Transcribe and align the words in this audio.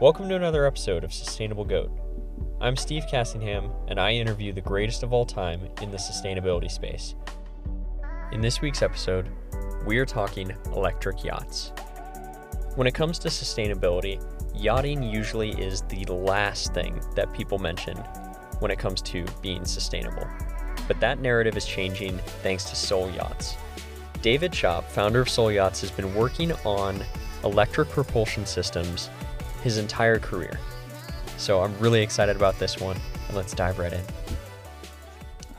Welcome 0.00 0.28
to 0.30 0.34
another 0.34 0.66
episode 0.66 1.04
of 1.04 1.12
Sustainable 1.12 1.64
Goat. 1.64 1.88
I'm 2.60 2.74
Steve 2.74 3.04
Cassingham, 3.08 3.70
and 3.86 4.00
I 4.00 4.10
interview 4.10 4.52
the 4.52 4.60
greatest 4.60 5.04
of 5.04 5.12
all 5.12 5.24
time 5.24 5.68
in 5.80 5.92
the 5.92 5.98
sustainability 5.98 6.68
space. 6.68 7.14
In 8.32 8.40
this 8.40 8.60
week's 8.60 8.82
episode, 8.82 9.28
we 9.86 9.98
are 9.98 10.04
talking 10.04 10.52
electric 10.74 11.22
yachts. 11.22 11.70
When 12.74 12.88
it 12.88 12.94
comes 12.94 13.20
to 13.20 13.28
sustainability, 13.28 14.20
yachting 14.52 15.00
usually 15.00 15.50
is 15.50 15.82
the 15.82 16.04
last 16.06 16.74
thing 16.74 17.00
that 17.14 17.32
people 17.32 17.60
mention 17.60 17.96
when 18.58 18.72
it 18.72 18.80
comes 18.80 19.00
to 19.02 19.24
being 19.42 19.64
sustainable. 19.64 20.26
But 20.88 20.98
that 20.98 21.20
narrative 21.20 21.56
is 21.56 21.66
changing 21.66 22.18
thanks 22.42 22.64
to 22.64 22.74
Soel 22.74 23.14
Yachts. 23.14 23.56
David 24.22 24.50
Schopp, 24.50 24.86
founder 24.86 25.20
of 25.20 25.28
Soel 25.28 25.54
Yachts, 25.54 25.80
has 25.82 25.92
been 25.92 26.12
working 26.16 26.50
on 26.64 27.00
electric 27.44 27.90
propulsion 27.90 28.44
systems 28.44 29.08
his 29.64 29.78
entire 29.78 30.18
career. 30.18 30.60
So 31.38 31.62
I'm 31.62 31.76
really 31.80 32.02
excited 32.02 32.36
about 32.36 32.58
this 32.58 32.78
one, 32.78 32.98
and 33.26 33.36
let's 33.36 33.54
dive 33.54 33.78
right 33.78 33.94
in. 33.94 34.04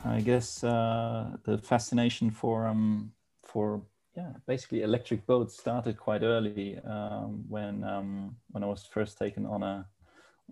I 0.04 0.20
guess 0.20 0.62
uh, 0.62 1.36
the 1.42 1.58
fascination 1.58 2.30
for 2.30 2.68
um, 2.68 3.12
for 3.42 3.82
yeah 4.16 4.32
basically 4.46 4.82
electric 4.82 5.26
boats 5.26 5.58
started 5.58 5.98
quite 5.98 6.22
early 6.22 6.78
um, 6.84 7.44
when 7.48 7.82
um, 7.82 8.36
when 8.52 8.62
I 8.62 8.68
was 8.68 8.84
first 8.84 9.18
taken 9.18 9.44
on 9.44 9.64
a 9.64 9.86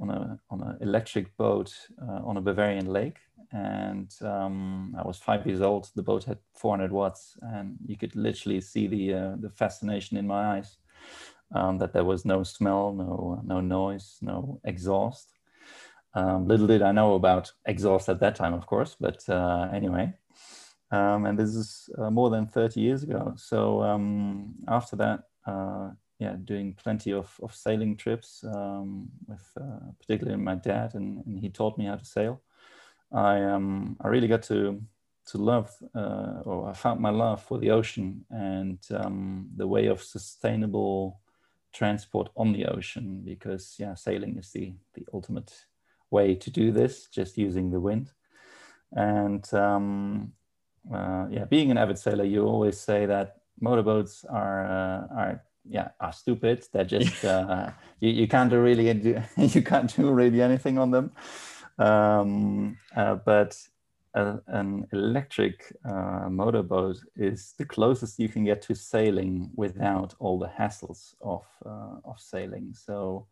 on 0.00 0.11
a 0.11 0.39
on 0.50 0.61
an 0.61 0.77
electric 0.80 1.36
boat 1.36 1.73
uh, 2.02 2.20
on 2.28 2.36
a 2.36 2.41
Bavarian 2.41 2.92
lake, 2.92 3.19
and 3.52 4.11
um, 4.23 4.97
I 4.98 5.06
was 5.06 5.19
five 5.19 5.47
years 5.47 5.62
old. 5.62 5.91
The 5.95 6.02
boat 6.02 6.25
had 6.25 6.39
400 6.55 6.91
watts, 6.91 7.36
and 7.41 7.77
you 7.86 7.97
could 7.97 8.16
literally 8.16 8.61
see 8.61 8.89
the 8.89 9.14
uh, 9.14 9.34
the 9.39 9.50
fascination 9.50 10.16
in 10.16 10.27
my 10.27 10.56
eyes 10.56 10.77
um, 11.54 11.78
that 11.78 11.92
there 11.92 12.04
was 12.04 12.24
no 12.24 12.42
smell, 12.42 12.92
no 12.92 13.40
no 13.44 13.60
noise, 13.60 14.18
no 14.20 14.60
exhaust. 14.64 15.32
Um, 16.14 16.46
little 16.46 16.66
did 16.66 16.83
I 16.83 16.92
know 16.92 17.14
about 17.14 17.52
exhaust 17.66 18.08
at 18.08 18.20
that 18.20 18.36
time, 18.36 18.55
of 18.55 18.66
course, 18.66 18.96
but 18.98 19.28
uh, 19.28 19.69
anyway. 19.72 20.14
Um, 20.91 21.27
and 21.27 21.36
this 21.36 21.55
is 21.56 21.88
uh, 21.98 22.11
more 22.11 22.30
than 22.30 22.46
30 22.46 22.80
years 22.80 23.02
ago. 23.02 23.34
So 23.36 23.83
um, 23.83 24.55
after 24.69 24.94
that, 24.96 25.24
uh, 25.44 25.91
yeah, 26.20 26.36
doing 26.44 26.74
plenty 26.74 27.12
of, 27.12 27.34
of 27.42 27.52
sailing 27.55 27.96
trips 27.96 28.44
um, 28.44 29.08
with 29.27 29.44
uh, 29.61 29.91
particularly 29.98 30.41
my 30.41 30.55
dad, 30.55 30.94
and, 30.94 31.24
and, 31.27 31.41
he 31.41 31.50
taught 31.50 31.77
me 31.77 31.86
how 31.86 31.96
to 31.96 32.05
sail. 32.05 32.41
I 33.12 33.42
um, 33.42 33.96
I 34.00 34.08
really 34.08 34.28
got 34.28 34.42
to 34.44 34.80
to 35.27 35.39
love, 35.39 35.74
uh, 35.94 36.42
or 36.44 36.68
I 36.68 36.74
found 36.74 37.00
my 37.00 37.11
love 37.11 37.42
for 37.42 37.58
the 37.58 37.70
ocean 37.70 38.24
and 38.30 38.78
um, 38.94 39.48
the 39.56 39.66
way 39.66 39.86
of 39.86 40.02
sustainable 40.02 41.20
transport 41.75 42.30
on 42.36 42.53
the 42.53 42.67
ocean 42.67 43.22
because 43.25 43.77
yeah 43.78 43.94
sailing 43.94 44.39
is 44.39 44.50
the 44.53 44.72
the 44.94 45.05
ultimate 45.12 45.53
way 46.11 46.34
to 46.34 46.50
do 46.50 46.72
this 46.72 47.08
just 47.08 47.36
using 47.36 47.70
the 47.70 47.80
wind. 47.80 48.12
And 48.92 49.44
um, 49.53 50.33
uh, 50.92 51.27
yeah 51.30 51.45
being 51.45 51.70
an 51.70 51.78
avid 51.78 51.98
sailor 51.98 52.25
you 52.25 52.47
always 52.47 52.78
say 52.80 53.06
that 53.06 53.36
motorboats 53.61 54.25
are 54.25 54.64
uh, 54.67 55.14
are 55.14 55.45
yeah 55.69 55.89
are 56.00 56.12
stupid. 56.12 56.64
They're 56.72 56.84
just 56.84 57.25
uh, 57.34 57.70
you, 58.00 58.11
you 58.11 58.28
can't 58.28 58.50
do 58.50 58.61
really 58.61 58.86
you 59.36 59.62
can't 59.62 59.95
do 59.97 60.11
really 60.11 60.42
anything 60.42 60.78
on 60.78 60.91
them. 60.91 61.12
Um, 61.78 62.78
uh, 62.97 63.17
but 63.17 63.58
a, 64.15 64.39
an 64.47 64.87
electric 64.93 65.77
uh, 65.84 66.29
motorboat 66.31 66.98
is 67.17 67.55
the 67.59 67.65
closest 67.65 68.19
you 68.19 68.29
can 68.29 68.45
get 68.45 68.62
to 68.62 68.75
sailing 68.75 69.51
without 69.57 70.15
all 70.19 70.39
the 70.39 70.51
hassles 70.59 71.15
of, 71.20 71.45
uh, 71.67 71.97
of 72.05 72.20
sailing. 72.20 72.75
So 72.75 73.27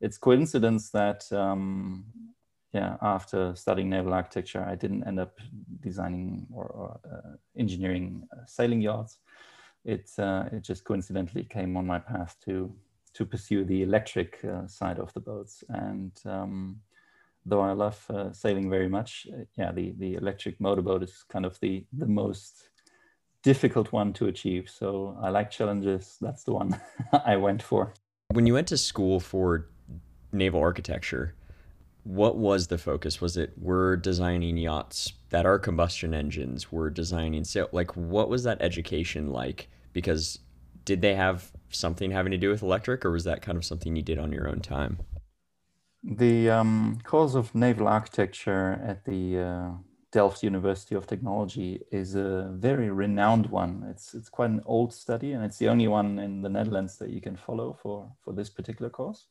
it's 0.00 0.18
coincidence 0.18 0.90
that, 0.90 1.30
um, 1.32 2.04
yeah, 2.72 2.96
after 3.00 3.54
studying 3.54 3.88
naval 3.88 4.12
architecture, 4.12 4.62
I 4.62 4.74
didn't 4.74 5.04
end 5.06 5.18
up 5.18 5.38
designing 5.80 6.46
or, 6.52 6.66
or 6.66 7.00
uh, 7.10 7.36
engineering 7.58 8.28
uh, 8.32 8.44
sailing 8.44 8.82
yachts. 8.82 9.18
It, 9.84 10.10
uh, 10.18 10.44
it 10.52 10.62
just 10.62 10.84
coincidentally 10.84 11.44
came 11.44 11.76
on 11.76 11.86
my 11.86 11.98
path 11.98 12.36
to, 12.44 12.74
to 13.14 13.24
pursue 13.24 13.64
the 13.64 13.82
electric 13.82 14.44
uh, 14.44 14.66
side 14.66 14.98
of 14.98 15.12
the 15.14 15.20
boats. 15.20 15.64
And 15.68 16.12
um, 16.26 16.80
though 17.46 17.60
I 17.60 17.72
love 17.72 18.04
uh, 18.10 18.32
sailing 18.32 18.68
very 18.68 18.88
much, 18.88 19.26
uh, 19.32 19.44
yeah, 19.56 19.72
the, 19.72 19.94
the 19.98 20.14
electric 20.14 20.60
motorboat 20.60 21.04
is 21.04 21.24
kind 21.30 21.46
of 21.46 21.58
the, 21.60 21.86
the 21.96 22.06
most 22.06 22.70
difficult 23.42 23.92
one 23.92 24.12
to 24.14 24.26
achieve. 24.26 24.68
So 24.68 25.16
I 25.22 25.30
like 25.30 25.50
challenges. 25.50 26.16
That's 26.20 26.42
the 26.42 26.52
one 26.52 26.78
I 27.24 27.36
went 27.36 27.62
for. 27.62 27.94
When 28.32 28.46
you 28.46 28.54
went 28.54 28.66
to 28.68 28.76
school 28.76 29.20
for 29.20 29.68
naval 30.32 30.60
architecture, 30.60 31.34
what 32.02 32.36
was 32.36 32.66
the 32.66 32.78
focus? 32.78 33.20
Was 33.20 33.36
it 33.36 33.52
we're 33.56 33.96
designing 33.96 34.56
yachts 34.56 35.12
that 35.30 35.46
are 35.46 35.58
combustion 35.58 36.12
engines? 36.12 36.70
We're 36.70 36.90
designing 36.90 37.44
so 37.44 37.68
like 37.72 37.96
what 37.96 38.28
was 38.28 38.42
that 38.44 38.58
education 38.60 39.32
like? 39.32 39.68
Because 39.92 40.40
did 40.84 41.00
they 41.02 41.14
have 41.14 41.50
something 41.70 42.10
having 42.10 42.30
to 42.32 42.38
do 42.38 42.48
with 42.48 42.62
electric, 42.62 43.04
or 43.04 43.10
was 43.10 43.24
that 43.24 43.42
kind 43.42 43.58
of 43.58 43.64
something 43.64 43.96
you 43.96 44.02
did 44.02 44.18
on 44.18 44.32
your 44.32 44.48
own 44.48 44.60
time? 44.60 44.98
The 46.08 46.50
um, 46.50 47.00
course 47.02 47.34
of 47.34 47.52
naval 47.52 47.88
architecture 47.88 48.80
at 48.84 49.04
the 49.04 49.38
uh, 49.40 49.70
Delft 50.12 50.44
University 50.44 50.94
of 50.94 51.04
Technology 51.04 51.82
is 51.90 52.14
a 52.14 52.48
very 52.54 52.90
renowned 52.90 53.46
one. 53.46 53.84
It's 53.90 54.14
it's 54.14 54.28
quite 54.28 54.50
an 54.50 54.62
old 54.66 54.94
study, 54.94 55.32
and 55.32 55.44
it's 55.44 55.58
the 55.58 55.68
only 55.68 55.88
one 55.88 56.20
in 56.20 56.42
the 56.42 56.48
Netherlands 56.48 56.96
that 56.98 57.10
you 57.10 57.20
can 57.20 57.36
follow 57.36 57.76
for 57.82 58.08
for 58.22 58.32
this 58.32 58.48
particular 58.48 58.88
course 58.88 59.26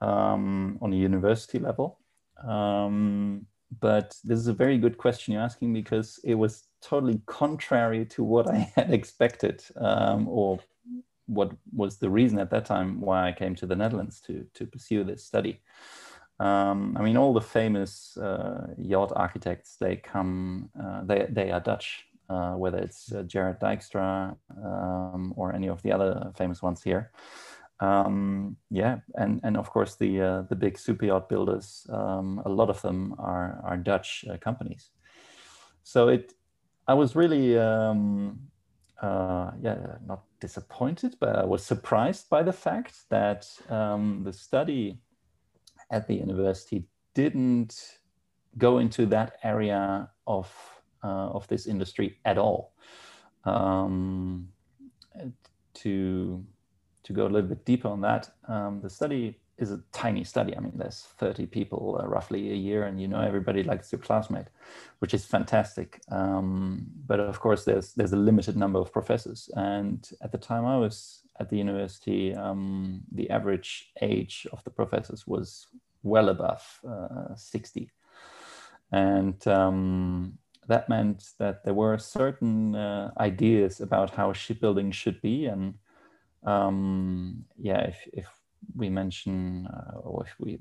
um, 0.00 0.76
on 0.82 0.92
a 0.92 0.96
university 0.96 1.60
level. 1.60 2.00
Um, 2.44 3.46
but 3.80 4.16
this 4.24 4.40
is 4.40 4.48
a 4.48 4.52
very 4.52 4.78
good 4.78 4.98
question 4.98 5.32
you're 5.32 5.42
asking 5.42 5.72
because 5.72 6.18
it 6.24 6.34
was 6.34 6.64
totally 6.80 7.20
contrary 7.26 8.04
to 8.06 8.24
what 8.24 8.50
I 8.50 8.72
had 8.74 8.92
expected 8.92 9.62
um, 9.76 10.26
or 10.28 10.58
what 11.26 11.52
was 11.74 11.98
the 11.98 12.10
reason 12.10 12.38
at 12.38 12.50
that 12.50 12.64
time 12.64 13.00
why 13.00 13.28
I 13.28 13.32
came 13.32 13.54
to 13.56 13.66
the 13.66 13.76
Netherlands 13.76 14.20
to 14.26 14.46
to 14.54 14.66
pursue 14.66 15.04
this 15.04 15.24
study. 15.24 15.60
Um, 16.40 16.96
I 16.98 17.02
mean, 17.02 17.16
all 17.16 17.32
the 17.32 17.40
famous 17.40 18.16
uh, 18.16 18.66
yacht 18.76 19.12
architects 19.14 19.76
they 19.76 19.96
come 19.96 20.70
uh, 20.80 21.02
they 21.04 21.26
they 21.30 21.50
are 21.50 21.60
Dutch, 21.60 22.06
uh, 22.28 22.54
whether 22.54 22.78
it's 22.78 23.12
uh, 23.12 23.22
Gerard 23.22 23.60
Dijkstra 23.60 24.36
um, 24.64 25.32
or 25.36 25.54
any 25.54 25.68
of 25.68 25.82
the 25.82 25.92
other 25.92 26.32
famous 26.36 26.62
ones 26.62 26.82
here. 26.82 27.12
Um, 27.80 28.56
yeah, 28.70 28.98
and 29.14 29.40
and 29.44 29.56
of 29.56 29.70
course 29.70 29.96
the 29.96 30.20
uh, 30.20 30.42
the 30.48 30.56
big 30.56 30.78
super 30.78 31.06
yacht 31.06 31.28
builders, 31.28 31.86
um, 31.90 32.42
a 32.44 32.48
lot 32.48 32.70
of 32.70 32.80
them 32.82 33.14
are 33.18 33.60
are 33.64 33.76
Dutch 33.76 34.24
uh, 34.30 34.36
companies. 34.38 34.90
So 35.84 36.08
it, 36.08 36.32
I 36.88 36.94
was 36.94 37.14
really 37.14 37.58
um, 37.58 38.38
yeah 39.00 39.98
not 40.06 40.24
disappointed, 40.42 41.16
but 41.20 41.36
I 41.36 41.44
was 41.44 41.64
surprised 41.64 42.28
by 42.28 42.42
the 42.42 42.52
fact 42.52 42.94
that 43.08 43.46
um, 43.70 44.22
the 44.24 44.32
study 44.32 44.98
at 45.90 46.08
the 46.08 46.14
university 46.14 46.84
didn't 47.14 47.98
go 48.58 48.78
into 48.78 49.06
that 49.06 49.38
area 49.44 50.10
of 50.26 50.48
uh, 51.04 51.28
of 51.38 51.46
this 51.48 51.66
industry 51.66 52.18
at 52.24 52.38
all. 52.38 52.74
Um, 53.44 54.48
to 55.74 56.44
to 57.04 57.12
go 57.12 57.22
a 57.26 57.30
little 57.34 57.48
bit 57.54 57.64
deeper 57.64 57.88
on 57.88 58.00
that, 58.00 58.30
um, 58.48 58.80
the 58.82 58.90
study 58.90 59.38
is 59.62 59.70
a 59.70 59.80
tiny 59.92 60.24
study. 60.24 60.54
I 60.56 60.60
mean, 60.60 60.72
there's 60.74 61.00
30 61.18 61.46
people 61.46 61.98
uh, 62.02 62.06
roughly 62.06 62.50
a 62.50 62.54
year, 62.54 62.84
and 62.84 63.00
you 63.00 63.08
know 63.08 63.20
everybody 63.20 63.62
likes 63.62 63.92
your 63.92 64.00
classmate, 64.00 64.48
which 64.98 65.14
is 65.14 65.24
fantastic. 65.24 66.00
Um, 66.10 66.86
but 67.06 67.20
of 67.20 67.40
course, 67.40 67.64
there's 67.64 67.94
there's 67.94 68.12
a 68.12 68.16
limited 68.16 68.56
number 68.56 68.80
of 68.80 68.92
professors, 68.92 69.48
and 69.54 70.06
at 70.20 70.32
the 70.32 70.38
time 70.38 70.66
I 70.66 70.76
was 70.76 71.22
at 71.40 71.48
the 71.48 71.56
university, 71.56 72.34
um, 72.34 73.02
the 73.12 73.30
average 73.30 73.92
age 74.02 74.46
of 74.52 74.62
the 74.64 74.70
professors 74.70 75.26
was 75.26 75.68
well 76.02 76.28
above 76.28 76.80
uh, 76.86 77.34
60, 77.34 77.90
and 78.90 79.46
um, 79.46 80.38
that 80.66 80.88
meant 80.88 81.30
that 81.38 81.64
there 81.64 81.74
were 81.74 81.96
certain 81.98 82.74
uh, 82.74 83.12
ideas 83.18 83.80
about 83.80 84.10
how 84.10 84.32
shipbuilding 84.32 84.90
should 84.90 85.22
be, 85.22 85.46
and 85.46 85.74
um, 86.44 87.44
yeah, 87.56 87.82
if, 87.82 88.08
if 88.12 88.41
we 88.76 88.88
mention 88.88 89.66
uh, 89.66 89.98
or 89.98 90.24
if 90.24 90.34
we 90.38 90.58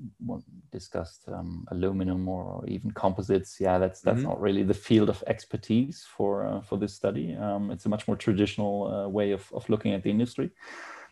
discussed 0.71 1.23
um, 1.29 1.65
aluminum 1.71 2.27
or, 2.27 2.43
or, 2.43 2.65
even 2.67 2.91
composites 2.91 3.57
yeah 3.59 3.77
that's 3.77 4.01
that's 4.01 4.19
mm-hmm. 4.19 4.29
not 4.29 4.41
really 4.41 4.63
the 4.63 4.73
field 4.73 5.09
of 5.09 5.23
expertise 5.27 6.05
for 6.15 6.45
uh, 6.45 6.61
for 6.61 6.77
this 6.77 6.93
study. 6.93 7.35
Um, 7.35 7.71
it's 7.71 7.85
a 7.85 7.89
much 7.89 8.07
more 8.07 8.17
traditional 8.17 8.87
uh, 8.87 9.07
way 9.07 9.31
of, 9.31 9.51
of 9.53 9.69
looking 9.69 9.93
at 9.93 10.03
the 10.03 10.09
industry. 10.09 10.49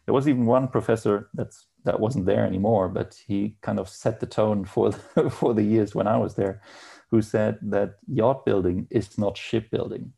There 0.06 0.14
was 0.14 0.28
even 0.28 0.46
one 0.46 0.68
professor 0.68 1.30
that's 1.34 1.68
that 1.86 2.00
wasn't 2.00 2.26
there 2.26 2.46
anymore 2.46 2.90
but 2.90 3.18
he 3.26 3.56
kind 3.62 3.80
of 3.80 3.88
set 3.88 4.20
the 4.20 4.26
tone 4.26 4.66
for 4.66 4.92
the, 4.92 5.30
for 5.40 5.54
the 5.54 5.64
years 5.64 5.96
when 5.96 6.08
i 6.08 6.18
was 6.18 6.36
there 6.36 6.62
who 7.10 7.22
said 7.22 7.58
that 7.62 7.96
yacht 8.08 8.46
building 8.46 8.88
is 8.90 9.18
not 9.18 9.38
shipbuilding. 9.38 10.14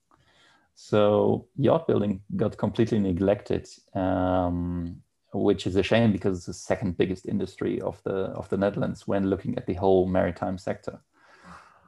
So 0.76 1.48
yacht 1.58 1.88
building 1.88 2.22
got 2.36 2.58
completely 2.58 3.00
neglected 3.00 3.68
um, 3.94 5.02
which 5.34 5.66
is 5.66 5.76
a 5.76 5.84
shame 5.84 6.12
because 6.12 6.38
it's 6.38 6.48
the 6.48 6.54
second 6.54 6.98
biggest 6.98 7.26
industry 7.26 7.80
of 7.82 8.02
the 8.04 8.32
of 8.36 8.50
the 8.50 8.58
Netherlands 8.58 9.08
when 9.08 9.30
looking 9.30 9.58
at 9.58 9.66
the 9.66 9.74
whole 9.76 10.06
maritime 10.06 10.58
sector. 10.58 11.00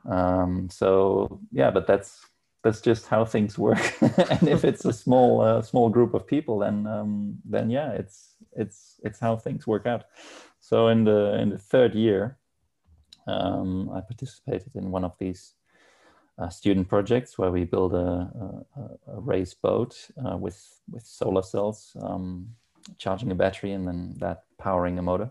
Um, 0.10 0.70
so 0.70 1.40
yeah, 1.52 1.72
but 1.72 1.88
that's 1.88 2.26
that's 2.64 2.82
just 2.82 3.08
how 3.08 3.26
things 3.26 3.58
work. 3.58 4.02
and 4.02 4.48
if 4.48 4.64
it's 4.64 4.86
a 4.86 4.94
small 5.04 5.42
uh, 5.42 5.62
small 5.62 5.90
group 5.90 6.14
of 6.14 6.26
people, 6.26 6.60
then 6.60 6.88
um, 6.88 7.38
then 7.46 7.70
yeah, 7.70 7.92
it's 7.92 8.36
it's 8.54 9.00
it's 9.04 9.20
how 9.20 9.36
things 9.36 9.68
work 9.68 9.86
out. 9.86 10.06
So 10.60 10.88
in 10.88 11.04
the 11.04 11.38
in 11.40 11.50
the 11.50 11.58
third 11.58 11.94
year, 11.94 12.38
um, 13.28 13.90
I 13.90 14.02
participated 14.02 14.76
in 14.76 14.92
one 14.92 15.04
of 15.04 15.18
these 15.20 15.54
uh, 16.38 16.50
student 16.50 16.88
projects 16.88 17.38
where 17.38 17.52
we 17.52 17.64
build 17.64 17.94
a, 17.94 18.30
a, 18.78 19.16
a 19.16 19.20
race 19.20 19.54
boat 19.54 20.10
uh, 20.26 20.38
with 20.38 20.80
with 20.90 21.06
solar 21.06 21.44
cells, 21.44 21.96
um, 22.02 22.48
charging 22.98 23.32
a 23.32 23.36
battery, 23.36 23.72
and 23.72 23.88
then 23.88 24.16
that 24.20 24.44
powering 24.58 25.00
a 25.00 25.02
motor. 25.02 25.30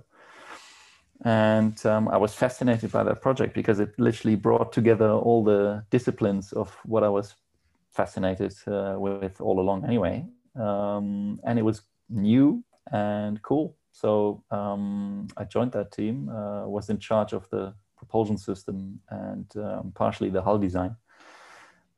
And 1.25 1.85
um, 1.87 2.09
I 2.09 2.17
was 2.17 2.35
fascinated 2.35 2.91
by 2.91 3.05
that 3.05 3.21
project 3.21 3.55
because 3.55 3.79
it 3.79 3.91
literally 3.99 4.35
brought 4.37 4.73
together 4.73 5.11
all 5.11 5.45
the 5.45 5.85
disciplines 5.91 6.53
of 6.53 6.77
what 6.85 7.05
I 7.05 7.09
was 7.09 7.35
fascinated 7.91 8.55
uh, 8.67 8.97
with 8.99 9.41
all 9.41 9.61
along, 9.61 9.85
anyway. 9.85 10.27
Um, 10.57 11.41
and 11.45 11.59
it 11.59 11.63
was 11.63 11.83
new 12.09 12.65
and 12.91 13.41
cool. 13.43 13.77
So 13.93 14.43
um, 14.51 15.29
I 15.37 15.45
joined 15.45 15.73
that 15.73 15.93
team, 15.93 16.29
uh, 16.29 16.67
was 16.67 16.91
in 16.91 16.99
charge 16.99 17.33
of 17.33 17.49
the 17.51 17.75
propulsion 17.97 18.39
system 18.39 19.01
and 19.11 19.47
um, 19.57 19.93
partially 19.95 20.31
the 20.31 20.43
hull 20.43 20.59
design. 20.59 20.97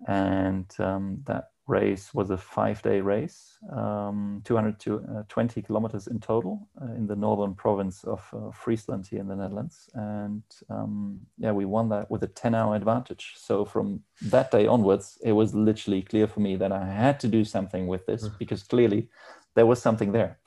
And 0.06 0.66
um, 0.78 1.22
that 1.24 1.52
race 1.66 2.12
was 2.12 2.31
a 2.31 2.37
five-day 2.37 3.00
race, 3.00 3.58
um, 3.72 4.43
220 4.44 5.61
uh, 5.61 5.66
kilometers 5.66 6.06
in 6.06 6.20
total 6.20 6.69
uh, 6.81 6.93
in 6.93 7.06
the 7.06 7.16
northern 7.16 7.55
province 7.55 8.05
of 8.05 8.22
uh, 8.32 8.50
Friesland 8.50 9.06
here 9.06 9.20
in 9.20 9.28
the 9.28 9.37
Netherlands. 9.37 9.88
And 9.94 10.43
um, 10.69 11.20
yeah, 11.38 11.52
we 11.52 11.64
won 11.64 11.88
that 11.88 12.11
with 12.11 12.22
a 12.22 12.28
10-hour 12.28 12.76
advantage. 12.76 13.34
So 13.37 13.64
from 13.64 14.02
that 14.22 14.50
day 14.50 14.66
onwards, 14.66 15.19
it 15.22 15.32
was 15.32 15.55
literally 15.55 16.02
clear 16.02 16.26
for 16.26 16.40
me 16.40 16.56
that 16.56 16.72
I 16.72 16.84
had 16.84 17.19
to 17.20 17.28
do 17.28 17.44
something 17.44 17.87
with 17.87 18.05
this 18.06 18.28
mm. 18.28 18.38
because 18.38 18.62
clearly 18.62 19.08
there 19.55 19.67
was 19.67 19.81
something 19.81 20.12
there 20.12 20.38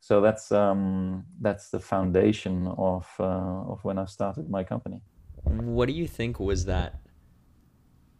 so 0.00 0.20
that's 0.20 0.50
um, 0.50 1.26
that's 1.40 1.70
the 1.70 1.78
foundation 1.78 2.66
of 2.78 3.06
uh, 3.20 3.70
of 3.72 3.84
when 3.84 3.98
I 3.98 4.06
started 4.06 4.48
my 4.48 4.64
company. 4.64 5.02
What 5.44 5.86
do 5.86 5.92
you 5.92 6.08
think 6.08 6.40
was 6.40 6.64
that 6.64 7.00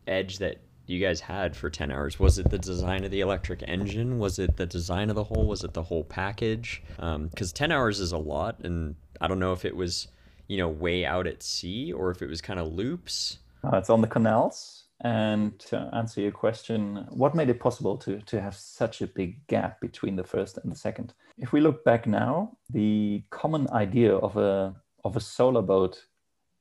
edge 0.06 0.38
that 0.38 0.58
you 0.90 1.00
guys 1.00 1.20
had 1.20 1.56
for 1.56 1.70
10 1.70 1.90
hours? 1.90 2.18
Was 2.18 2.38
it 2.38 2.50
the 2.50 2.58
design 2.58 3.04
of 3.04 3.10
the 3.10 3.20
electric 3.20 3.62
engine? 3.66 4.18
Was 4.18 4.38
it 4.38 4.56
the 4.56 4.66
design 4.66 5.08
of 5.08 5.16
the 5.16 5.24
whole? 5.24 5.46
Was 5.46 5.64
it 5.64 5.72
the 5.72 5.82
whole 5.82 6.04
package? 6.04 6.82
Because 6.96 7.52
um, 7.52 7.54
10 7.54 7.72
hours 7.72 8.00
is 8.00 8.12
a 8.12 8.18
lot, 8.18 8.58
and 8.60 8.96
I 9.20 9.28
don't 9.28 9.38
know 9.38 9.52
if 9.52 9.64
it 9.64 9.76
was 9.76 10.08
you 10.48 10.56
know 10.58 10.68
way 10.68 11.06
out 11.06 11.26
at 11.26 11.42
sea 11.42 11.92
or 11.92 12.10
if 12.10 12.22
it 12.22 12.28
was 12.28 12.40
kind 12.40 12.58
of 12.58 12.72
loops. 12.72 13.38
Uh, 13.64 13.76
it's 13.76 13.90
on 13.90 14.00
the 14.00 14.08
canals 14.08 14.84
and 15.02 15.58
to 15.60 15.88
answer 15.94 16.20
your 16.20 16.32
question, 16.32 17.06
what 17.08 17.34
made 17.34 17.48
it 17.48 17.58
possible 17.58 17.96
to, 17.98 18.20
to 18.20 18.40
have 18.40 18.54
such 18.54 19.00
a 19.00 19.06
big 19.06 19.46
gap 19.46 19.80
between 19.80 20.16
the 20.16 20.24
first 20.24 20.58
and 20.58 20.70
the 20.70 20.76
second? 20.76 21.14
If 21.38 21.52
we 21.52 21.60
look 21.60 21.84
back 21.84 22.06
now, 22.06 22.56
the 22.68 23.22
common 23.30 23.68
idea 23.70 24.14
of 24.14 24.36
a, 24.36 24.74
of 25.04 25.16
a 25.16 25.20
solar 25.20 25.62
boat 25.62 26.04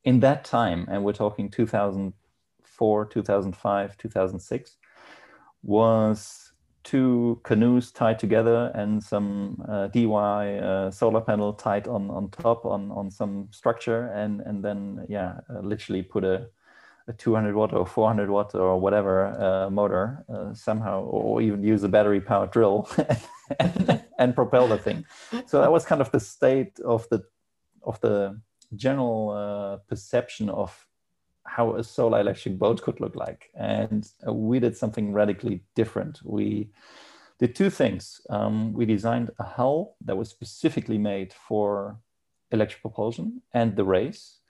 in 0.04 0.20
that 0.20 0.44
time, 0.44 0.86
and 0.90 1.04
we're 1.04 1.12
talking 1.12 1.50
2004, 2.80 3.06
2005, 3.06 3.98
2006, 3.98 4.76
was 5.62 6.52
two 6.82 7.38
canoes 7.44 7.92
tied 7.92 8.18
together 8.18 8.72
and 8.74 9.02
some 9.02 9.62
uh, 9.68 9.88
DY 9.88 10.58
uh, 10.58 10.90
solar 10.90 11.20
panel 11.20 11.52
tied 11.52 11.86
on, 11.86 12.10
on 12.10 12.30
top 12.30 12.64
on, 12.64 12.90
on 12.92 13.10
some 13.10 13.48
structure, 13.50 14.06
and, 14.14 14.40
and 14.40 14.64
then, 14.64 15.04
yeah, 15.08 15.40
uh, 15.50 15.60
literally 15.60 16.02
put 16.02 16.24
a 16.24 16.48
a 17.08 17.12
200 17.14 17.56
watt 17.56 17.72
or 17.72 17.86
400 17.86 18.30
watt 18.30 18.54
or 18.54 18.78
whatever 18.78 19.26
uh, 19.40 19.70
motor 19.70 20.24
uh, 20.32 20.54
somehow, 20.54 21.02
or 21.02 21.40
even 21.40 21.64
use 21.64 21.82
a 21.82 21.88
battery 21.88 22.20
powered 22.20 22.52
drill 22.52 22.88
and, 23.58 24.04
and, 24.18 24.34
propel 24.34 24.68
the 24.68 24.76
thing. 24.78 25.04
So 25.46 25.60
that 25.62 25.72
was 25.72 25.84
kind 25.84 26.00
of 26.00 26.12
the 26.12 26.20
state 26.20 26.78
of 26.84 27.08
the 27.08 27.24
of 27.82 27.98
the 28.00 28.38
general 28.76 29.30
uh, 29.30 29.76
perception 29.88 30.50
of 30.50 30.86
how 31.56 31.76
a 31.76 31.84
solar 31.84 32.20
electric 32.20 32.58
boat 32.58 32.82
could 32.82 33.00
look 33.00 33.16
like. 33.16 33.50
And 33.54 34.08
uh, 34.26 34.32
we 34.32 34.60
did 34.60 34.76
something 34.76 35.12
radically 35.12 35.62
different. 35.74 36.20
We 36.24 36.70
did 37.38 37.54
two 37.54 37.70
things. 37.70 38.20
Um, 38.30 38.72
we 38.72 38.84
designed 38.86 39.30
a 39.38 39.44
hull 39.44 39.96
that 40.04 40.16
was 40.16 40.28
specifically 40.28 40.98
made 40.98 41.32
for 41.32 41.96
electric 42.52 42.82
propulsion 42.82 43.42
and 43.52 43.76
the 43.76 43.84
race 43.84 44.40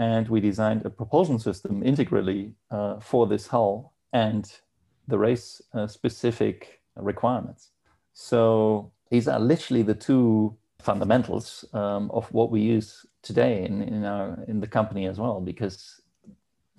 and 0.00 0.26
we 0.30 0.40
designed 0.40 0.86
a 0.86 0.90
propulsion 0.90 1.38
system 1.38 1.82
integrally 1.82 2.54
uh, 2.70 2.98
for 3.00 3.26
this 3.26 3.46
hull 3.46 3.92
and 4.14 4.50
the 5.08 5.18
race 5.18 5.60
uh, 5.74 5.86
specific 5.86 6.80
requirements. 6.96 7.72
So 8.14 8.92
these 9.10 9.28
are 9.28 9.38
literally 9.38 9.82
the 9.82 9.94
two 9.94 10.56
fundamentals 10.80 11.66
um, 11.74 12.10
of 12.12 12.32
what 12.32 12.50
we 12.50 12.62
use 12.62 13.04
today 13.22 13.66
in, 13.66 13.82
in, 13.82 14.04
our, 14.06 14.42
in 14.48 14.58
the 14.58 14.66
company 14.66 15.06
as 15.06 15.18
well, 15.18 15.38
because 15.38 16.00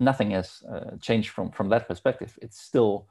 nothing 0.02 0.32
has 0.32 0.62
uh, 0.72 0.96
changed 1.00 1.30
from, 1.30 1.50
from 1.50 1.68
that 1.70 1.88
perspective. 1.88 2.38
It's 2.42 2.60
still 2.60 3.06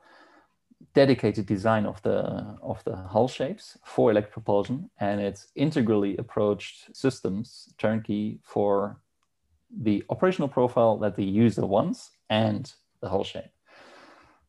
dedicated 0.93 1.45
design 1.45 1.85
of 1.85 2.01
the 2.01 2.57
of 2.61 2.83
the 2.85 2.95
hull 2.95 3.27
shapes 3.27 3.77
for 3.85 4.09
electric 4.09 4.33
propulsion 4.33 4.89
and 4.99 5.21
it's 5.21 5.47
integrally 5.55 6.17
approached 6.17 6.95
systems 6.95 7.71
turnkey 7.77 8.39
for 8.43 8.99
the 9.79 10.03
operational 10.09 10.49
profile 10.49 10.97
that 10.97 11.15
the 11.15 11.23
user 11.23 11.65
wants 11.65 12.11
and 12.29 12.73
the 13.01 13.09
hull 13.09 13.23
shape. 13.23 13.51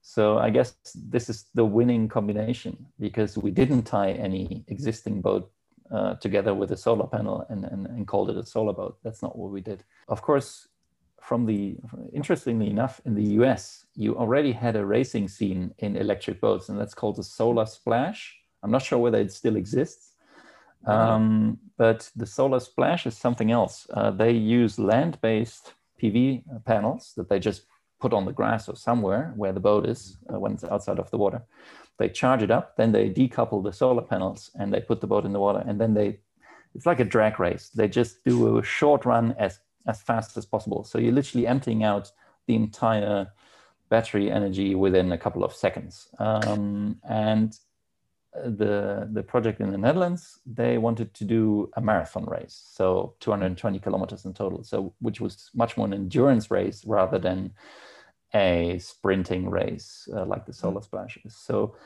So 0.02 0.38
I 0.38 0.50
guess 0.50 0.74
this 0.94 1.28
is 1.30 1.46
the 1.54 1.64
winning 1.64 2.08
combination 2.08 2.86
because 2.98 3.38
we 3.38 3.52
didn't 3.52 3.84
tie 3.84 4.12
any 4.12 4.64
existing 4.66 5.20
boat 5.20 5.50
uh, 5.92 6.14
together 6.14 6.54
with 6.54 6.72
a 6.72 6.76
solar 6.76 7.06
panel 7.06 7.46
and, 7.48 7.64
and, 7.64 7.86
and 7.86 8.06
called 8.08 8.30
it 8.30 8.36
a 8.36 8.44
solar 8.44 8.72
boat. 8.72 8.98
That's 9.04 9.22
not 9.22 9.38
what 9.38 9.52
we 9.52 9.60
did. 9.60 9.84
Of 10.08 10.22
course, 10.22 10.66
from 11.22 11.46
the 11.46 11.76
interestingly 12.12 12.68
enough, 12.68 13.00
in 13.04 13.14
the 13.14 13.28
US, 13.40 13.86
you 13.94 14.16
already 14.16 14.52
had 14.52 14.74
a 14.76 14.84
racing 14.84 15.28
scene 15.28 15.72
in 15.78 15.96
electric 15.96 16.40
boats, 16.40 16.68
and 16.68 16.78
that's 16.78 16.94
called 16.94 17.16
the 17.16 17.22
solar 17.22 17.64
splash. 17.64 18.36
I'm 18.62 18.70
not 18.70 18.82
sure 18.82 18.98
whether 18.98 19.18
it 19.18 19.32
still 19.32 19.56
exists, 19.56 20.14
um, 20.84 21.58
but 21.78 22.10
the 22.16 22.26
solar 22.26 22.60
splash 22.60 23.06
is 23.06 23.16
something 23.16 23.52
else. 23.52 23.86
Uh, 23.92 24.10
they 24.10 24.32
use 24.32 24.78
land-based 24.78 25.74
PV 26.00 26.64
panels 26.64 27.12
that 27.16 27.28
they 27.28 27.38
just 27.38 27.62
put 28.00 28.12
on 28.12 28.24
the 28.24 28.32
grass 28.32 28.68
or 28.68 28.74
somewhere 28.74 29.32
where 29.36 29.52
the 29.52 29.60
boat 29.60 29.86
is 29.86 30.18
uh, 30.32 30.38
when 30.40 30.52
it's 30.52 30.64
outside 30.64 30.98
of 30.98 31.08
the 31.10 31.18
water. 31.18 31.40
They 31.98 32.08
charge 32.08 32.42
it 32.42 32.50
up, 32.50 32.76
then 32.76 32.90
they 32.90 33.10
decouple 33.10 33.62
the 33.62 33.72
solar 33.72 34.02
panels 34.02 34.50
and 34.58 34.74
they 34.74 34.80
put 34.80 35.00
the 35.00 35.06
boat 35.06 35.24
in 35.24 35.32
the 35.32 35.38
water, 35.38 35.62
and 35.64 35.80
then 35.80 35.94
they, 35.94 36.18
it's 36.74 36.86
like 36.86 36.98
a 36.98 37.04
drag 37.04 37.38
race. 37.38 37.68
They 37.68 37.86
just 37.86 38.24
do 38.24 38.58
a 38.58 38.64
short 38.64 39.04
run 39.04 39.36
as 39.38 39.60
as 39.86 40.02
fast 40.02 40.36
as 40.36 40.46
possible. 40.46 40.84
So 40.84 40.98
you're 40.98 41.12
literally 41.12 41.46
emptying 41.46 41.84
out 41.84 42.12
the 42.46 42.54
entire 42.54 43.32
battery 43.88 44.30
energy 44.30 44.74
within 44.74 45.12
a 45.12 45.18
couple 45.18 45.44
of 45.44 45.54
seconds. 45.54 46.08
Um, 46.18 47.00
and 47.08 47.56
the 48.34 49.08
the 49.12 49.22
project 49.22 49.60
in 49.60 49.70
the 49.70 49.78
Netherlands, 49.78 50.40
they 50.46 50.78
wanted 50.78 51.12
to 51.14 51.24
do 51.24 51.70
a 51.76 51.80
marathon 51.80 52.24
race, 52.24 52.56
so 52.72 53.14
220 53.20 53.78
kilometers 53.78 54.24
in 54.24 54.32
total. 54.32 54.64
So 54.64 54.94
which 55.00 55.20
was 55.20 55.50
much 55.54 55.76
more 55.76 55.86
an 55.86 55.92
endurance 55.92 56.50
race 56.50 56.84
rather 56.86 57.18
than 57.18 57.52
a 58.34 58.78
sprinting 58.78 59.50
race 59.50 60.08
uh, 60.14 60.24
like 60.24 60.46
the 60.46 60.52
Solar 60.52 60.80
Splashes. 60.80 61.36
So 61.36 61.76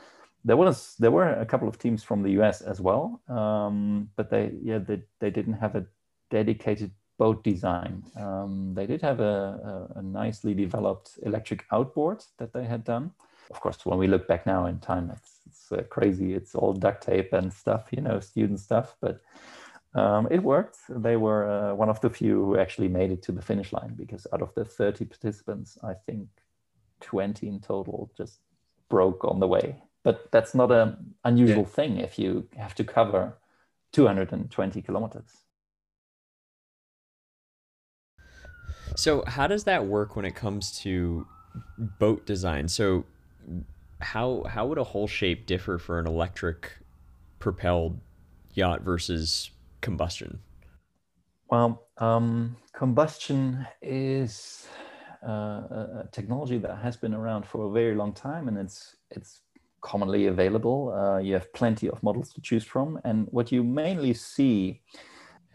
there 0.45 0.55
was 0.55 0.95
there 0.99 1.11
were 1.11 1.33
a 1.33 1.45
couple 1.45 1.67
of 1.67 1.77
teams 1.77 2.03
from 2.03 2.23
the 2.23 2.31
US 2.39 2.61
as 2.61 2.79
well, 2.79 3.21
um, 3.27 4.09
but 4.15 4.29
they 4.29 4.53
yeah 4.61 4.77
they, 4.77 5.01
they 5.19 5.29
didn't 5.29 5.59
have 5.59 5.75
a 5.75 5.85
dedicated 6.29 6.91
boat 7.17 7.43
design. 7.43 8.03
Um, 8.15 8.73
they 8.73 8.85
did 8.85 9.01
have 9.01 9.19
a, 9.19 9.87
a, 9.95 9.99
a 9.99 10.01
nicely 10.01 10.53
developed 10.53 11.19
electric 11.23 11.65
outboard 11.71 12.23
that 12.37 12.53
they 12.53 12.65
had 12.65 12.83
done 12.83 13.11
of 13.49 13.61
course, 13.61 13.85
when 13.85 13.97
we 13.97 14.07
look 14.07 14.27
back 14.27 14.45
now 14.45 14.65
in 14.65 14.79
time, 14.79 15.11
it's, 15.11 15.39
it's 15.45 15.71
uh, 15.71 15.83
crazy. 15.89 16.33
It's 16.33 16.55
all 16.55 16.73
duct 16.73 17.03
tape 17.03 17.33
and 17.33 17.51
stuff, 17.51 17.87
you 17.91 18.01
know, 18.01 18.19
student 18.19 18.59
stuff. 18.59 18.95
But 18.99 19.21
um, 19.93 20.27
it 20.29 20.43
worked. 20.43 20.77
They 20.89 21.15
were 21.15 21.49
uh, 21.49 21.75
one 21.75 21.89
of 21.89 22.01
the 22.01 22.09
few 22.09 22.45
who 22.45 22.57
actually 22.57 22.89
made 22.89 23.11
it 23.11 23.21
to 23.23 23.31
the 23.31 23.41
finish 23.41 23.71
line 23.71 23.93
because 23.95 24.27
out 24.33 24.41
of 24.41 24.53
the 24.53 24.65
30 24.65 25.05
participants, 25.05 25.77
I 25.83 25.93
think 25.93 26.27
20 27.01 27.47
in 27.47 27.59
total 27.59 28.11
just 28.17 28.39
broke 28.89 29.23
on 29.23 29.39
the 29.39 29.47
way. 29.47 29.81
But 30.03 30.31
that's 30.31 30.53
not 30.53 30.71
an 30.71 31.15
unusual 31.23 31.63
yeah. 31.63 31.75
thing 31.75 31.97
if 31.97 32.19
you 32.19 32.47
have 32.57 32.75
to 32.75 32.83
cover 32.83 33.37
220 33.93 34.81
kilometers. 34.81 35.31
So, 38.97 39.23
how 39.27 39.45
does 39.45 39.63
that 39.65 39.85
work 39.85 40.15
when 40.15 40.25
it 40.25 40.33
comes 40.33 40.79
to 40.79 41.27
boat 41.77 42.25
design? 42.25 42.67
So, 42.67 43.05
how 44.01 44.43
how 44.45 44.65
would 44.65 44.79
a 44.79 44.83
hull 44.83 45.05
shape 45.07 45.45
differ 45.45 45.77
for 45.77 45.99
an 45.99 46.07
electric 46.07 46.79
propelled 47.37 47.99
yacht 48.55 48.81
versus 48.81 49.51
combustion? 49.81 50.39
Well, 51.49 51.87
um, 51.97 52.57
combustion 52.73 53.67
is 53.83 54.67
uh, 55.25 55.29
a 56.03 56.09
technology 56.11 56.57
that 56.57 56.77
has 56.79 56.97
been 56.97 57.13
around 57.13 57.45
for 57.45 57.67
a 57.67 57.71
very 57.71 57.95
long 57.95 58.13
time, 58.13 58.47
and 58.47 58.57
it's 58.57 58.95
it's 59.11 59.43
commonly 59.81 60.25
available. 60.25 60.91
Uh, 60.91 61.19
you 61.19 61.33
have 61.33 61.53
plenty 61.53 61.87
of 61.87 62.01
models 62.01 62.33
to 62.33 62.41
choose 62.41 62.63
from, 62.65 62.99
and 63.03 63.27
what 63.29 63.51
you 63.51 63.63
mainly 63.63 64.13
see 64.13 64.81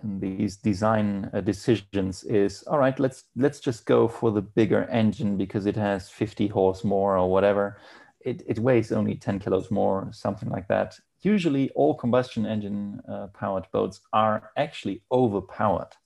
in 0.02 0.20
these 0.20 0.56
design 0.56 1.30
uh, 1.32 1.40
decisions 1.40 2.24
is 2.24 2.62
all 2.64 2.78
right. 2.78 2.98
Let's 2.98 3.24
let's 3.36 3.60
just 3.60 3.86
go 3.86 4.08
for 4.08 4.30
the 4.30 4.42
bigger 4.42 4.84
engine 4.84 5.36
because 5.36 5.66
it 5.66 5.76
has 5.76 6.08
50 6.08 6.48
horse 6.48 6.84
more 6.84 7.16
or 7.16 7.30
whatever. 7.30 7.78
It, 8.20 8.42
it 8.46 8.58
weighs 8.60 8.92
only 8.92 9.16
10 9.16 9.40
kilos 9.40 9.70
more, 9.70 10.08
something 10.12 10.48
like 10.48 10.68
that. 10.68 10.98
Usually, 11.22 11.70
all 11.70 11.94
combustion 11.94 12.46
engine 12.46 13.02
uh, 13.08 13.28
powered 13.28 13.66
boats 13.72 14.00
are 14.12 14.50
actually 14.56 15.02
overpowered 15.10 15.96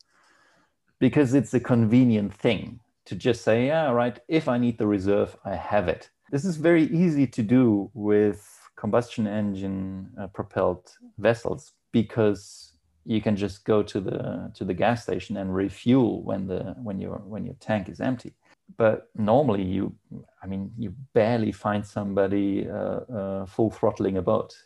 because 0.99 1.35
it's 1.35 1.53
a 1.55 1.61
convenient 1.61 2.33
thing 2.33 2.81
to 3.05 3.15
just 3.15 3.43
say, 3.43 3.67
yeah, 3.67 3.91
right, 3.91 4.19
if 4.29 4.49
I 4.49 4.59
need 4.59 4.79
the 4.79 4.87
reserve, 4.87 5.37
I 5.45 5.55
have 5.55 5.89
it. 5.89 6.11
This 6.33 6.45
is 6.45 6.57
very 6.57 6.85
easy 6.85 7.27
to 7.27 7.43
do 7.43 7.91
with 7.95 8.59
combustion 8.77 9.27
engine 9.27 10.11
uh, 10.21 10.27
propelled 10.29 10.91
vessels 11.19 11.73
because 11.93 12.73
you 13.07 13.21
can 13.21 13.37
just 13.37 13.65
go 13.65 13.83
to 13.83 14.01
the 14.01 14.51
to 14.55 14.65
the 14.65 14.75
gas 14.75 15.03
station 15.03 15.37
and 15.37 15.55
refuel 15.55 16.23
when 16.23 16.47
the 16.47 16.75
when 16.83 16.99
your 16.99 17.19
when 17.33 17.45
your 17.45 17.57
tank 17.61 17.89
is 17.89 18.01
empty 18.01 18.35
but 18.77 19.09
normally 19.15 19.63
you 19.63 19.95
i 20.43 20.47
mean 20.47 20.71
you 20.77 20.93
barely 21.15 21.53
find 21.53 21.87
somebody 21.87 22.69
uh, 22.69 23.01
uh, 23.19 23.47
full 23.47 23.71
throttling 23.71 24.17
a 24.17 24.23
boat 24.23 24.57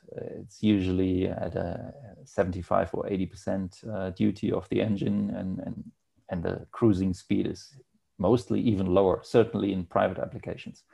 it's 0.40 0.62
usually 0.62 1.28
at 1.28 1.54
a 1.54 1.92
75 2.24 2.90
or 2.94 3.06
80 3.06 3.26
percent 3.26 3.80
uh, 3.92 4.10
duty 4.10 4.50
of 4.50 4.68
the 4.70 4.80
engine 4.80 5.30
and, 5.36 5.58
and 5.58 5.84
and 6.30 6.42
the 6.42 6.66
cruising 6.70 7.12
speed 7.12 7.46
is 7.46 7.74
mostly 8.20 8.60
even 8.60 8.86
lower, 8.86 9.20
certainly 9.22 9.72
in 9.72 9.84
private 9.84 10.18
applications. 10.18 10.84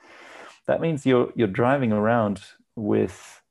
That 0.67 0.81
means 0.81 1.05
you're, 1.05 1.33
you're 1.35 1.49
driving 1.49 1.93
around 1.93 2.41
with 2.75 3.43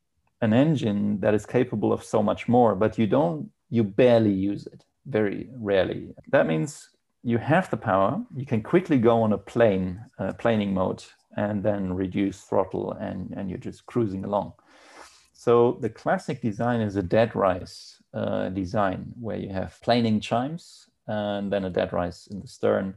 an 0.41 0.53
engine 0.53 1.19
that 1.19 1.33
is 1.33 1.45
capable 1.45 1.93
of 1.93 2.03
so 2.03 2.23
much 2.23 2.47
more, 2.47 2.75
but 2.75 2.97
you 2.97 3.07
don't, 3.07 3.49
you 3.69 3.83
barely 3.83 4.31
use 4.31 4.67
it, 4.67 4.83
very 5.05 5.49
rarely. 5.57 6.13
That 6.29 6.47
means 6.47 6.89
you 7.23 7.37
have 7.37 7.69
the 7.69 7.77
power, 7.77 8.23
you 8.35 8.45
can 8.45 8.61
quickly 8.61 8.97
go 8.97 9.21
on 9.23 9.33
a 9.33 9.37
plane, 9.37 9.99
uh, 10.19 10.33
planing 10.33 10.73
mode, 10.73 11.03
and 11.37 11.63
then 11.63 11.93
reduce 11.93 12.41
throttle, 12.41 12.93
and, 12.93 13.33
and 13.35 13.49
you're 13.49 13.57
just 13.57 13.85
cruising 13.85 14.23
along. 14.23 14.53
So 15.33 15.77
the 15.81 15.89
classic 15.89 16.41
design 16.41 16.81
is 16.81 16.95
a 16.95 17.03
dead 17.03 17.35
rise 17.35 18.01
uh, 18.13 18.49
design 18.49 19.13
where 19.19 19.37
you 19.37 19.49
have 19.49 19.79
planing 19.81 20.19
chines 20.19 20.89
and 21.07 21.51
then 21.51 21.65
a 21.65 21.69
dead 21.69 21.93
rise 21.93 22.27
in 22.31 22.39
the 22.39 22.47
stern 22.47 22.95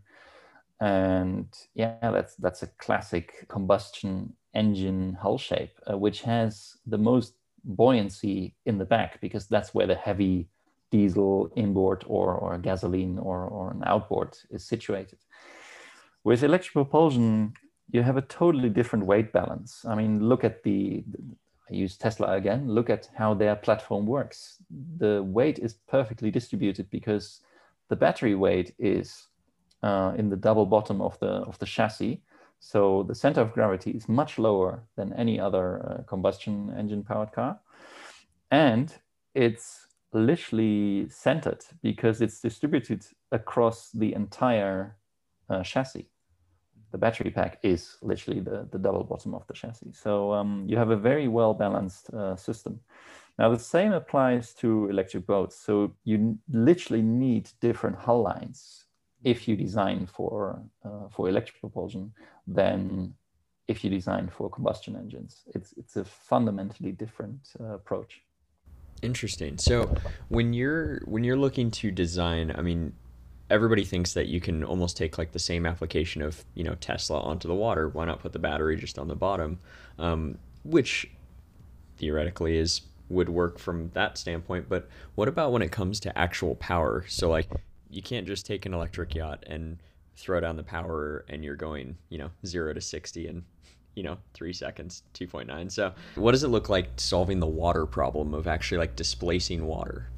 and 0.81 1.47
yeah 1.75 1.97
that's 2.01 2.37
that's 2.37 2.63
a 2.63 2.69
classic 2.79 3.47
combustion 3.49 4.33
engine 4.55 5.15
hull 5.21 5.37
shape 5.37 5.73
uh, 5.91 5.99
which 5.99 6.23
has 6.23 6.77
the 6.87 6.97
most 6.97 7.35
buoyancy 7.65 8.55
in 8.65 8.79
the 8.79 8.85
back 8.85 9.21
because 9.21 9.49
that's 9.49 9.75
where 9.75 9.87
the 9.87 9.95
heavy 9.97 10.49
diesel 10.91 11.51
inboard 11.57 12.05
or, 12.07 12.35
or 12.35 12.59
gasoline 12.59 13.19
or, 13.19 13.45
or 13.45 13.73
an 13.73 13.83
outboard 13.87 14.37
is 14.51 14.65
situated 14.65 15.19
with 16.25 16.43
electric 16.43 16.73
propulsion 16.73 17.53
you 17.91 18.03
have 18.03 18.17
a 18.17 18.23
totally 18.23 18.69
different 18.69 19.05
weight 19.05 19.33
balance 19.33 19.85
i 19.87 19.95
mean 19.95 20.29
look 20.29 20.45
at 20.45 20.63
the 20.63 21.05
i 21.71 21.75
use 21.75 21.97
tesla 21.97 22.35
again 22.35 22.69
look 22.69 22.91
at 22.91 23.09
how 23.17 23.35
their 23.35 23.57
platform 23.57 24.07
works 24.07 24.57
the 24.99 25.23
weight 25.23 25.59
is 25.59 25.75
perfectly 25.89 26.31
distributed 26.31 26.89
because 26.91 27.41
the 27.89 27.97
battery 27.97 28.35
weight 28.35 28.75
is 28.79 29.29
uh, 29.83 30.13
in 30.17 30.29
the 30.29 30.37
double 30.37 30.67
bottom 30.67 31.01
of 31.01 31.19
the 31.21 31.27
of 31.27 31.59
the 31.59 31.67
chassis. 31.67 32.23
So 32.61 33.05
the 33.05 33.15
center 33.15 33.41
of 33.41 33.53
gravity 33.53 33.93
is 33.93 34.09
much 34.09 34.39
lower 34.39 34.83
than 34.97 35.13
any 35.13 35.39
other 35.39 35.67
uh, 35.87 36.03
combustion 36.03 36.75
engine 36.77 37.05
powered 37.05 37.33
car. 37.33 37.61
And 38.51 38.93
it's 39.35 39.87
literally 40.13 41.09
centered 41.09 41.65
because 41.83 42.21
it's 42.21 42.41
distributed 42.41 43.05
across 43.33 43.91
the 43.91 44.15
entire 44.15 44.97
uh, 45.51 45.63
chassis. 45.63 46.09
The 46.91 46.99
battery 46.99 47.31
pack 47.31 47.59
is 47.63 47.97
literally 48.01 48.41
the, 48.41 48.67
the 48.71 48.79
double 48.79 49.05
bottom 49.05 49.35
of 49.35 49.47
the 49.47 49.53
chassis. 49.53 49.93
So 49.93 50.33
um, 50.33 50.65
you 50.67 50.77
have 50.79 50.91
a 50.91 50.97
very 50.97 51.29
well 51.29 51.53
balanced 51.53 52.13
uh, 52.15 52.37
system. 52.37 52.81
Now 53.39 53.51
the 53.51 53.59
same 53.59 53.93
applies 53.93 54.55
to 54.55 54.89
electric 54.89 55.27
boats. 55.27 55.57
So 55.57 55.95
you 56.05 56.39
literally 56.51 57.03
need 57.03 57.51
different 57.61 57.97
hull 57.97 58.23
lines 58.23 58.87
if 59.23 59.47
you 59.47 59.57
design 59.57 60.07
for 60.07 60.63
uh, 60.85 61.09
for 61.11 61.29
electric 61.29 61.61
propulsion 61.61 62.13
than 62.47 63.15
if 63.69 63.85
you 63.85 63.91
design 63.91 64.29
for 64.29 64.49
combustion 64.49 64.97
engines. 64.97 65.43
It's 65.55 65.73
it's 65.77 65.97
a 65.97 66.05
fundamentally 66.05 66.93
different 66.93 67.41
uh, 67.61 67.75
approach. 67.75 68.23
Interesting. 69.03 69.59
So 69.59 69.95
when 70.29 70.53
you're 70.53 71.01
when 71.05 71.25
you're 71.25 71.37
looking 71.37 71.71
to 71.73 71.91
design, 71.91 72.53
I 72.57 72.63
mean, 72.63 72.93
everybody 73.51 73.85
thinks 73.85 74.13
that 74.15 74.27
you 74.27 74.41
can 74.41 74.65
almost 74.65 74.97
take 74.97 75.19
like 75.19 75.33
the 75.33 75.39
same 75.39 75.67
application 75.67 76.23
of 76.23 76.45
you 76.55 76.65
know 76.65 76.75
Tesla 76.75 77.21
onto 77.21 77.49
the 77.49 77.55
water. 77.55 77.89
Why 77.89 78.05
not 78.05 78.21
put 78.21 78.33
the 78.33 78.39
battery 78.39 78.77
just 78.77 78.99
on 78.99 79.09
the 79.09 79.17
bottom, 79.17 79.59
um, 79.99 80.39
which 80.65 81.11
theoretically 81.99 82.57
is 82.57 82.83
would 83.09 83.29
work 83.29 83.59
from 83.59 83.91
that 83.95 84.19
standpoint. 84.19 84.69
But 84.69 84.89
what 85.15 85.29
about 85.29 85.53
when 85.53 85.63
it 85.63 85.73
comes 85.73 86.01
to 86.01 86.19
actual 86.19 86.55
power? 86.57 87.05
So 87.09 87.31
like 87.31 87.49
you 87.91 88.03
can't 88.03 88.27
just 88.27 88.47
take 88.47 88.67
an 88.67 88.75
electric 88.75 89.15
yacht 89.15 89.45
and 89.47 89.79
throw 90.17 90.41
down 90.41 90.57
the 90.57 90.63
power 90.63 91.25
and 91.29 91.45
you're 91.45 91.57
going, 91.57 91.97
you 92.09 92.19
know, 92.19 92.31
zero 92.45 92.73
to 92.75 92.81
60 92.81 93.29
in, 93.29 93.45
you 93.95 94.03
know, 94.03 94.19
three 94.35 94.53
seconds, 94.53 95.03
2.9. 95.15 95.71
So, 95.71 95.93
what 96.15 96.33
does 96.33 96.45
it 96.45 96.49
look 96.49 96.69
like 96.69 96.89
solving 96.97 97.41
the 97.41 97.47
water 97.47 97.87
problem 97.87 98.35
of 98.35 98.47
actually 98.47 98.79
like 98.79 98.97
displacing 98.97 99.67
water? 99.67 100.09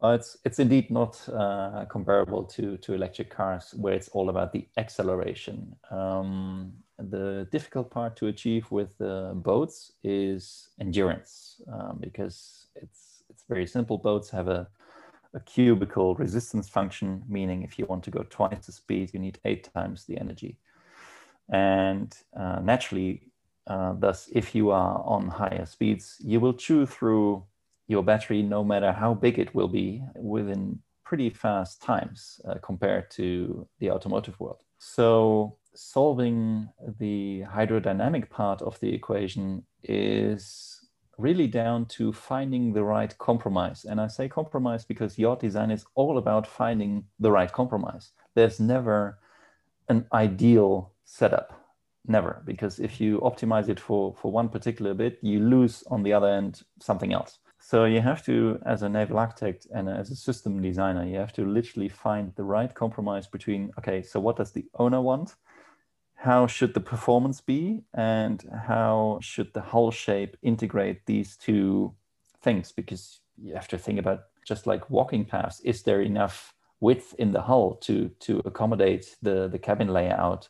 Well, 0.00 0.12
it's 0.12 0.36
it's 0.44 0.60
indeed 0.60 0.90
not 0.90 1.28
uh, 1.28 1.84
comparable 1.86 2.44
to 2.44 2.76
to 2.76 2.94
electric 2.94 3.30
cars, 3.30 3.74
where 3.74 3.94
it's 3.94 4.08
all 4.10 4.28
about 4.28 4.52
the 4.52 4.68
acceleration. 4.76 5.74
Um, 5.90 6.72
the 6.98 7.48
difficult 7.50 7.90
part 7.90 8.16
to 8.16 8.28
achieve 8.28 8.70
with 8.70 9.00
uh, 9.00 9.32
boats 9.34 9.92
is 10.04 10.68
endurance, 10.80 11.60
um, 11.72 11.98
because 12.00 12.66
it's 12.76 13.24
it's 13.28 13.42
very 13.48 13.66
simple. 13.66 13.98
Boats 13.98 14.30
have 14.30 14.46
a 14.48 14.68
a 15.34 15.40
cubical 15.40 16.16
resistance 16.18 16.68
function, 16.68 17.22
meaning 17.28 17.62
if 17.62 17.78
you 17.78 17.84
want 17.86 18.02
to 18.04 18.10
go 18.10 18.24
twice 18.30 18.66
the 18.66 18.72
speed, 18.72 19.10
you 19.12 19.20
need 19.20 19.38
eight 19.44 19.68
times 19.74 20.04
the 20.04 20.18
energy. 20.18 20.58
And 21.50 22.14
uh, 22.38 22.60
naturally, 22.62 23.22
uh, 23.66 23.94
thus, 23.98 24.28
if 24.32 24.54
you 24.54 24.70
are 24.70 25.02
on 25.04 25.28
higher 25.28 25.66
speeds, 25.66 26.16
you 26.20 26.40
will 26.40 26.54
chew 26.54 26.86
through 26.86 27.44
your 27.86 28.02
battery, 28.02 28.42
no 28.42 28.62
matter 28.64 28.92
how 28.92 29.14
big 29.14 29.38
it 29.38 29.54
will 29.54 29.68
be, 29.68 30.02
within 30.14 30.78
pretty 31.04 31.30
fast 31.30 31.82
times 31.82 32.40
uh, 32.46 32.54
compared 32.62 33.10
to 33.10 33.66
the 33.78 33.90
automotive 33.90 34.38
world. 34.40 34.62
So, 34.78 35.56
solving 35.74 36.68
the 36.98 37.44
hydrodynamic 37.48 38.28
part 38.30 38.62
of 38.62 38.78
the 38.80 38.92
equation 38.92 39.64
is 39.84 40.78
really 41.18 41.46
down 41.46 41.84
to 41.86 42.12
finding 42.12 42.72
the 42.72 42.84
right 42.84 43.16
compromise. 43.18 43.84
And 43.84 44.00
I 44.00 44.06
say 44.06 44.28
compromise 44.28 44.84
because 44.84 45.18
yacht 45.18 45.40
design 45.40 45.70
is 45.70 45.84
all 45.94 46.18
about 46.18 46.46
finding 46.46 47.04
the 47.18 47.30
right 47.30 47.50
compromise. 47.50 48.12
There's 48.34 48.60
never 48.60 49.18
an 49.88 50.06
ideal 50.12 50.92
setup, 51.08 51.48
never, 52.06 52.42
because 52.44 52.78
if 52.78 53.00
you 53.00 53.18
optimize 53.20 53.68
it 53.68 53.80
for, 53.80 54.14
for 54.20 54.30
one 54.30 54.48
particular 54.48 54.94
bit, 54.94 55.18
you 55.22 55.40
lose 55.40 55.82
on 55.90 56.02
the 56.02 56.12
other 56.12 56.28
end 56.28 56.62
something 56.80 57.12
else. 57.12 57.38
So 57.60 57.84
you 57.84 58.00
have 58.00 58.24
to, 58.26 58.60
as 58.66 58.82
a 58.82 58.88
naval 58.88 59.18
architect 59.18 59.66
and 59.74 59.88
as 59.88 60.10
a 60.10 60.16
system 60.16 60.62
designer, 60.62 61.04
you 61.04 61.16
have 61.16 61.32
to 61.34 61.44
literally 61.44 61.88
find 61.88 62.32
the 62.36 62.44
right 62.44 62.72
compromise 62.74 63.26
between, 63.26 63.70
okay, 63.78 64.02
so 64.02 64.20
what 64.20 64.36
does 64.36 64.52
the 64.52 64.66
owner 64.78 65.00
want? 65.00 65.34
how 66.18 66.48
should 66.48 66.74
the 66.74 66.80
performance 66.80 67.40
be 67.40 67.80
and 67.94 68.44
how 68.66 69.20
should 69.22 69.54
the 69.54 69.60
hull 69.60 69.92
shape 69.92 70.36
integrate 70.42 71.06
these 71.06 71.36
two 71.36 71.94
things 72.42 72.72
because 72.72 73.20
you 73.40 73.54
have 73.54 73.68
to 73.68 73.78
think 73.78 74.00
about 74.00 74.22
just 74.44 74.66
like 74.66 74.90
walking 74.90 75.24
paths 75.24 75.60
is 75.60 75.84
there 75.84 76.02
enough 76.02 76.54
width 76.80 77.14
in 77.20 77.30
the 77.30 77.42
hull 77.42 77.76
to 77.76 78.10
to 78.18 78.42
accommodate 78.44 79.16
the 79.22 79.46
the 79.46 79.58
cabin 79.58 79.88
layout 79.88 80.48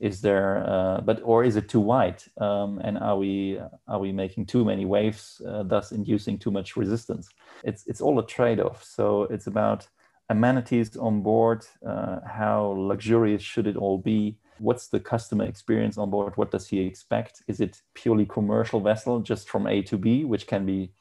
is 0.00 0.22
there 0.22 0.64
uh, 0.66 1.00
but 1.02 1.20
or 1.22 1.44
is 1.44 1.56
it 1.56 1.68
too 1.68 1.80
wide? 1.80 2.22
Um, 2.40 2.80
and 2.82 2.98
are 2.98 3.18
we 3.18 3.60
are 3.86 3.98
we 3.98 4.12
making 4.12 4.46
too 4.46 4.64
many 4.64 4.86
waves 4.86 5.42
uh, 5.46 5.62
thus 5.62 5.92
inducing 5.92 6.38
too 6.38 6.50
much 6.50 6.76
resistance? 6.76 7.28
It's 7.62 7.86
it's 7.86 8.00
all 8.00 8.18
a 8.18 8.26
trade-off. 8.26 8.82
So 8.82 9.24
it's 9.24 9.46
about 9.46 9.86
amenities 10.30 10.96
on 10.96 11.22
board 11.22 11.66
uh, 11.86 12.20
how 12.26 12.74
luxurious 12.78 13.42
should 13.42 13.66
it 13.66 13.76
all 13.76 13.98
be? 13.98 14.38
What's 14.58 14.88
the 14.88 15.00
customer 15.00 15.44
experience 15.44 15.98
on 15.98 16.10
board? 16.10 16.36
What 16.36 16.50
does 16.50 16.68
he 16.68 16.80
expect? 16.80 17.42
Is 17.46 17.60
it 17.60 17.82
purely 17.94 18.26
commercial 18.26 18.80
vessel 18.80 19.20
just 19.20 19.48
from 19.50 19.66
a 19.66 19.82
to 19.82 19.98
b 19.98 20.24
which 20.24 20.46
can 20.46 20.64
be 20.64 20.92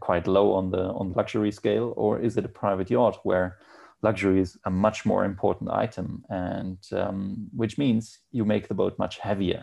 quite 0.00 0.26
low 0.26 0.52
on 0.52 0.70
the 0.70 0.84
on 1.00 1.12
luxury 1.12 1.52
scale, 1.52 1.92
or 1.96 2.20
is 2.20 2.36
it 2.36 2.44
a 2.44 2.48
private 2.48 2.90
yacht 2.90 3.18
where 3.24 3.58
luxury 4.04 4.38
is 4.40 4.56
a 4.64 4.70
much 4.70 4.98
more 5.10 5.24
important 5.24 5.70
item, 5.70 6.24
and 6.28 6.78
um, 6.92 7.48
which 7.62 7.78
means 7.78 8.18
you 8.30 8.44
make 8.44 8.68
the 8.68 8.80
boat 8.82 8.94
much 8.98 9.18
heavier. 9.18 9.62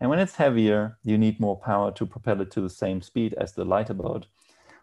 And 0.00 0.10
when 0.10 0.18
it's 0.18 0.36
heavier, 0.44 0.98
you 1.04 1.16
need 1.18 1.38
more 1.38 1.58
power 1.70 1.92
to 1.92 2.12
propel 2.14 2.40
it 2.40 2.50
to 2.52 2.60
the 2.60 2.76
same 2.82 3.00
speed 3.00 3.34
as 3.34 3.52
the 3.52 3.64
lighter 3.64 3.94
boat, 3.94 4.26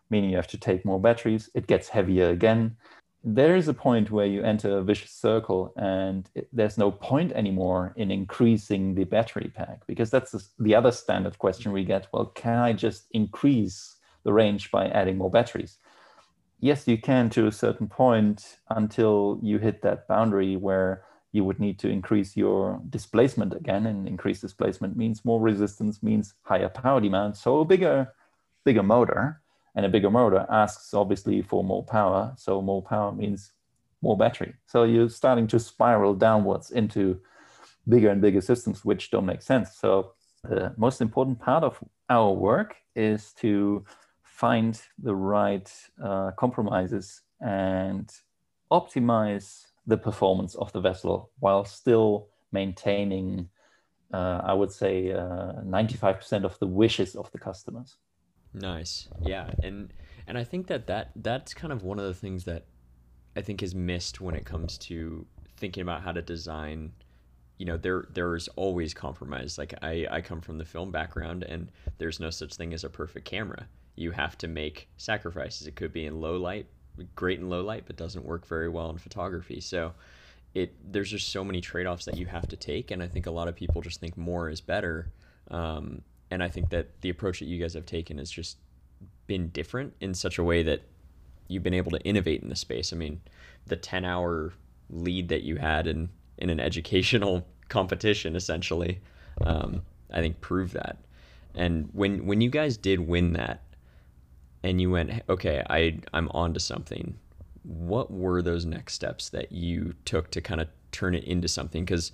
meaning 0.09 0.29
you 0.29 0.37
have 0.37 0.53
to 0.55 0.65
take 0.69 0.85
more 0.85 1.01
batteries. 1.01 1.49
It 1.53 1.67
gets 1.67 1.89
heavier 1.89 2.29
again. 2.29 2.77
There 3.23 3.55
is 3.55 3.67
a 3.67 3.81
point 3.87 4.09
where 4.09 4.31
you 4.33 4.41
enter 4.41 4.77
a 4.77 4.83
vicious 4.83 5.11
circle, 5.11 5.73
and 5.75 6.29
it, 6.33 6.47
there's 6.57 6.77
no 6.77 6.89
point 6.91 7.31
anymore 7.33 7.93
in 7.95 8.09
increasing 8.09 8.95
the 8.95 9.03
battery 9.15 9.51
pack 9.53 9.77
because 9.85 10.09
that's 10.09 10.33
the 10.57 10.75
other 10.79 10.91
standard 10.91 11.37
question 11.37 11.71
we 11.71 11.83
get. 11.93 12.07
Well, 12.11 12.27
can 12.43 12.57
I 12.57 12.73
just 12.73 13.01
increase 13.11 13.77
the 14.23 14.33
range 14.33 14.71
by 14.71 14.83
adding 14.99 15.17
more 15.17 15.29
batteries? 15.39 15.77
Yes, 16.63 16.87
you 16.87 16.99
can 16.99 17.31
to 17.31 17.47
a 17.47 17.51
certain 17.51 17.87
point 17.87 18.57
until 18.69 19.39
you 19.41 19.57
hit 19.57 19.81
that 19.81 20.07
boundary 20.07 20.55
where 20.55 21.03
you 21.31 21.43
would 21.43 21.59
need 21.59 21.79
to 21.79 21.89
increase 21.89 22.37
your 22.37 22.79
displacement 22.87 23.53
again 23.55 23.87
and 23.87 24.07
increase 24.07 24.41
displacement 24.41 24.95
means 24.95 25.25
more 25.25 25.41
resistance 25.41 26.03
means 26.03 26.35
higher 26.43 26.69
power 26.69 27.01
demand. 27.01 27.35
So 27.35 27.61
a 27.61 27.65
bigger 27.65 28.13
bigger 28.63 28.83
motor 28.83 29.41
and 29.75 29.87
a 29.87 29.89
bigger 29.89 30.11
motor 30.11 30.45
asks 30.51 30.93
obviously 30.93 31.41
for 31.41 31.63
more 31.63 31.83
power. 31.83 32.33
So 32.37 32.61
more 32.61 32.83
power 32.83 33.11
means 33.11 33.53
more 34.03 34.15
battery. 34.15 34.53
So 34.67 34.83
you're 34.83 35.09
starting 35.09 35.47
to 35.47 35.59
spiral 35.59 36.13
downwards 36.13 36.69
into 36.69 37.19
bigger 37.89 38.09
and 38.09 38.21
bigger 38.21 38.41
systems 38.41 38.85
which 38.85 39.09
don't 39.09 39.25
make 39.25 39.41
sense. 39.41 39.77
So 39.77 40.13
the 40.43 40.75
most 40.77 41.01
important 41.01 41.39
part 41.39 41.63
of 41.63 41.79
our 42.07 42.31
work 42.31 42.75
is 42.95 43.33
to 43.33 43.83
find 44.41 44.81
the 44.97 45.13
right 45.13 45.71
uh, 46.03 46.31
compromises 46.31 47.21
and 47.41 48.11
optimize 48.71 49.67
the 49.85 49.97
performance 49.97 50.55
of 50.55 50.71
the 50.73 50.81
vessel 50.81 51.29
while 51.39 51.63
still 51.63 52.27
maintaining, 52.51 53.47
uh, 54.11 54.41
I 54.43 54.53
would 54.53 54.71
say, 54.71 55.11
uh, 55.11 55.61
95% 55.63 56.43
of 56.43 56.57
the 56.57 56.65
wishes 56.65 57.15
of 57.15 57.31
the 57.31 57.37
customers. 57.37 57.97
Nice, 58.53 59.07
yeah, 59.21 59.51
and 59.63 59.93
and 60.27 60.37
I 60.37 60.43
think 60.43 60.67
that 60.67 60.87
that 60.87 61.11
that's 61.15 61.53
kind 61.53 61.71
of 61.71 61.83
one 61.83 61.99
of 61.99 62.05
the 62.05 62.13
things 62.13 62.43
that 62.45 62.65
I 63.37 63.41
think 63.41 63.63
is 63.63 63.73
missed 63.73 64.19
when 64.19 64.35
it 64.35 64.45
comes 64.45 64.77
to 64.89 65.25
thinking 65.55 65.83
about 65.83 66.01
how 66.01 66.11
to 66.11 66.21
design. 66.21 66.91
You 67.59 67.67
know, 67.67 67.77
there 67.77 68.07
there's 68.11 68.49
always 68.63 68.93
compromise. 68.93 69.57
Like 69.57 69.73
I 69.81 70.05
I 70.11 70.19
come 70.21 70.41
from 70.41 70.57
the 70.57 70.65
film 70.65 70.91
background, 70.91 71.43
and 71.43 71.71
there's 71.97 72.19
no 72.19 72.29
such 72.29 72.55
thing 72.55 72.73
as 72.73 72.83
a 72.83 72.89
perfect 72.89 73.25
camera. 73.25 73.67
You 73.95 74.11
have 74.11 74.37
to 74.39 74.47
make 74.47 74.89
sacrifices. 74.97 75.67
It 75.67 75.75
could 75.75 75.93
be 75.93 76.05
in 76.05 76.19
low 76.21 76.37
light, 76.37 76.67
great 77.15 77.39
in 77.39 77.49
low 77.49 77.61
light 77.61 77.83
but 77.87 77.97
doesn't 77.97 78.25
work 78.25 78.47
very 78.47 78.69
well 78.69 78.89
in 78.89 78.97
photography. 78.97 79.61
So 79.61 79.93
it 80.53 80.73
there's 80.91 81.09
just 81.09 81.29
so 81.29 81.43
many 81.43 81.61
trade-offs 81.61 82.05
that 82.05 82.17
you 82.17 82.25
have 82.25 82.47
to 82.47 82.57
take 82.57 82.91
and 82.91 83.01
i 83.01 83.07
think 83.07 83.25
a 83.25 83.31
lot 83.31 83.47
of 83.47 83.55
people 83.55 83.81
just 83.81 83.99
think 83.99 84.17
more 84.17 84.49
is 84.49 84.61
better. 84.61 85.11
Um, 85.49 86.01
and 86.29 86.43
i 86.43 86.47
think 86.47 86.69
that 86.69 87.01
the 87.01 87.09
approach 87.09 87.39
that 87.39 87.45
you 87.45 87.59
guys 87.59 87.73
have 87.73 87.85
taken 87.85 88.17
has 88.17 88.29
just 88.29 88.57
been 89.27 89.49
different 89.49 89.93
in 90.01 90.13
such 90.13 90.37
a 90.37 90.43
way 90.43 90.63
that 90.63 90.81
you've 91.47 91.63
been 91.63 91.73
able 91.73 91.91
to 91.91 91.99
innovate 92.01 92.41
in 92.41 92.49
the 92.49 92.55
space. 92.55 92.93
I 92.93 92.95
mean 92.95 93.21
the 93.67 93.75
10 93.75 94.05
hour 94.05 94.53
lead 94.89 95.29
that 95.29 95.43
you 95.43 95.57
had 95.57 95.87
in 95.87 96.09
in 96.37 96.49
an 96.49 96.59
educational 96.69 97.45
competition 97.69 98.35
essentially 98.35 98.99
um, 99.45 99.81
i 100.11 100.19
think 100.19 100.41
proved 100.41 100.73
that. 100.73 100.97
And 101.55 101.89
when 101.93 102.25
when 102.25 102.41
you 102.41 102.49
guys 102.49 102.77
did 102.77 102.99
win 102.99 103.33
that 103.33 103.61
and 104.63 104.79
you 104.79 104.91
went, 104.91 105.23
okay, 105.29 105.63
I 105.69 105.99
I'm 106.13 106.29
onto 106.29 106.59
something. 106.59 107.15
What 107.63 108.11
were 108.11 108.41
those 108.41 108.65
next 108.65 108.93
steps 108.93 109.29
that 109.29 109.51
you 109.51 109.93
took 110.05 110.31
to 110.31 110.41
kind 110.41 110.61
of 110.61 110.67
turn 110.91 111.15
it 111.15 111.23
into 111.25 111.47
something? 111.47 111.85
Because 111.85 112.11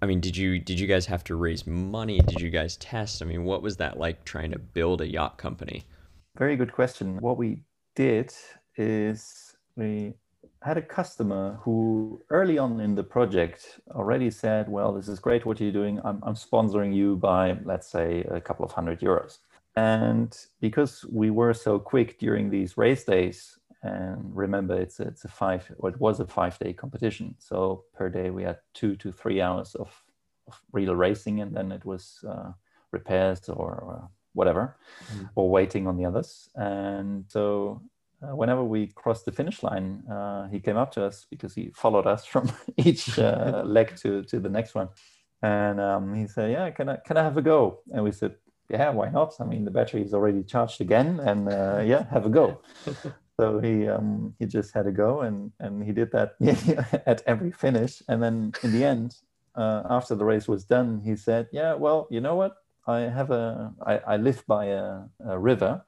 I 0.00 0.06
mean, 0.06 0.20
did 0.20 0.36
you 0.36 0.58
did 0.58 0.80
you 0.80 0.86
guys 0.86 1.06
have 1.06 1.24
to 1.24 1.36
raise 1.36 1.66
money? 1.66 2.18
Did 2.20 2.40
you 2.40 2.50
guys 2.50 2.76
test? 2.76 3.22
I 3.22 3.24
mean, 3.24 3.44
what 3.44 3.62
was 3.62 3.76
that 3.76 3.98
like 3.98 4.24
trying 4.24 4.50
to 4.50 4.58
build 4.58 5.00
a 5.00 5.08
yacht 5.08 5.38
company? 5.38 5.84
Very 6.36 6.56
good 6.56 6.72
question. 6.72 7.18
What 7.18 7.36
we 7.36 7.62
did 7.94 8.32
is 8.76 9.56
we 9.76 10.14
had 10.62 10.78
a 10.78 10.82
customer 10.82 11.58
who 11.62 12.22
early 12.30 12.58
on 12.58 12.80
in 12.80 12.94
the 12.94 13.02
project 13.02 13.80
already 13.90 14.30
said, 14.30 14.68
well, 14.68 14.92
this 14.92 15.08
is 15.08 15.18
great 15.18 15.44
what 15.44 15.60
you're 15.60 15.72
doing. 15.72 16.00
I'm, 16.04 16.22
I'm 16.22 16.34
sponsoring 16.34 16.94
you 16.94 17.16
by, 17.16 17.58
let's 17.64 17.88
say, 17.88 18.22
a 18.30 18.40
couple 18.40 18.64
of 18.64 18.72
hundred 18.72 19.00
euros. 19.00 19.38
And 19.76 20.36
because 20.60 21.04
we 21.10 21.30
were 21.30 21.54
so 21.54 21.78
quick 21.78 22.18
during 22.18 22.50
these 22.50 22.76
race 22.76 23.04
days, 23.04 23.58
and 23.82 24.36
remember 24.36 24.80
it's 24.80 25.00
a, 25.00 25.04
it's 25.04 25.24
a 25.24 25.28
five 25.28 25.68
or 25.78 25.90
it 25.90 26.00
was 26.00 26.20
a 26.20 26.26
five 26.26 26.58
day 26.58 26.72
competition. 26.72 27.34
So 27.38 27.84
per 27.94 28.08
day 28.08 28.30
we 28.30 28.44
had 28.44 28.58
two 28.74 28.94
to 28.96 29.10
three 29.10 29.40
hours 29.40 29.74
of, 29.74 29.90
of 30.46 30.60
real 30.72 30.94
racing, 30.94 31.40
and 31.40 31.54
then 31.56 31.72
it 31.72 31.84
was 31.84 32.24
uh, 32.28 32.52
repairs 32.92 33.48
or, 33.48 33.72
or 33.72 34.08
whatever, 34.34 34.76
mm. 35.14 35.28
or 35.34 35.50
waiting 35.50 35.86
on 35.86 35.96
the 35.96 36.04
others. 36.04 36.48
And 36.54 37.24
so 37.28 37.82
uh, 38.22 38.36
whenever 38.36 38.62
we 38.62 38.86
crossed 38.88 39.24
the 39.24 39.32
finish 39.32 39.62
line, 39.62 40.04
uh, 40.08 40.48
he 40.48 40.60
came 40.60 40.76
up 40.76 40.92
to 40.92 41.04
us 41.04 41.26
because 41.28 41.54
he 41.54 41.70
followed 41.74 42.06
us 42.06 42.24
from 42.24 42.52
each 42.76 43.18
uh, 43.18 43.62
leg 43.66 43.96
to, 43.96 44.22
to 44.24 44.38
the 44.38 44.48
next 44.48 44.74
one. 44.74 44.88
And 45.42 45.80
um, 45.80 46.14
he 46.14 46.28
said, 46.28 46.52
"Yeah, 46.52 46.70
can 46.70 46.88
I 46.88 46.96
can 46.98 47.16
I 47.16 47.24
have 47.24 47.36
a 47.36 47.42
go?" 47.42 47.80
And 47.92 48.04
we 48.04 48.12
said, 48.12 48.36
yeah, 48.68 48.90
why 48.90 49.10
not? 49.10 49.34
I 49.40 49.44
mean, 49.44 49.64
the 49.64 49.70
battery 49.70 50.02
is 50.02 50.14
already 50.14 50.42
charged 50.42 50.80
again, 50.80 51.20
and 51.20 51.48
uh, 51.48 51.82
yeah, 51.84 52.06
have 52.10 52.26
a 52.26 52.30
go. 52.30 52.60
so 53.40 53.58
he 53.60 53.88
um, 53.88 54.34
he 54.38 54.46
just 54.46 54.72
had 54.74 54.86
a 54.86 54.92
go, 54.92 55.20
and 55.20 55.52
and 55.60 55.84
he 55.84 55.92
did 55.92 56.10
that 56.12 56.34
at 57.06 57.22
every 57.26 57.52
finish. 57.52 58.02
And 58.08 58.22
then 58.22 58.52
in 58.62 58.72
the 58.72 58.84
end, 58.84 59.16
uh, 59.54 59.82
after 59.90 60.14
the 60.14 60.24
race 60.24 60.48
was 60.48 60.64
done, 60.64 61.00
he 61.04 61.16
said, 61.16 61.48
"Yeah, 61.52 61.74
well, 61.74 62.06
you 62.10 62.20
know 62.20 62.36
what? 62.36 62.56
I 62.86 63.00
have 63.00 63.30
a 63.30 63.72
I, 63.84 63.98
I 63.98 64.16
live 64.16 64.44
by 64.46 64.66
a, 64.66 65.02
a 65.26 65.38
river 65.38 65.84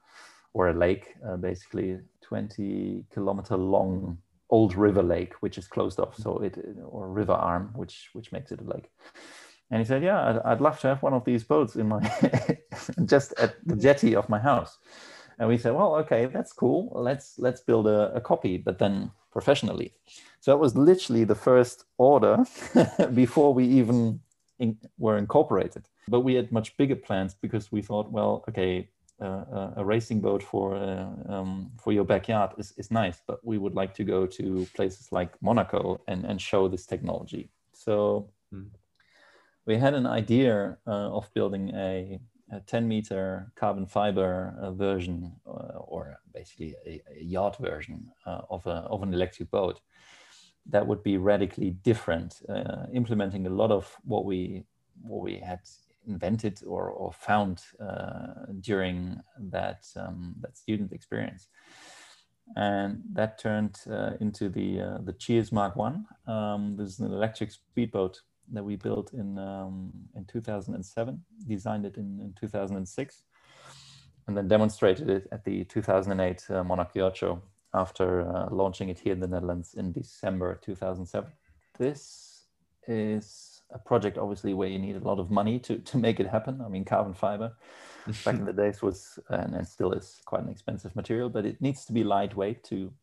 or 0.53 0.69
a 0.69 0.73
lake, 0.73 1.15
uh, 1.27 1.35
basically 1.35 1.99
20 2.21 3.03
kilometer 3.11 3.57
long 3.57 4.17
old 4.49 4.73
river 4.75 5.03
lake, 5.03 5.33
which 5.41 5.57
is 5.57 5.67
closed 5.67 5.99
off. 5.99 6.15
So 6.15 6.37
it 6.39 6.57
or 6.85 7.09
river 7.09 7.33
arm, 7.33 7.71
which 7.75 8.09
which 8.13 8.31
makes 8.31 8.51
it 8.51 8.61
a 8.61 8.63
lake." 8.63 8.91
And 9.71 9.79
he 9.79 9.85
said, 9.85 10.03
"Yeah, 10.03 10.21
I'd, 10.29 10.39
I'd 10.51 10.61
love 10.61 10.79
to 10.81 10.87
have 10.87 11.01
one 11.01 11.13
of 11.13 11.25
these 11.25 11.43
boats 11.43 11.75
in 11.75 11.87
my 11.87 12.01
just 13.05 13.33
at 13.39 13.55
the 13.65 13.75
jetty 13.75 14.15
of 14.15 14.29
my 14.29 14.39
house." 14.39 14.77
And 15.39 15.49
we 15.49 15.57
said, 15.57 15.73
"Well, 15.73 15.95
okay, 15.97 16.27
that's 16.27 16.53
cool. 16.53 16.91
Let's 16.93 17.39
let's 17.39 17.61
build 17.61 17.87
a, 17.87 18.13
a 18.15 18.21
copy, 18.21 18.57
but 18.57 18.77
then 18.77 19.11
professionally." 19.31 19.93
So 20.39 20.53
it 20.53 20.59
was 20.59 20.75
literally 20.75 21.23
the 21.23 21.35
first 21.35 21.85
order 21.97 22.45
before 23.13 23.53
we 23.53 23.65
even 23.65 24.19
in, 24.59 24.77
were 24.97 25.17
incorporated. 25.17 25.89
But 26.07 26.21
we 26.21 26.35
had 26.35 26.51
much 26.51 26.77
bigger 26.77 26.95
plans 26.95 27.33
because 27.33 27.71
we 27.71 27.81
thought, 27.81 28.11
well, 28.11 28.43
okay, 28.47 28.89
uh, 29.21 29.71
a 29.77 29.83
racing 29.85 30.21
boat 30.21 30.43
for 30.43 30.75
uh, 30.75 31.07
um, 31.33 31.71
for 31.81 31.93
your 31.93 32.03
backyard 32.03 32.51
is, 32.57 32.73
is 32.77 32.91
nice, 32.91 33.21
but 33.25 33.39
we 33.43 33.57
would 33.57 33.73
like 33.73 33.93
to 33.95 34.03
go 34.03 34.25
to 34.27 34.67
places 34.75 35.11
like 35.11 35.31
Monaco 35.41 36.01
and, 36.07 36.25
and 36.25 36.41
show 36.41 36.67
this 36.67 36.85
technology. 36.85 37.49
So 37.73 38.29
mm 38.53 38.69
we 39.65 39.77
had 39.77 39.93
an 39.93 40.05
idea 40.05 40.77
uh, 40.87 41.09
of 41.17 41.33
building 41.33 41.71
a, 41.75 42.19
a, 42.51 42.59
10 42.61 42.87
meter 42.87 43.51
carbon 43.55 43.85
fiber 43.85 44.55
uh, 44.61 44.71
version 44.71 45.33
uh, 45.47 45.77
or 45.79 46.19
basically 46.33 46.75
a, 46.85 47.01
a 47.11 47.23
yacht 47.23 47.57
version 47.57 48.07
of, 48.25 48.65
a, 48.67 48.85
of 48.89 49.01
an 49.03 49.13
electric 49.13 49.49
boat 49.49 49.79
that 50.67 50.85
would 50.85 51.03
be 51.03 51.17
radically 51.17 51.71
different, 51.71 52.41
uh, 52.49 52.85
implementing 52.93 53.45
a 53.45 53.49
lot 53.49 53.71
of 53.71 53.95
what 54.03 54.25
we, 54.25 54.63
what 55.01 55.21
we 55.21 55.37
had 55.37 55.59
invented 56.07 56.61
or, 56.65 56.89
or 56.89 57.11
found 57.11 57.61
uh, 57.79 58.45
during 58.61 59.19
that, 59.39 59.85
um, 59.95 60.35
that 60.41 60.57
student 60.57 60.91
experience 60.91 61.49
and 62.55 63.01
that 63.11 63.39
turned 63.39 63.79
uh, 63.89 64.11
into 64.19 64.49
the 64.49 65.01
the 65.03 65.13
Cheers 65.13 65.51
Mark 65.51 65.75
One. 65.75 66.05
Um, 66.27 66.75
this 66.77 66.89
is 66.89 66.99
an 66.99 67.11
electric 67.11 67.49
speedboat 67.51 68.21
that 68.51 68.63
we 68.63 68.75
built 68.75 69.13
in 69.13 69.37
um, 69.37 69.91
in 70.15 70.25
2007, 70.25 71.23
designed 71.47 71.85
it 71.85 71.97
in, 71.97 72.19
in 72.21 72.33
2006, 72.39 73.23
and 74.27 74.37
then 74.37 74.47
demonstrated 74.47 75.09
it 75.09 75.27
at 75.31 75.43
the 75.43 75.63
2008 75.65 76.45
uh, 76.49 77.13
Show 77.13 77.41
after 77.73 78.21
uh, 78.21 78.47
launching 78.51 78.89
it 78.89 78.99
here 78.99 79.13
in 79.13 79.19
the 79.19 79.27
Netherlands 79.27 79.73
in 79.75 79.91
December 79.91 80.59
2007. 80.63 81.29
This 81.77 82.45
is 82.87 83.61
a 83.71 83.79
project 83.79 84.17
obviously 84.17 84.53
where 84.53 84.69
you 84.69 84.79
need 84.79 84.95
a 84.95 84.99
lot 84.99 85.19
of 85.19 85.31
money 85.31 85.59
to, 85.59 85.77
to 85.79 85.97
make 85.97 86.19
it 86.19 86.27
happen. 86.27 86.61
I 86.63 86.69
mean, 86.69 86.85
carbon 86.85 87.13
fiber 87.13 87.53
back 88.25 88.35
in 88.35 88.45
the 88.45 88.53
days 88.53 88.81
was 88.81 89.19
and, 89.29 89.55
and, 89.55 89.67
still 89.67 89.91
is 89.91 90.21
quite 90.25 90.43
an 90.43 90.49
expensive 90.49 90.95
material, 90.95 91.29
but 91.29 91.45
it 91.45 91.61
needs 91.61 91.85
to 91.85 91.93
be 91.93 92.03
lightweight 92.03 92.63
to 92.65 92.93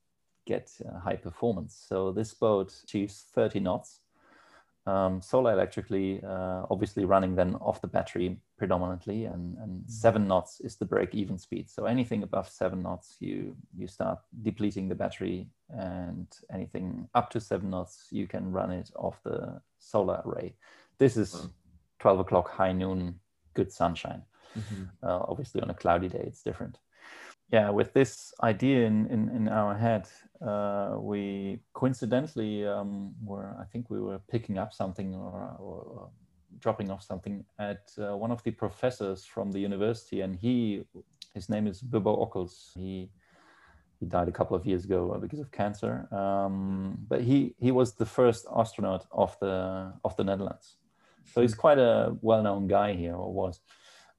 get 0.47 0.71
uh, 0.89 0.99
high 1.01 1.17
performance. 1.17 1.85
So 1.89 2.13
this 2.13 2.33
boat 2.33 2.73
achieves 2.85 3.25
30 3.35 3.61
knots 3.61 4.01
um, 4.87 5.23
solar 5.23 5.53
electrically, 5.53 6.21
uh, 6.25 6.67
obviously 6.71 7.05
running 7.05 7.37
then 7.37 7.55
off 7.57 7.81
the 7.81 7.87
battery 7.87 8.37
predominantly, 8.59 9.27
and, 9.27 9.57
and 9.59 9.83
mm. 9.83 9.91
seven 9.91 10.27
knots 10.27 10.61
is 10.61 10.77
the 10.77 10.85
break-even 10.85 11.39
speed. 11.39 11.71
So 11.71 11.85
anything 11.85 12.23
above 12.23 12.49
seven 12.49 12.83
knots, 12.83 13.17
you 13.21 13.57
you 13.77 13.87
start 13.87 14.19
depleting 14.43 14.89
the 14.89 14.95
battery, 14.95 15.49
and 15.71 16.27
anything 16.53 17.09
up 17.15 17.31
to 17.31 17.41
seven 17.41 17.71
knots, 17.71 18.09
you 18.11 18.27
can 18.27 18.51
run 18.51 18.73
it 18.73 18.91
off 18.97 19.23
the 19.23 19.61
solar 19.79 20.21
array. 20.27 20.55
This 20.99 21.17
is 21.17 21.49
12 22.01 22.21
o'clock, 22.21 22.51
high 22.51 22.73
noon, 22.73 23.21
good 23.55 23.73
sunshine. 23.73 24.23
Mm-hmm. 24.59 24.83
Uh, 25.03 25.21
obviously, 25.29 25.61
on 25.63 25.71
a 25.71 25.75
cloudy 25.75 26.09
day, 26.09 26.25
it's 26.27 26.43
different 26.43 26.79
yeah, 27.53 27.69
with 27.69 27.93
this 27.93 28.33
idea 28.43 28.87
in, 28.87 29.07
in, 29.09 29.29
in 29.29 29.49
our 29.49 29.77
head, 29.77 30.09
uh, 30.41 30.97
we 30.99 31.61
coincidentally 31.75 32.67
um, 32.67 33.15
were, 33.23 33.55
I 33.61 33.65
think 33.65 33.91
we 33.91 34.01
were 34.01 34.21
picking 34.31 34.57
up 34.57 34.73
something 34.73 35.15
or, 35.15 35.57
or 35.59 36.09
dropping 36.59 36.91
off 36.91 37.03
something 37.03 37.45
at 37.59 37.91
uh, 37.99 38.17
one 38.17 38.33
of 38.33 38.43
the 38.43 38.53
professors 38.53 39.27
from 39.27 39.53
the 39.53 39.59
university, 39.59 40.23
and 40.23 40.35
he, 40.35 40.85
his 41.35 41.51
name 41.51 41.67
is 41.67 41.83
Wubbo 41.83 42.19
Ockels. 42.23 42.73
He 42.75 43.11
he 44.01 44.09
died 44.09 44.27
a 44.27 44.33
couple 44.33 44.57
of 44.57 44.67
years 44.67 44.85
ago 44.85 45.17
because 45.21 45.39
of 45.39 45.53
cancer. 45.53 46.13
Um, 46.13 46.99
but 47.07 47.21
he 47.21 47.55
he 47.61 47.71
was 47.71 47.95
the 47.95 48.07
first 48.07 48.47
astronaut 48.57 49.07
of 49.13 49.39
the 49.39 49.93
of 50.05 50.17
the 50.17 50.25
Netherlands, 50.25 50.77
so 51.33 51.41
he's 51.41 51.55
quite 51.55 51.79
a 51.79 52.17
well-known 52.21 52.67
guy 52.67 52.95
here, 52.95 53.15
or 53.15 53.33
was, 53.33 53.61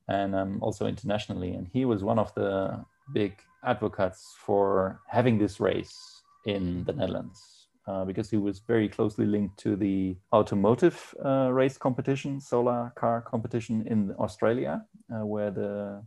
and 0.08 0.36
um, 0.36 0.60
also 0.62 0.88
internationally. 0.88 1.52
And 1.52 1.68
he 1.68 1.84
was 1.84 2.02
one 2.02 2.18
of 2.18 2.34
the 2.34 2.86
big 3.14 3.40
advocates 3.66 4.36
for 4.38 5.00
having 5.08 5.38
this 5.38 5.60
race 5.60 6.22
in 6.46 6.84
the 6.84 6.94
Netherlands 6.94 7.64
uh, 7.88 8.06
because 8.06 8.30
he 8.30 8.38
was 8.38 8.60
very 8.60 8.88
closely 8.88 9.26
linked 9.26 9.58
to 9.60 9.76
the 9.76 10.16
automotive 10.32 11.14
uh, 11.24 11.50
race 11.52 11.78
competition, 11.78 12.40
solar 12.40 12.92
car 12.96 13.22
competition 13.22 13.86
in 13.88 14.14
Australia, 14.20 14.86
uh, 15.14 15.26
where 15.26 15.52
the 15.52 16.04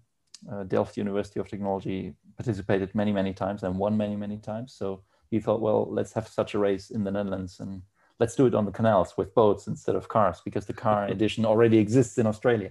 uh, 0.51 0.65
Delft 0.65 0.97
University 0.97 1.41
of 1.41 1.49
Technology 1.49 2.15
participated 2.37 2.95
many, 2.95 3.13
many 3.13 3.33
times 3.33 3.63
and 3.63 3.79
won 3.79 3.97
many, 3.97 4.17
many 4.17 4.39
times. 4.39 4.75
So 4.75 5.03
he 5.31 5.41
thought, 5.41 5.61
well, 5.61 5.87
let's 5.91 6.13
have 6.13 6.29
such 6.29 6.55
a 6.55 6.59
race 6.59 6.91
in 6.91 7.05
the 7.05 7.11
Netherlands 7.11 7.61
and 7.61 7.83
let's 8.19 8.35
do 8.35 8.47
it 8.47 8.55
on 8.55 8.65
the 8.65 8.73
canals 8.73 9.17
with 9.17 9.35
boats 9.35 9.67
instead 9.67 9.97
of 9.97 10.09
cars 10.09 10.41
because 10.45 10.67
the 10.67 10.73
car 10.73 11.07
edition 11.09 11.45
already 11.45 11.79
exists 11.79 12.19
in 12.19 12.27
Australia. 12.27 12.71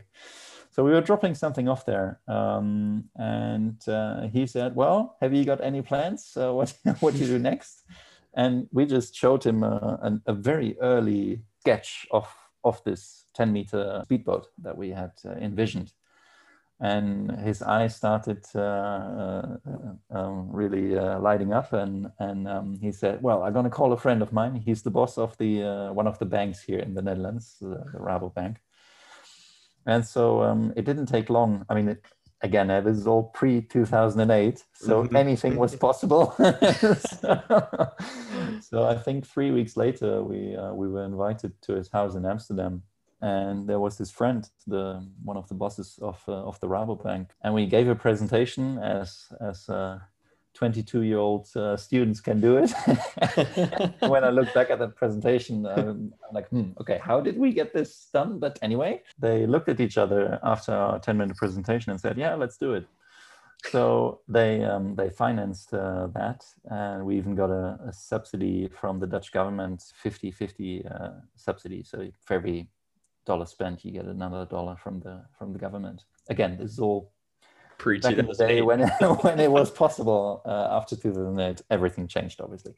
So 0.75 0.83
we 0.83 0.91
were 0.91 0.99
dropping 0.99 1.35
something 1.35 1.69
off 1.69 1.85
there, 1.85 2.19
um, 2.27 3.05
and 3.15 3.81
uh, 3.87 4.27
he 4.27 4.45
said, 4.45 4.75
"Well, 4.75 5.15
have 5.21 5.33
you 5.33 5.45
got 5.45 5.61
any 5.63 5.81
plans? 5.81 6.35
Uh, 6.35 6.51
what 6.51 6.73
what 6.99 7.13
do 7.13 7.19
you 7.21 7.27
do 7.27 7.39
next?" 7.39 7.85
And 8.33 8.67
we 8.73 8.85
just 8.85 9.15
showed 9.15 9.45
him 9.45 9.63
a, 9.63 10.19
a, 10.27 10.31
a, 10.31 10.33
very 10.33 10.75
early 10.81 11.43
sketch 11.61 12.05
of 12.11 12.27
of 12.65 12.83
this 12.83 13.23
10 13.35 13.53
meter 13.53 14.01
speedboat 14.03 14.47
that 14.63 14.77
we 14.77 14.89
had 14.89 15.13
uh, 15.23 15.29
envisioned, 15.39 15.93
and 16.81 17.31
his 17.39 17.61
eyes 17.61 17.95
started 17.95 18.43
uh, 18.53 18.59
uh, 18.59 19.55
um, 20.11 20.51
really 20.51 20.97
uh, 20.97 21.21
lighting 21.21 21.53
up, 21.53 21.71
and 21.71 22.11
and 22.19 22.49
um, 22.49 22.77
he 22.81 22.91
said, 22.91 23.21
"Well, 23.21 23.43
I'm 23.43 23.53
going 23.53 23.63
to 23.63 23.77
call 23.77 23.93
a 23.93 23.97
friend 23.97 24.21
of 24.21 24.33
mine. 24.33 24.55
He's 24.55 24.81
the 24.81 24.91
boss 24.91 25.17
of 25.17 25.37
the 25.37 25.93
one 25.93 26.07
of 26.07 26.19
the 26.19 26.25
banks 26.25 26.61
here 26.61 26.79
in 26.79 26.95
the 26.95 27.01
Netherlands, 27.01 27.55
the, 27.61 27.81
the 27.93 27.99
Rabobank." 27.99 28.57
And 29.85 30.05
so 30.05 30.41
um, 30.41 30.73
it 30.75 30.85
didn't 30.85 31.07
take 31.07 31.29
long. 31.29 31.65
I 31.69 31.75
mean, 31.75 31.89
it, 31.89 32.05
again, 32.41 32.67
this 32.67 32.97
is 32.97 33.07
all 33.07 33.23
pre 33.23 33.61
2008, 33.61 34.63
so 34.73 35.03
mm-hmm. 35.03 35.15
anything 35.15 35.55
was 35.57 35.75
possible. 35.75 36.33
so, 36.37 37.91
so, 38.61 38.83
I 38.85 38.97
think 38.97 39.25
three 39.25 39.51
weeks 39.51 39.77
later, 39.77 40.23
we 40.23 40.55
uh, 40.55 40.73
we 40.73 40.87
were 40.87 41.05
invited 41.05 41.53
to 41.63 41.73
his 41.73 41.89
house 41.91 42.15
in 42.15 42.25
Amsterdam, 42.25 42.83
and 43.21 43.67
there 43.67 43.79
was 43.79 43.97
this 43.97 44.11
friend, 44.11 44.49
the 44.67 45.05
one 45.23 45.37
of 45.37 45.47
the 45.49 45.55
bosses 45.55 45.99
of 46.01 46.21
uh, 46.27 46.33
of 46.33 46.59
the 46.59 46.67
Rabobank, 46.67 47.29
and 47.43 47.53
we 47.53 47.65
gave 47.65 47.87
a 47.87 47.95
presentation 47.95 48.77
as 48.79 49.25
as 49.41 49.69
uh, 49.69 49.99
22 50.55 51.01
year 51.03 51.17
old 51.17 51.47
uh, 51.55 51.77
students 51.77 52.19
can 52.21 52.41
do 52.41 52.57
it. 52.57 52.71
when 54.09 54.23
I 54.23 54.29
look 54.29 54.53
back 54.53 54.69
at 54.69 54.79
that 54.79 54.95
presentation, 54.95 55.65
I'm, 55.65 56.13
I'm 56.27 56.33
like, 56.33 56.47
hmm, 56.49 56.71
okay, 56.79 56.99
how 57.03 57.19
did 57.19 57.37
we 57.37 57.51
get 57.51 57.73
this 57.73 58.07
done? 58.11 58.39
But 58.39 58.57
anyway, 58.61 59.01
they 59.19 59.45
looked 59.45 59.69
at 59.69 59.79
each 59.79 59.97
other 59.97 60.39
after 60.43 60.71
our 60.71 60.99
10 60.99 61.17
minute 61.17 61.37
presentation 61.37 61.91
and 61.91 61.99
said, 61.99 62.17
yeah, 62.17 62.35
let's 62.35 62.57
do 62.57 62.73
it. 62.73 62.87
So 63.71 64.21
they 64.27 64.63
um, 64.63 64.95
they 64.95 65.09
financed 65.09 65.73
uh, 65.73 66.07
that, 66.13 66.45
and 66.65 67.03
we 67.03 67.17
even 67.17 67.35
got 67.35 67.49
a, 67.49 67.79
a, 67.87 67.93
subsidy 67.93 68.67
from 68.67 68.99
the 68.99 69.07
Dutch 69.07 69.31
government, 69.31 69.81
50-50 70.03 70.85
uh, 70.85 71.09
subsidy. 71.35 71.81
So 71.83 72.11
for 72.21 72.35
every 72.35 72.69
dollar 73.25 73.45
spent, 73.45 73.83
you 73.83 73.91
get 73.91 74.05
another 74.05 74.45
dollar 74.45 74.75
from 74.75 74.99
the 74.99 75.25
from 75.37 75.51
the 75.51 75.57
government. 75.57 76.03
Again, 76.29 76.57
this 76.57 76.71
is 76.73 76.79
all 76.79 77.11
pre 77.77 77.99
back 77.99 78.17
in 78.17 78.25
the 78.25 78.33
day 78.33 78.61
when 78.61 78.81
it, 78.81 78.91
when 79.23 79.39
it 79.39 79.51
was 79.51 79.71
possible. 79.71 80.41
Uh, 80.45 80.67
after 80.71 80.95
2008, 80.95 81.61
everything 81.69 82.07
changed, 82.07 82.41
obviously. 82.41 82.73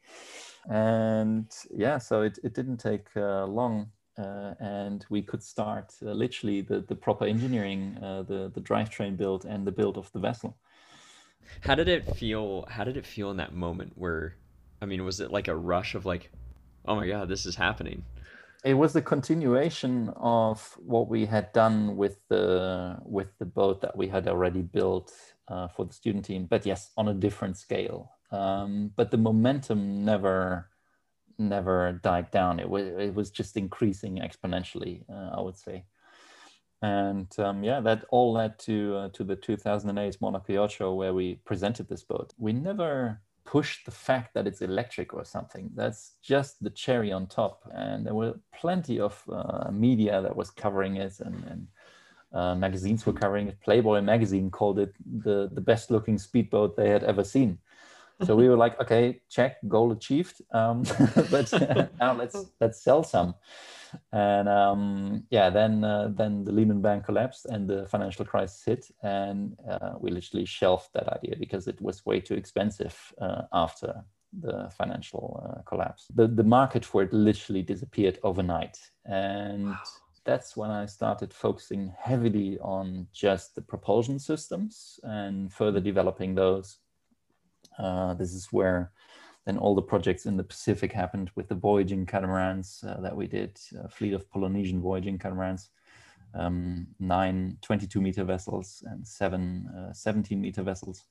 And 0.68 1.50
yeah, 1.70 1.98
so 1.98 2.22
it, 2.22 2.38
it 2.44 2.54
didn't 2.54 2.78
take 2.78 3.06
uh, 3.16 3.46
long. 3.46 3.90
Uh, 4.18 4.54
and 4.58 5.06
we 5.10 5.22
could 5.22 5.42
start 5.42 5.94
uh, 6.02 6.10
literally 6.10 6.60
the, 6.60 6.80
the 6.80 6.94
proper 6.94 7.24
engineering, 7.24 7.96
uh, 8.02 8.22
the, 8.22 8.50
the 8.52 8.60
drivetrain 8.60 9.16
build 9.16 9.44
and 9.44 9.64
the 9.64 9.70
build 9.70 9.96
of 9.96 10.10
the 10.12 10.18
vessel. 10.18 10.56
How 11.60 11.76
did 11.76 11.88
it 11.88 12.16
feel? 12.16 12.66
How 12.68 12.84
did 12.84 12.96
it 12.96 13.06
feel 13.06 13.30
in 13.30 13.36
that 13.36 13.54
moment 13.54 13.92
where, 13.94 14.34
I 14.82 14.86
mean, 14.86 15.04
was 15.04 15.20
it 15.20 15.30
like 15.30 15.48
a 15.48 15.54
rush 15.54 15.94
of 15.94 16.04
like, 16.04 16.30
oh 16.84 16.96
my 16.96 17.06
God, 17.06 17.28
this 17.28 17.46
is 17.46 17.54
happening? 17.54 18.04
It 18.64 18.74
was 18.74 18.92
the 18.92 19.02
continuation 19.02 20.08
of 20.16 20.76
what 20.78 21.08
we 21.08 21.26
had 21.26 21.52
done 21.52 21.96
with 21.96 22.18
the 22.28 22.98
with 23.04 23.28
the 23.38 23.44
boat 23.44 23.80
that 23.80 23.96
we 23.96 24.08
had 24.08 24.26
already 24.26 24.62
built 24.62 25.12
uh, 25.46 25.68
for 25.68 25.84
the 25.84 25.92
student 25.92 26.24
team 26.24 26.46
but 26.46 26.66
yes 26.66 26.90
on 26.96 27.08
a 27.08 27.14
different 27.14 27.56
scale. 27.56 28.12
Um, 28.30 28.92
but 28.96 29.10
the 29.10 29.16
momentum 29.16 30.04
never 30.04 30.68
never 31.38 32.00
died 32.02 32.30
down. 32.32 32.58
It 32.58 32.68
was 32.68 32.86
it 32.86 33.14
was 33.14 33.30
just 33.30 33.56
increasing 33.56 34.18
exponentially 34.18 35.04
uh, 35.08 35.36
i 35.36 35.40
would 35.40 35.56
say. 35.56 35.84
And 36.82 37.32
um, 37.38 37.62
yeah 37.62 37.80
that 37.80 38.04
all 38.10 38.32
led 38.32 38.58
to 38.60 38.96
uh, 38.96 39.08
to 39.10 39.24
the 39.24 39.36
2008 39.36 40.16
monaco 40.20 40.66
show 40.66 40.94
where 40.94 41.14
we 41.14 41.36
presented 41.44 41.88
this 41.88 42.02
boat. 42.02 42.34
We 42.38 42.52
never 42.52 43.20
push 43.48 43.82
the 43.86 43.90
fact 43.90 44.34
that 44.34 44.46
it's 44.46 44.60
electric 44.60 45.14
or 45.14 45.24
something. 45.24 45.70
That's 45.74 46.16
just 46.22 46.62
the 46.62 46.68
cherry 46.68 47.10
on 47.12 47.26
top. 47.26 47.56
And 47.72 48.04
there 48.04 48.14
were 48.14 48.34
plenty 48.52 49.00
of 49.00 49.14
uh, 49.32 49.70
media 49.72 50.20
that 50.20 50.36
was 50.36 50.50
covering 50.50 50.96
it 50.96 51.14
and, 51.20 51.36
and 51.50 51.66
uh, 52.38 52.54
magazines 52.54 53.06
were 53.06 53.14
covering 53.14 53.48
it. 53.48 53.58
Playboy 53.62 54.02
magazine 54.02 54.50
called 54.50 54.78
it 54.78 54.92
the, 55.24 55.48
the 55.50 55.62
best 55.62 55.90
looking 55.90 56.18
speedboat 56.18 56.76
they 56.76 56.90
had 56.90 57.04
ever 57.04 57.24
seen. 57.24 57.58
So 58.24 58.34
we 58.34 58.48
were 58.48 58.56
like, 58.56 58.80
okay, 58.80 59.20
check, 59.28 59.56
goal 59.68 59.92
achieved. 59.92 60.42
Um, 60.52 60.82
but 61.30 61.52
now 62.00 62.14
let's 62.14 62.46
let's 62.60 62.82
sell 62.82 63.02
some 63.02 63.34
and 64.12 64.48
um, 64.48 65.24
yeah, 65.30 65.50
then 65.50 65.84
uh, 65.84 66.08
then 66.12 66.44
the 66.44 66.52
Lehman 66.52 66.80
Bank 66.80 67.04
collapsed 67.04 67.46
and 67.46 67.68
the 67.68 67.86
financial 67.86 68.24
crisis 68.24 68.62
hit, 68.64 68.90
and 69.02 69.56
uh, 69.68 69.94
we 69.98 70.10
literally 70.10 70.44
shelved 70.44 70.88
that 70.94 71.08
idea 71.08 71.36
because 71.38 71.68
it 71.68 71.80
was 71.80 72.04
way 72.06 72.20
too 72.20 72.34
expensive 72.34 72.96
uh, 73.20 73.42
after 73.52 74.04
the 74.40 74.70
financial 74.76 75.42
uh, 75.44 75.62
collapse. 75.62 76.06
The 76.14 76.26
the 76.26 76.44
market 76.44 76.84
for 76.84 77.02
it 77.02 77.12
literally 77.12 77.62
disappeared 77.62 78.18
overnight, 78.22 78.78
and. 79.04 79.68
Wow. 79.68 79.78
That's 80.24 80.58
when 80.58 80.70
I 80.70 80.84
started 80.84 81.32
focusing 81.32 81.90
heavily 81.98 82.58
on 82.60 83.06
just 83.14 83.54
the 83.54 83.62
propulsion 83.62 84.18
systems 84.18 85.00
and 85.02 85.50
further 85.50 85.80
developing 85.80 86.34
those. 86.34 86.76
Uh, 87.78 88.14
this 88.14 88.32
is 88.32 88.48
where 88.50 88.92
then 89.46 89.56
all 89.56 89.74
the 89.74 89.82
projects 89.82 90.26
in 90.26 90.36
the 90.36 90.44
Pacific 90.44 90.92
happened 90.92 91.30
with 91.34 91.48
the 91.48 91.54
voyaging 91.54 92.04
catamarans 92.04 92.84
uh, 92.86 93.00
that 93.00 93.16
we 93.16 93.26
did, 93.26 93.58
a 93.82 93.88
fleet 93.88 94.12
of 94.12 94.30
Polynesian 94.30 94.80
voyaging 94.80 95.18
catamarans, 95.18 95.70
um, 96.34 96.86
nine 97.00 97.56
22 97.62 98.00
meter 98.00 98.24
vessels 98.24 98.82
and 98.86 99.06
seven 99.06 99.66
uh, 99.68 99.92
17 99.92 100.38
meter 100.40 100.62
vessels. 100.62 101.04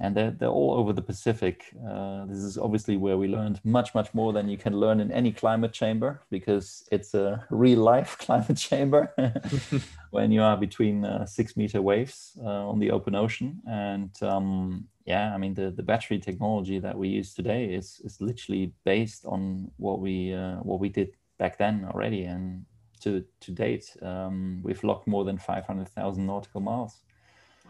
And 0.00 0.16
they're, 0.16 0.30
they're 0.30 0.48
all 0.48 0.72
over 0.72 0.92
the 0.92 1.02
Pacific. 1.02 1.64
Uh, 1.88 2.26
this 2.26 2.38
is 2.38 2.58
obviously 2.58 2.96
where 2.96 3.18
we 3.18 3.28
learned 3.28 3.60
much, 3.64 3.94
much 3.94 4.12
more 4.14 4.32
than 4.32 4.48
you 4.48 4.56
can 4.56 4.74
learn 4.76 5.00
in 5.00 5.12
any 5.12 5.32
climate 5.32 5.72
chamber 5.72 6.22
because 6.30 6.88
it's 6.90 7.14
a 7.14 7.44
real 7.50 7.80
life 7.80 8.16
climate 8.20 8.56
chamber 8.56 9.12
when 10.10 10.30
you 10.32 10.42
are 10.42 10.56
between 10.56 11.04
uh, 11.04 11.26
six 11.26 11.56
meter 11.56 11.82
waves 11.82 12.38
uh, 12.42 12.68
on 12.68 12.78
the 12.78 12.90
open 12.90 13.14
ocean. 13.14 13.60
And 13.68 14.10
um, 14.22 14.88
yeah, 15.04 15.34
I 15.34 15.38
mean 15.38 15.54
the, 15.54 15.70
the 15.70 15.82
battery 15.82 16.18
technology 16.18 16.78
that 16.78 16.96
we 16.96 17.08
use 17.08 17.34
today 17.34 17.66
is 17.66 18.00
is 18.04 18.20
literally 18.20 18.72
based 18.84 19.24
on 19.26 19.70
what 19.76 20.00
we 20.00 20.32
uh, 20.32 20.56
what 20.56 20.80
we 20.80 20.88
did 20.88 21.16
back 21.38 21.58
then 21.58 21.86
already, 21.92 22.24
and 22.24 22.64
to 23.00 23.24
to 23.40 23.50
date, 23.50 23.96
um, 24.02 24.60
we've 24.62 24.84
locked 24.84 25.06
more 25.08 25.24
than 25.24 25.38
five 25.38 25.66
hundred 25.66 25.88
thousand 25.88 26.26
nautical 26.26 26.60
miles 26.60 27.02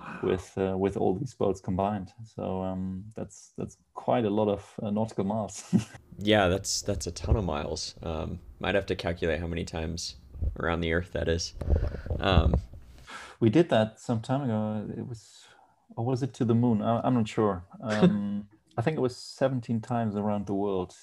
wow. 0.03 0.19
with 0.23 0.53
uh, 0.57 0.77
with 0.77 0.97
all 0.97 1.15
these 1.15 1.35
boats 1.35 1.61
combined. 1.61 2.13
So 2.35 2.63
um, 2.63 3.05
that's 3.17 3.53
that's 3.57 3.77
quite 3.95 4.25
a 4.25 4.31
lot 4.31 4.49
of 4.49 4.75
uh, 4.83 4.91
nautical 4.91 5.25
miles. 5.25 5.65
yeah, 6.19 6.49
that's 6.49 6.83
that's 6.83 7.07
a 7.07 7.13
ton 7.13 7.37
of 7.37 7.45
miles. 7.45 7.95
Um, 8.03 8.39
might 8.61 8.75
have 8.75 8.87
to 8.87 8.97
calculate 8.97 9.41
how 9.41 9.47
many 9.47 9.65
times 9.65 10.17
around 10.59 10.81
the 10.81 10.93
Earth 10.93 11.13
that 11.13 11.29
is. 11.29 11.55
Um, 12.21 12.55
we 13.41 13.51
did 13.51 13.69
that 13.71 14.01
some 14.01 14.21
time 14.21 14.43
ago. 14.43 14.87
It 14.97 15.07
was, 15.07 15.45
or 15.97 16.05
was 16.05 16.23
it 16.23 16.35
to 16.35 16.45
the 16.45 16.55
moon? 16.55 16.83
I, 16.83 17.07
am 17.07 17.15
not 17.15 17.29
sure. 17.29 17.65
Um, 17.83 18.47
I 18.79 18.83
think 18.83 18.97
it 18.97 19.01
was 19.01 19.17
17 19.17 19.81
times 19.81 20.17
around 20.17 20.47
the 20.47 20.55
world 20.55 20.95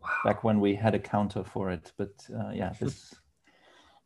wow. 0.00 0.08
back 0.24 0.44
when 0.44 0.60
we 0.60 0.74
had 0.74 0.94
a 0.94 0.98
counter 0.98 1.42
for 1.42 1.70
it. 1.70 1.92
But 1.96 2.12
uh, 2.32 2.50
yeah, 2.50 2.74
this, 2.80 3.14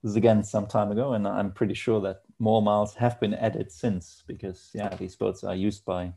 this 0.03 0.11
is 0.11 0.17
again 0.17 0.45
some 0.45 0.67
time 0.67 0.91
ago, 0.91 1.13
and 1.15 1.27
I'm 1.27 1.53
pretty 1.53 1.75
sure 1.75 2.01
that 2.03 2.23
more 2.41 2.63
miles 2.63 2.95
have 2.95 3.21
been 3.21 3.35
added 3.35 3.71
since 3.71 4.25
because 4.27 4.71
yeah, 4.75 4.89
these 4.97 5.15
boats 5.15 5.45
are 5.45 5.55
used 5.55 5.85
by 5.85 6.15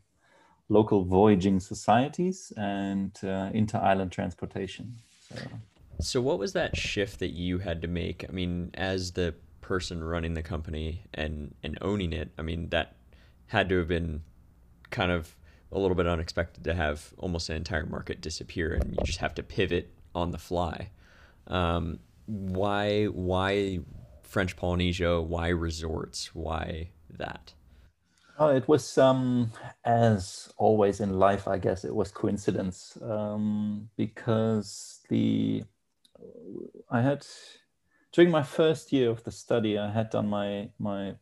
local 0.68 1.04
voyaging 1.04 1.60
societies 1.60 2.52
and 2.56 3.12
uh, 3.22 3.50
inter-island 3.52 4.10
transportation. 4.10 4.94
So. 5.28 5.36
so, 6.00 6.20
what 6.20 6.38
was 6.38 6.54
that 6.54 6.76
shift 6.76 7.20
that 7.20 7.32
you 7.32 7.58
had 7.58 7.82
to 7.82 7.88
make? 7.88 8.24
I 8.28 8.32
mean, 8.32 8.70
as 8.74 9.12
the 9.12 9.34
person 9.60 10.02
running 10.02 10.34
the 10.34 10.42
company 10.42 11.04
and 11.12 11.54
and 11.62 11.78
owning 11.82 12.12
it, 12.12 12.30
I 12.38 12.42
mean, 12.42 12.70
that 12.70 12.96
had 13.46 13.68
to 13.68 13.78
have 13.78 13.88
been 13.88 14.22
kind 14.90 15.12
of 15.12 15.36
a 15.70 15.78
little 15.78 15.96
bit 15.96 16.06
unexpected 16.06 16.64
to 16.64 16.74
have 16.74 17.12
almost 17.18 17.50
an 17.50 17.56
entire 17.56 17.84
market 17.84 18.20
disappear, 18.20 18.74
and 18.74 18.92
you 18.92 19.04
just 19.04 19.18
have 19.18 19.34
to 19.34 19.42
pivot 19.42 19.92
on 20.14 20.30
the 20.30 20.38
fly. 20.38 20.90
Um, 21.48 21.98
why 22.26 23.04
why 23.06 23.80
French 24.34 24.56
Polynesia? 24.56 25.22
Why 25.22 25.46
resorts? 25.46 26.34
Why 26.34 26.90
that? 27.08 27.54
Oh, 28.36 28.48
it 28.48 28.66
was 28.66 28.98
um, 28.98 29.52
as 29.84 30.52
always 30.56 30.98
in 30.98 31.20
life, 31.20 31.46
I 31.46 31.58
guess 31.58 31.84
it 31.84 31.94
was 31.94 32.10
coincidence 32.10 32.98
um, 33.00 33.90
because 33.96 34.98
the 35.08 35.62
I 36.90 37.00
had 37.00 37.24
during 38.10 38.32
my 38.32 38.42
first 38.42 38.92
year 38.92 39.08
of 39.08 39.22
the 39.22 39.30
study, 39.30 39.78
I 39.78 39.92
had 39.92 40.10
done 40.10 40.28
my 40.28 40.70
my 40.80 41.14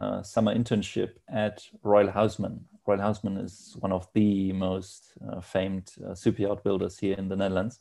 uh, 0.00 0.22
summer 0.22 0.54
internship 0.54 1.14
at 1.28 1.66
Royal 1.82 2.12
Huisman. 2.12 2.60
Royal 2.86 3.00
Huisman 3.00 3.44
is 3.44 3.76
one 3.80 3.90
of 3.90 4.06
the 4.14 4.52
most 4.52 5.14
uh, 5.28 5.40
famed 5.40 5.90
uh, 6.06 6.14
super 6.14 6.42
yacht 6.42 6.62
builders 6.62 7.00
here 7.00 7.16
in 7.18 7.28
the 7.28 7.36
Netherlands. 7.36 7.80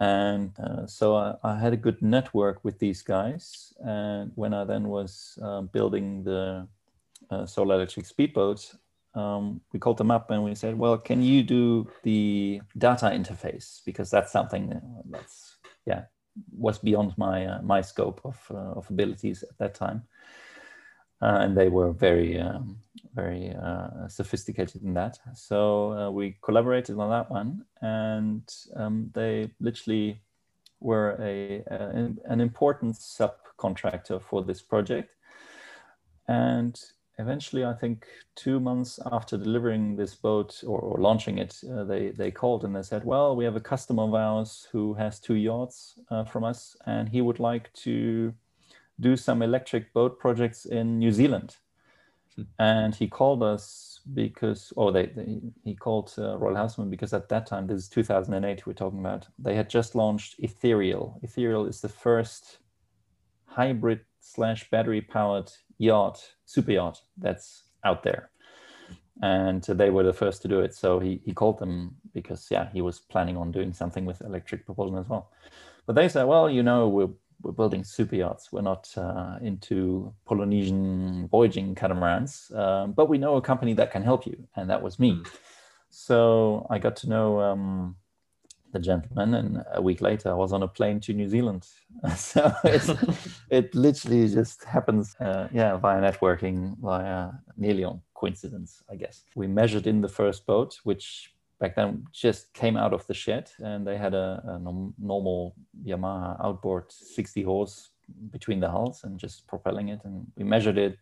And 0.00 0.52
uh, 0.60 0.86
so 0.86 1.16
I, 1.16 1.34
I, 1.42 1.58
had 1.58 1.72
a 1.72 1.76
good 1.76 2.00
network 2.00 2.64
with 2.64 2.78
these 2.78 3.02
guys. 3.02 3.74
And 3.80 4.30
when 4.36 4.54
I 4.54 4.64
then 4.64 4.88
was 4.88 5.36
uh, 5.42 5.62
building 5.62 6.22
the 6.22 6.68
uh, 7.30 7.46
solar 7.46 7.74
electric 7.74 8.06
speedboats, 8.06 8.76
um, 9.14 9.60
we 9.72 9.80
called 9.80 9.98
them 9.98 10.12
up 10.12 10.30
and 10.30 10.44
we 10.44 10.54
said, 10.54 10.78
well, 10.78 10.96
can 10.98 11.20
you 11.20 11.42
do 11.42 11.90
the 12.04 12.60
data 12.76 13.06
interface? 13.06 13.84
Because 13.84 14.08
that's 14.08 14.30
something 14.30 14.80
that's, 15.10 15.56
yeah, 15.84 16.02
was 16.56 16.78
beyond 16.78 17.18
my, 17.18 17.46
uh, 17.46 17.62
my 17.62 17.80
scope 17.80 18.20
of, 18.24 18.36
uh, 18.52 18.78
of 18.78 18.88
abilities 18.90 19.42
at 19.42 19.58
that 19.58 19.74
time. 19.74 20.04
Uh, 21.20 21.38
and 21.40 21.56
they 21.56 21.68
were 21.68 21.92
very, 21.92 22.38
um, 22.38 22.78
very 23.14 23.52
uh, 23.54 24.06
sophisticated 24.08 24.82
in 24.82 24.94
that. 24.94 25.18
So 25.34 25.92
uh, 25.92 26.10
we 26.10 26.36
collaborated 26.42 26.98
on 26.98 27.10
that 27.10 27.30
one 27.30 27.64
and 27.82 28.42
um, 28.76 29.10
they 29.14 29.50
literally 29.60 30.20
were 30.80 31.16
a, 31.20 31.62
a, 31.66 32.12
an 32.26 32.40
important 32.40 32.94
subcontractor 32.96 34.22
for 34.22 34.44
this 34.44 34.62
project. 34.62 35.10
And 36.28 36.80
eventually, 37.18 37.64
I 37.64 37.72
think 37.72 38.06
two 38.36 38.60
months 38.60 39.00
after 39.10 39.36
delivering 39.36 39.96
this 39.96 40.14
boat 40.14 40.62
or, 40.66 40.78
or 40.80 40.98
launching 41.00 41.38
it, 41.38 41.60
uh, 41.70 41.84
they, 41.84 42.10
they 42.10 42.30
called 42.30 42.64
and 42.64 42.76
they 42.76 42.82
said, 42.82 43.04
well, 43.04 43.34
we 43.34 43.44
have 43.44 43.56
a 43.56 43.60
customer 43.60 44.04
of 44.04 44.14
ours 44.14 44.68
who 44.70 44.94
has 44.94 45.18
two 45.18 45.34
yachts 45.34 45.98
uh, 46.10 46.24
from 46.24 46.44
us, 46.44 46.76
and 46.86 47.08
he 47.08 47.20
would 47.20 47.40
like 47.40 47.72
to 47.74 48.32
do 49.00 49.16
some 49.16 49.42
electric 49.42 49.92
boat 49.92 50.18
projects 50.18 50.64
in 50.64 50.98
New 50.98 51.12
Zealand. 51.12 51.56
Hmm. 52.36 52.42
And 52.58 52.94
he 52.94 53.06
called 53.08 53.42
us 53.42 54.00
because, 54.14 54.72
or 54.76 54.92
they, 54.92 55.06
they 55.06 55.40
he 55.64 55.74
called 55.74 56.12
uh, 56.18 56.36
Royal 56.38 56.56
Huisman 56.56 56.90
because 56.90 57.12
at 57.12 57.28
that 57.28 57.46
time, 57.46 57.66
this 57.66 57.82
is 57.82 57.88
2008 57.88 58.66
we're 58.66 58.72
talking 58.72 59.00
about, 59.00 59.26
they 59.38 59.54
had 59.54 59.68
just 59.68 59.94
launched 59.94 60.36
Ethereal. 60.38 61.20
Ethereal 61.22 61.66
is 61.66 61.80
the 61.80 61.88
first 61.88 62.58
hybrid 63.46 64.00
slash 64.20 64.68
battery 64.70 65.00
powered 65.00 65.50
yacht, 65.78 66.22
super 66.44 66.72
yacht 66.72 67.00
that's 67.16 67.64
out 67.84 68.02
there. 68.02 68.30
And 69.20 69.62
they 69.64 69.90
were 69.90 70.04
the 70.04 70.12
first 70.12 70.42
to 70.42 70.48
do 70.48 70.60
it. 70.60 70.74
So 70.74 71.00
he, 71.00 71.20
he 71.24 71.32
called 71.32 71.58
them 71.58 71.96
because, 72.14 72.46
yeah, 72.50 72.68
he 72.72 72.80
was 72.80 73.00
planning 73.00 73.36
on 73.36 73.50
doing 73.50 73.72
something 73.72 74.04
with 74.04 74.20
electric 74.20 74.64
propulsion 74.64 74.96
as 74.96 75.08
well. 75.08 75.30
But 75.86 75.96
they 75.96 76.08
said, 76.08 76.24
well, 76.24 76.48
you 76.48 76.62
know, 76.62 76.86
we're, 76.88 77.08
we're 77.42 77.52
building 77.52 77.84
super 77.84 78.16
yachts. 78.16 78.52
We're 78.52 78.62
not 78.62 78.92
uh, 78.96 79.36
into 79.40 80.12
Polynesian 80.24 81.28
voyaging 81.28 81.74
catamarans, 81.74 82.50
um, 82.54 82.92
but 82.92 83.08
we 83.08 83.18
know 83.18 83.36
a 83.36 83.42
company 83.42 83.74
that 83.74 83.90
can 83.90 84.02
help 84.02 84.26
you. 84.26 84.36
And 84.56 84.68
that 84.70 84.82
was 84.82 84.98
me. 84.98 85.22
So 85.90 86.66
I 86.68 86.78
got 86.78 86.96
to 86.96 87.08
know 87.08 87.40
um, 87.40 87.96
the 88.72 88.78
gentleman, 88.78 89.34
and 89.34 89.64
a 89.72 89.80
week 89.80 90.00
later 90.00 90.30
I 90.30 90.34
was 90.34 90.52
on 90.52 90.62
a 90.62 90.68
plane 90.68 91.00
to 91.00 91.12
New 91.12 91.28
Zealand. 91.28 91.66
so 92.16 92.52
it 93.50 93.74
literally 93.74 94.28
just 94.28 94.64
happens, 94.64 95.14
uh, 95.20 95.48
yeah, 95.52 95.76
via 95.76 96.00
networking, 96.00 96.76
via 96.78 97.30
nearly 97.56 97.84
on 97.84 98.02
coincidence, 98.14 98.82
I 98.90 98.96
guess. 98.96 99.24
We 99.34 99.46
measured 99.46 99.86
in 99.86 100.00
the 100.00 100.08
first 100.08 100.44
boat, 100.44 100.78
which 100.84 101.32
back 101.60 101.74
then 101.74 102.06
just 102.12 102.52
came 102.54 102.76
out 102.76 102.92
of 102.92 103.06
the 103.06 103.14
shed, 103.14 103.50
and 103.58 103.86
they 103.86 103.96
had 103.96 104.14
a, 104.14 104.42
a 104.44 104.58
normal 104.98 105.54
Yamaha 105.84 106.42
outboard 106.44 106.90
60 106.90 107.42
horse 107.42 107.90
between 108.30 108.60
the 108.60 108.70
hulls 108.70 109.04
and 109.04 109.18
just 109.18 109.46
propelling 109.46 109.88
it, 109.88 110.00
and 110.04 110.26
we 110.36 110.44
measured 110.44 110.78
it 110.78 110.98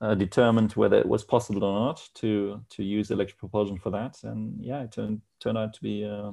uh, 0.00 0.14
determined 0.14 0.72
whether 0.72 0.98
it 0.98 1.06
was 1.06 1.24
possible 1.24 1.64
or 1.64 1.86
not 1.86 2.06
to 2.14 2.60
to 2.68 2.82
use 2.82 3.10
electric 3.10 3.38
propulsion 3.38 3.78
for 3.78 3.90
that. 3.90 4.18
And 4.24 4.62
yeah, 4.62 4.82
it 4.82 4.92
turned 4.92 5.20
turned 5.40 5.58
out 5.58 5.72
to 5.74 5.82
be 5.82 6.02
a, 6.02 6.32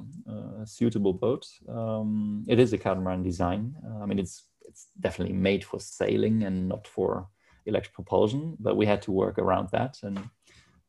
a 0.62 0.66
suitable 0.66 1.12
boat. 1.12 1.46
Um, 1.68 2.44
it 2.46 2.58
is 2.58 2.72
a 2.72 2.78
catamaran 2.78 3.22
design. 3.22 3.74
Uh, 3.86 4.02
I 4.02 4.06
mean, 4.06 4.18
it's 4.18 4.44
it's 4.68 4.88
definitely 5.00 5.34
made 5.34 5.64
for 5.64 5.80
sailing 5.80 6.42
and 6.42 6.68
not 6.68 6.86
for 6.86 7.28
electric 7.66 7.94
propulsion, 7.94 8.56
but 8.60 8.76
we 8.76 8.86
had 8.86 9.00
to 9.02 9.12
work 9.12 9.38
around 9.38 9.70
that. 9.72 9.98
And 10.02 10.18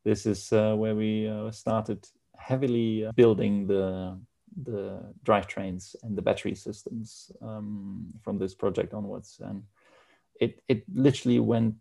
this 0.06 0.24
is 0.24 0.52
uh, 0.52 0.74
where 0.76 0.94
we 0.94 1.26
uh, 1.26 1.50
started 1.50 2.06
heavily 2.38 3.08
building 3.16 3.66
the 3.66 4.16
the 4.62 5.02
drivetrains 5.24 5.94
and 6.02 6.16
the 6.16 6.22
battery 6.22 6.54
systems 6.54 7.30
um, 7.42 8.06
from 8.22 8.38
this 8.38 8.54
project 8.54 8.94
onwards. 8.94 9.40
And 9.40 9.64
it 10.40 10.62
it 10.68 10.84
literally 10.94 11.40
went 11.40 11.74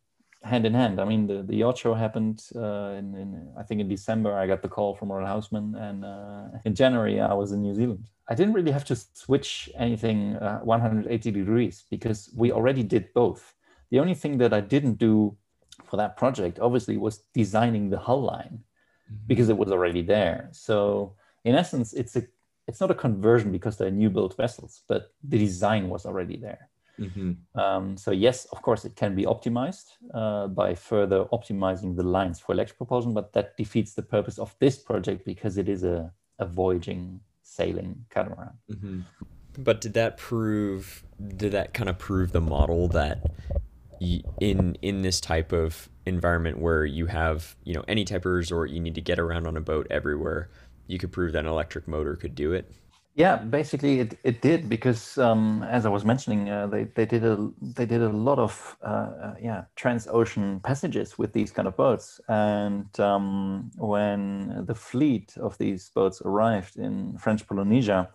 hand 0.43 0.65
in 0.65 0.73
hand. 0.73 0.99
I 0.99 1.05
mean, 1.05 1.27
the, 1.27 1.43
the 1.43 1.55
yacht 1.55 1.77
show 1.77 1.93
happened 1.93 2.43
uh, 2.55 2.99
in, 2.99 3.15
in, 3.15 3.29
I 3.57 3.63
think 3.63 3.81
in 3.81 3.87
December. 3.87 4.33
I 4.33 4.47
got 4.47 4.61
the 4.61 4.69
call 4.69 4.95
from 4.95 5.11
Royal 5.11 5.27
Huisman, 5.27 5.67
and 5.87 6.03
uh, 6.03 6.59
in 6.65 6.73
January 6.75 7.19
I 7.21 7.33
was 7.33 7.51
in 7.51 7.61
New 7.61 7.75
Zealand. 7.75 8.09
I 8.27 8.33
didn't 8.33 8.53
really 8.53 8.71
have 8.71 8.85
to 8.85 8.95
switch 8.95 9.69
anything 9.77 10.35
uh, 10.37 10.59
180 10.59 11.31
degrees 11.31 11.85
because 11.91 12.31
we 12.35 12.51
already 12.51 12.83
did 12.83 13.13
both. 13.13 13.53
The 13.91 13.99
only 13.99 14.15
thing 14.15 14.39
that 14.39 14.51
I 14.51 14.61
didn't 14.61 14.97
do 14.97 15.37
for 15.83 15.97
that 15.97 16.17
project, 16.17 16.59
obviously, 16.59 16.97
was 16.97 17.19
designing 17.33 17.89
the 17.89 17.99
hull 17.99 18.21
line 18.21 18.59
mm-hmm. 19.11 19.27
because 19.27 19.49
it 19.49 19.57
was 19.57 19.71
already 19.71 20.01
there. 20.01 20.49
So 20.51 21.15
in 21.43 21.55
essence, 21.55 21.93
it's 21.93 22.15
a 22.15 22.23
it's 22.67 22.81
not 22.81 22.89
a 22.89 22.95
conversion 22.95 23.51
because 23.51 23.77
they're 23.77 23.91
new 23.91 24.09
built 24.09 24.35
vessels, 24.35 24.81
but 24.87 25.13
the 25.23 25.37
design 25.37 25.87
was 25.87 26.05
already 26.05 26.35
there. 26.37 26.69
Mm-hmm. 26.99 27.59
Um, 27.59 27.97
so 27.97 28.11
yes, 28.11 28.45
of 28.45 28.61
course, 28.61 28.85
it 28.85 28.95
can 28.95 29.15
be 29.15 29.23
optimized 29.23 29.85
uh, 30.13 30.47
by 30.47 30.73
further 30.73 31.25
optimizing 31.25 31.95
the 31.95 32.03
lines 32.03 32.39
for 32.39 32.53
electric 32.53 32.77
propulsion, 32.77 33.13
but 33.13 33.33
that 33.33 33.57
defeats 33.57 33.93
the 33.93 34.01
purpose 34.01 34.39
of 34.39 34.55
this 34.59 34.77
project 34.77 35.25
because 35.25 35.57
it 35.57 35.69
is 35.69 35.83
a, 35.83 36.11
a 36.39 36.45
voyaging, 36.45 37.19
sailing 37.43 38.05
catamaran. 38.09 38.57
Mm-hmm. 38.71 39.01
But 39.57 39.81
did 39.81 39.93
that 39.93 40.17
prove? 40.17 41.03
Did 41.37 41.51
that 41.53 41.73
kind 41.73 41.89
of 41.89 41.97
prove 41.97 42.31
the 42.31 42.41
model 42.41 42.87
that 42.89 43.23
in 43.99 44.77
in 44.81 45.01
this 45.01 45.19
type 45.19 45.51
of 45.51 45.89
environment 46.05 46.59
where 46.59 46.85
you 46.85 47.07
have 47.07 47.55
you 47.63 47.73
know 47.73 47.83
any 47.87 48.05
type 48.05 48.25
of 48.25 48.31
resort, 48.31 48.69
you 48.69 48.79
need 48.79 48.95
to 48.95 49.01
get 49.01 49.19
around 49.19 49.47
on 49.47 49.57
a 49.57 49.61
boat 49.61 49.87
everywhere, 49.89 50.49
you 50.87 50.97
could 50.97 51.11
prove 51.11 51.31
that 51.33 51.39
an 51.39 51.47
electric 51.47 51.87
motor 51.87 52.15
could 52.15 52.35
do 52.35 52.53
it? 52.53 52.71
Yeah, 53.17 53.37
basically 53.37 54.01
it, 54.01 54.19
it 54.25 54.41
did 54.41 54.67
because 54.67 55.17
um, 55.17 55.63
as 55.63 55.85
I 55.85 55.89
was 55.89 56.03
mentioning, 56.03 56.49
uh, 56.49 56.67
they, 56.67 56.83
they 56.83 57.05
did 57.05 57.23
a 57.23 57.49
they 57.61 57.85
did 57.85 58.01
a 58.01 58.09
lot 58.09 58.39
of 58.39 58.77
uh, 58.83 58.87
uh, 58.87 59.35
yeah 59.41 59.63
transocean 59.77 60.61
passages 60.61 61.17
with 61.17 61.31
these 61.31 61.49
kind 61.49 61.65
of 61.65 61.77
boats, 61.77 62.19
and 62.27 62.99
um, 62.99 63.71
when 63.77 64.65
the 64.65 64.75
fleet 64.75 65.33
of 65.37 65.57
these 65.57 65.91
boats 65.95 66.21
arrived 66.25 66.75
in 66.75 67.17
French 67.17 67.47
Polynesia, 67.47 68.09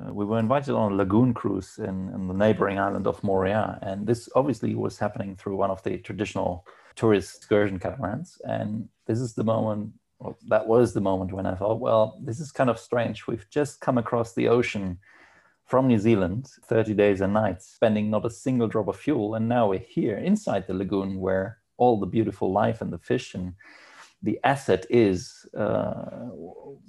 uh, 0.00 0.12
we 0.12 0.24
were 0.24 0.38
invited 0.38 0.74
on 0.74 0.92
a 0.92 0.96
lagoon 0.96 1.34
cruise 1.34 1.78
in, 1.78 2.10
in 2.14 2.28
the 2.28 2.34
neighboring 2.34 2.78
island 2.78 3.06
of 3.06 3.20
Moorea, 3.22 3.78
and 3.82 4.06
this 4.06 4.28
obviously 4.34 4.74
was 4.74 4.98
happening 4.98 5.36
through 5.36 5.56
one 5.56 5.70
of 5.70 5.82
the 5.82 5.98
traditional 5.98 6.66
tourist 6.96 7.36
excursion 7.36 7.78
catamarans, 7.78 8.40
and 8.44 8.88
this 9.06 9.20
is 9.20 9.34
the 9.34 9.44
moment 9.44 9.92
well, 10.18 10.38
that 10.48 10.66
was 10.66 10.92
the 10.92 11.00
moment 11.00 11.32
when 11.32 11.46
I 11.46 11.54
thought, 11.54 11.80
well, 11.80 12.18
this 12.22 12.40
is 12.40 12.52
kind 12.52 12.70
of 12.70 12.78
strange. 12.78 13.26
We've 13.26 13.48
just 13.50 13.80
come 13.80 13.98
across 13.98 14.32
the 14.32 14.48
ocean 14.48 14.98
from 15.66 15.88
New 15.88 15.98
Zealand, 15.98 16.48
30 16.64 16.94
days 16.94 17.20
and 17.20 17.32
nights, 17.32 17.66
spending 17.66 18.10
not 18.10 18.26
a 18.26 18.30
single 18.30 18.68
drop 18.68 18.88
of 18.88 18.96
fuel. 18.96 19.34
And 19.34 19.48
now 19.48 19.68
we're 19.68 19.78
here 19.78 20.16
inside 20.16 20.66
the 20.66 20.74
lagoon 20.74 21.18
where 21.20 21.58
all 21.76 21.98
the 21.98 22.06
beautiful 22.06 22.52
life 22.52 22.80
and 22.80 22.92
the 22.92 22.98
fish 22.98 23.34
and 23.34 23.54
the 24.24 24.40
asset 24.42 24.86
is 24.88 25.46
uh, 25.56 26.06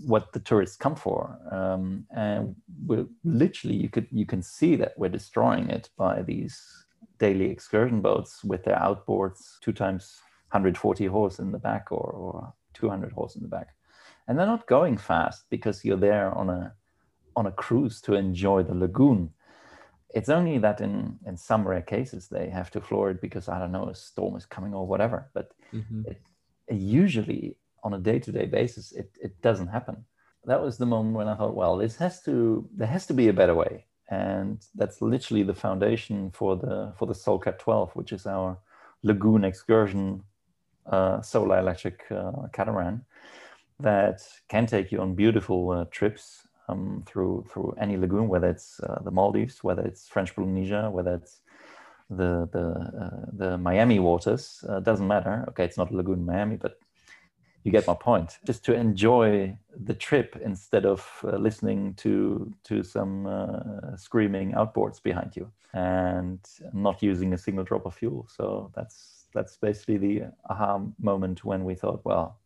what 0.06 0.32
the 0.32 0.39
tourists 0.39 0.78
come 0.78 0.95
for. 0.95 1.38
Um, 1.52 2.06
and 2.15 2.56
we're 2.86 3.08
literally, 3.26 3.76
you 3.76 3.89
could 3.89 4.08
you 4.10 4.26
can 4.26 4.41
see 4.41 4.78
that 4.78 4.93
we're 4.98 5.10
destroying 5.10 5.69
it 5.69 5.89
by 5.98 6.21
these 6.21 6.86
daily 7.19 7.52
excursion 7.52 8.02
boats 8.02 8.43
with 8.43 8.63
their 8.63 8.78
outboards, 8.78 9.60
two 9.60 9.74
times 9.74 10.21
140 10.52 11.06
horse 11.08 11.39
in 11.39 11.52
the 11.52 11.60
back 11.60 11.91
or, 11.91 12.10
or 12.10 12.54
200 12.74 13.12
horse 13.12 13.36
in 13.36 13.41
the 13.41 13.50
back. 13.50 13.76
And 14.28 14.39
they're 14.39 14.45
not 14.45 14.65
going 14.65 14.98
fast 14.98 15.45
because 15.50 15.84
you're 15.84 15.98
there 15.98 16.32
on 16.34 16.50
a 16.50 16.74
on 17.36 17.48
a 17.48 17.52
cruise 17.52 18.00
to 18.02 18.13
enjoy 18.13 18.63
the 18.63 18.74
lagoon. 18.74 19.30
It's 20.13 20.30
only 20.30 20.58
that 20.60 20.80
in 20.80 21.19
in 21.28 21.36
some 21.36 21.67
rare 21.67 21.82
cases 21.82 22.30
they 22.30 22.50
have 22.50 22.71
to 22.71 22.80
floor 22.80 23.12
it 23.12 23.19
because 23.19 23.50
I 23.50 23.60
don't 23.60 23.74
know 23.74 23.89
a 23.89 23.95
storm 23.95 24.38
is 24.38 24.45
coming 24.45 24.74
or 24.74 24.88
whatever. 24.88 25.30
But 25.34 25.52
mm-hmm. 25.74 26.04
it, 26.08 26.21
usually 26.69 27.58
on 27.84 27.93
a 27.93 27.99
day-to-day 27.99 28.45
basis 28.45 28.91
it, 28.91 29.12
it 29.21 29.41
doesn't 29.41 29.67
happen. 29.67 30.06
That 30.45 30.62
was 30.62 30.78
the 30.78 30.86
moment 30.86 31.15
when 31.15 31.28
I 31.28 31.36
thought, 31.36 31.56
well, 31.56 31.78
this 31.78 31.95
has 31.97 32.21
to 32.23 32.67
there 32.75 32.88
has 32.88 33.08
to 33.08 33.13
be 33.13 33.28
a 33.30 33.34
better 33.34 33.56
way. 33.56 33.86
And 34.10 34.63
that's 34.75 35.01
literally 35.01 35.41
the 35.43 35.56
foundation 35.56 36.32
for 36.32 36.56
the 36.56 36.93
for 36.97 37.08
the 37.08 37.13
SoelCat 37.13 37.58
12, 37.58 37.95
which 37.95 38.12
is 38.12 38.28
our 38.28 38.58
lagoon 39.01 39.43
excursion 39.43 40.23
uh, 40.86 41.21
solar 41.21 41.60
electric 41.60 42.06
uh, 42.12 42.47
catamaran 42.54 43.04
that 43.80 44.21
can 44.47 44.65
take 44.65 44.91
you 44.91 45.01
on 45.01 45.15
beautiful 45.15 45.71
uh, 45.71 45.86
trips 45.91 46.47
um, 46.69 47.04
through 47.06 47.45
through 47.49 47.75
any 47.80 47.97
lagoon, 47.97 48.28
whether 48.28 48.49
it's 48.49 48.80
uh, 48.82 49.01
the 49.04 49.12
Maldives, 49.12 49.63
whether 49.63 49.84
it's 49.84 50.08
French 50.08 50.36
Polynesia, 50.36 50.89
whether 50.91 51.15
it's 51.15 51.41
the 52.10 52.48
the 52.52 52.68
uh, 53.04 53.26
the 53.34 53.58
Miami 53.58 54.00
waters. 54.00 54.63
Uh, 54.68 54.80
doesn't 54.80 55.08
matter. 55.08 55.46
Okay, 55.50 55.65
it's 55.65 55.78
not 55.78 55.91
lagoon 55.91 56.26
Miami, 56.26 56.56
but 56.56 56.80
you 57.63 57.72
get 57.72 57.88
my 57.88 57.96
point. 57.96 58.38
Just 58.46 58.63
to 58.65 58.74
enjoy 58.74 59.58
the 59.76 59.94
trip 59.94 60.39
instead 60.44 60.86
of 60.86 61.08
uh, 61.24 61.38
listening 61.38 61.96
to 61.96 62.54
to 62.65 62.84
some 62.84 63.26
uh, 63.26 63.98
screaming 63.98 64.54
outboards 64.54 65.02
behind 65.02 65.36
you 65.36 65.52
and 65.74 66.39
not 66.74 67.04
using 67.04 67.34
a 67.34 67.38
single 67.38 67.63
drop 67.63 67.86
of 67.86 67.96
fuel. 67.96 68.28
So 68.30 68.72
that's 68.76 69.26
that's 69.34 69.58
basically 69.58 69.98
the 69.98 70.32
aha 70.50 70.80
moment 71.00 71.44
when 71.44 71.65
we 71.65 71.76
thought, 71.76 72.02
well, 72.06 72.39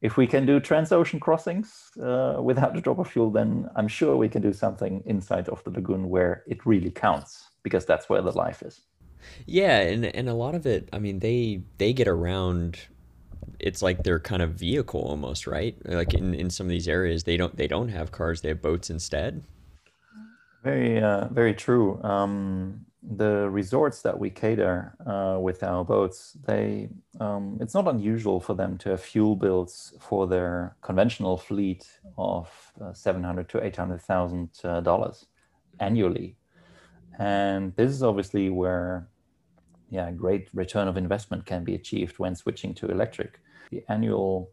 if 0.00 0.16
we 0.16 0.26
can 0.26 0.46
do 0.46 0.60
transocean 0.60 1.20
crossings 1.20 1.90
uh, 2.02 2.36
without 2.40 2.76
a 2.76 2.80
drop 2.80 2.98
of 2.98 3.10
fuel, 3.10 3.30
then 3.30 3.68
I'm 3.76 3.88
sure 3.88 4.16
we 4.16 4.28
can 4.28 4.40
do 4.40 4.52
something 4.52 5.02
inside 5.04 5.48
of 5.48 5.62
the 5.64 5.70
lagoon 5.70 6.08
where 6.08 6.44
it 6.46 6.64
really 6.64 6.90
counts 6.90 7.50
because 7.64 7.84
that's 7.84 8.08
where 8.08 8.22
the 8.22 8.30
life 8.30 8.62
is. 8.62 8.82
Yeah, 9.46 9.80
and 9.80 10.04
and 10.04 10.28
a 10.28 10.34
lot 10.34 10.54
of 10.54 10.66
it, 10.66 10.88
I 10.92 11.00
mean, 11.00 11.18
they 11.18 11.62
they 11.78 11.92
get 11.92 12.06
around. 12.06 12.78
It's 13.58 13.82
like 13.82 14.04
their 14.04 14.20
kind 14.20 14.42
of 14.42 14.52
vehicle 14.52 15.00
almost, 15.00 15.46
right? 15.46 15.76
Like 15.84 16.14
in, 16.14 16.34
in 16.34 16.50
some 16.50 16.66
of 16.66 16.70
these 16.70 16.86
areas, 16.86 17.24
they 17.24 17.36
don't 17.36 17.56
they 17.56 17.66
don't 17.66 17.88
have 17.88 18.12
cars; 18.12 18.42
they 18.42 18.50
have 18.50 18.62
boats 18.62 18.90
instead. 18.90 19.42
Very 20.62 21.02
uh, 21.02 21.28
very 21.28 21.54
true. 21.54 22.02
Um, 22.02 22.86
the 23.02 23.48
resorts 23.50 24.00
that 24.02 24.18
we 24.18 24.30
cater 24.30 24.94
uh, 25.06 25.38
with 25.38 25.62
our 25.62 25.84
boats, 25.84 26.36
they 26.46 26.88
um, 27.20 27.58
it's 27.60 27.74
not 27.74 27.86
unusual 27.86 28.40
for 28.40 28.54
them 28.54 28.78
to 28.78 28.90
have 28.90 29.00
fuel 29.00 29.36
bills 29.36 29.94
for 30.00 30.26
their 30.26 30.76
conventional 30.80 31.36
fleet 31.36 31.86
of 32.16 32.48
uh, 32.80 32.92
seven 32.92 33.22
hundred 33.22 33.48
to 33.50 33.64
eight 33.64 33.76
hundred 33.76 34.00
thousand 34.02 34.50
uh, 34.64 34.80
dollars 34.80 35.26
annually, 35.80 36.36
and 37.18 37.74
this 37.76 37.90
is 37.90 38.02
obviously 38.02 38.50
where, 38.50 39.08
yeah, 39.90 40.10
great 40.10 40.48
return 40.54 40.88
of 40.88 40.96
investment 40.96 41.46
can 41.46 41.64
be 41.64 41.74
achieved 41.74 42.18
when 42.18 42.34
switching 42.34 42.74
to 42.74 42.90
electric. 42.90 43.40
The 43.70 43.84
annual 43.88 44.50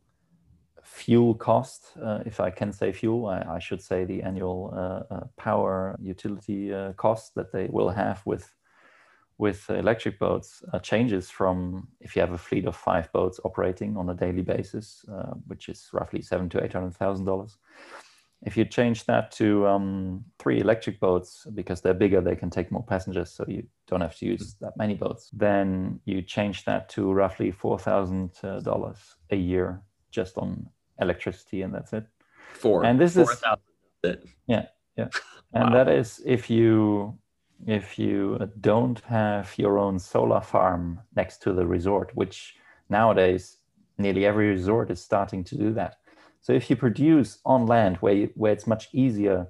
fuel 0.84 1.34
cost, 1.36 1.94
uh, 2.02 2.20
if 2.26 2.40
I 2.40 2.50
can 2.50 2.72
say 2.74 2.92
fuel, 2.92 3.28
I, 3.28 3.56
I 3.56 3.60
should 3.60 3.82
say 3.82 4.06
the 4.06 4.22
annual 4.24 4.74
uh, 4.76 5.14
uh, 5.14 5.24
power 5.38 5.98
utility 6.02 6.74
uh, 6.74 6.94
cost 6.94 7.36
that 7.36 7.52
they 7.52 7.68
will 7.68 7.90
have 7.90 8.22
with 8.26 8.50
with 9.38 9.68
electric 9.72 10.20
boats 10.20 10.64
uh, 10.72 10.78
changes 10.78 11.28
from 11.32 11.88
if 12.00 12.16
you 12.16 12.22
have 12.22 12.32
a 12.32 12.38
fleet 12.38 12.66
of 12.66 12.76
five 12.76 13.12
boats 13.12 13.40
operating 13.44 13.98
on 13.98 14.08
a 14.12 14.14
daily 14.14 14.44
basis, 14.44 15.04
uh, 15.12 15.34
which 15.48 15.68
is 15.68 15.90
roughly 15.94 16.22
seven 16.22 16.48
to 16.48 16.64
eight 16.64 16.74
hundred 16.74 16.96
thousand 16.96 17.26
dollars. 17.26 17.58
If 18.44 18.58
you 18.58 18.66
change 18.66 19.06
that 19.06 19.32
to 19.34 19.68
um, 19.68 20.26
three 20.40 20.60
electric 20.60 21.00
boats, 21.00 21.46
because 21.54 21.82
they're 21.82 21.94
bigger, 21.94 22.22
they 22.22 22.36
can 22.36 22.50
take 22.50 22.72
more 22.72 22.84
passengers, 22.84 23.32
so 23.32 23.46
you 23.48 23.64
don't 23.88 24.02
have 24.02 24.18
to 24.18 24.26
use 24.26 24.56
that 24.62 24.76
many 24.78 24.96
boats. 24.96 25.30
Then 25.32 26.00
you 26.06 26.24
change 26.24 26.66
that 26.66 26.90
to 26.90 27.12
roughly 27.12 27.52
four 27.52 27.78
thousand 27.78 28.32
dollars 28.64 28.98
a 29.30 29.36
year 29.36 29.82
just 30.10 30.38
on 30.38 30.68
electricity, 31.00 31.62
and 31.62 31.74
that's 31.74 31.94
it. 31.94 32.06
Four. 32.54 32.84
And 32.84 33.00
this 33.00 33.14
4, 33.14 33.24
is 33.24 33.44
yeah, 34.48 34.66
yeah, 34.98 35.08
and 35.54 35.70
wow. 35.70 35.84
that 35.84 35.88
is 35.88 36.22
if 36.26 36.50
you 36.50 37.18
if 37.68 38.00
you 38.00 38.40
don't 38.60 39.00
have 39.02 39.54
your 39.58 39.78
own 39.78 40.00
solar 40.00 40.42
farm 40.42 41.00
next 41.16 41.44
to 41.44 41.54
the 41.54 41.66
resort, 41.66 42.12
which 42.16 42.56
nowadays 42.90 43.58
nearly 43.98 44.26
every 44.26 44.50
resort 44.50 44.90
is 44.90 45.02
starting 45.02 45.44
to 45.44 45.56
do 45.56 45.74
that. 45.74 45.98
So 46.42 46.54
if 46.54 46.70
you 46.70 46.76
produce 46.76 47.40
on 47.46 47.68
land 47.68 47.98
where 47.98 48.26
where 48.36 48.52
it's 48.52 48.68
much 48.68 48.90
easier 48.94 49.48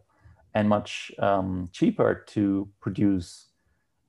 and 0.53 0.67
much 0.67 1.11
um, 1.19 1.69
cheaper 1.71 2.25
to 2.27 2.67
produce 2.81 3.47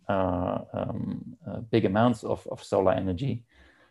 uh, 0.08 0.58
um, 0.74 1.36
uh, 1.48 1.60
big 1.70 1.84
amounts 1.84 2.24
of, 2.24 2.46
of 2.50 2.62
solar 2.62 2.92
energy, 2.92 3.44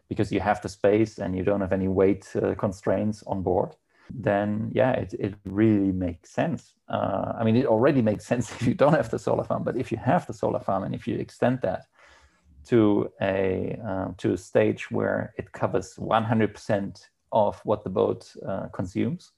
because 0.09 0.31
you 0.31 0.41
have 0.41 0.61
the 0.61 0.67
space 0.67 1.19
and 1.19 1.37
you 1.37 1.43
don't 1.43 1.61
have 1.61 1.71
any 1.71 1.87
weight 1.87 2.27
uh, 2.35 2.53
constraints 2.55 3.23
on 3.27 3.41
board, 3.41 3.75
then 4.13 4.69
yeah, 4.73 4.91
it, 4.91 5.13
it 5.17 5.35
really 5.45 5.93
makes 5.93 6.29
sense. 6.29 6.73
Uh, 6.89 7.31
I 7.39 7.45
mean, 7.45 7.55
it 7.55 7.65
already 7.65 8.01
makes 8.01 8.25
sense 8.31 8.51
if 8.51 8.67
you 8.67 8.73
don't 8.73 8.93
have 8.93 9.09
the 9.09 9.19
solar 9.19 9.45
farm, 9.45 9.63
but 9.63 9.77
if 9.77 9.89
you 9.89 9.97
have 9.97 10.27
the 10.27 10.33
solar 10.33 10.59
farm 10.59 10.83
and 10.83 10.93
if 10.93 11.07
you 11.07 11.15
extend 11.15 11.61
that 11.61 11.85
to 12.65 13.09
a 13.21 13.79
uh, 13.87 14.07
to 14.17 14.33
a 14.33 14.37
stage 14.37 14.91
where 14.91 15.33
it 15.37 15.51
covers 15.51 15.95
100% 15.95 17.07
of 17.31 17.59
what 17.63 17.83
the 17.83 17.89
boat 17.89 18.31
uh, 18.47 18.67
consumes, 18.73 19.31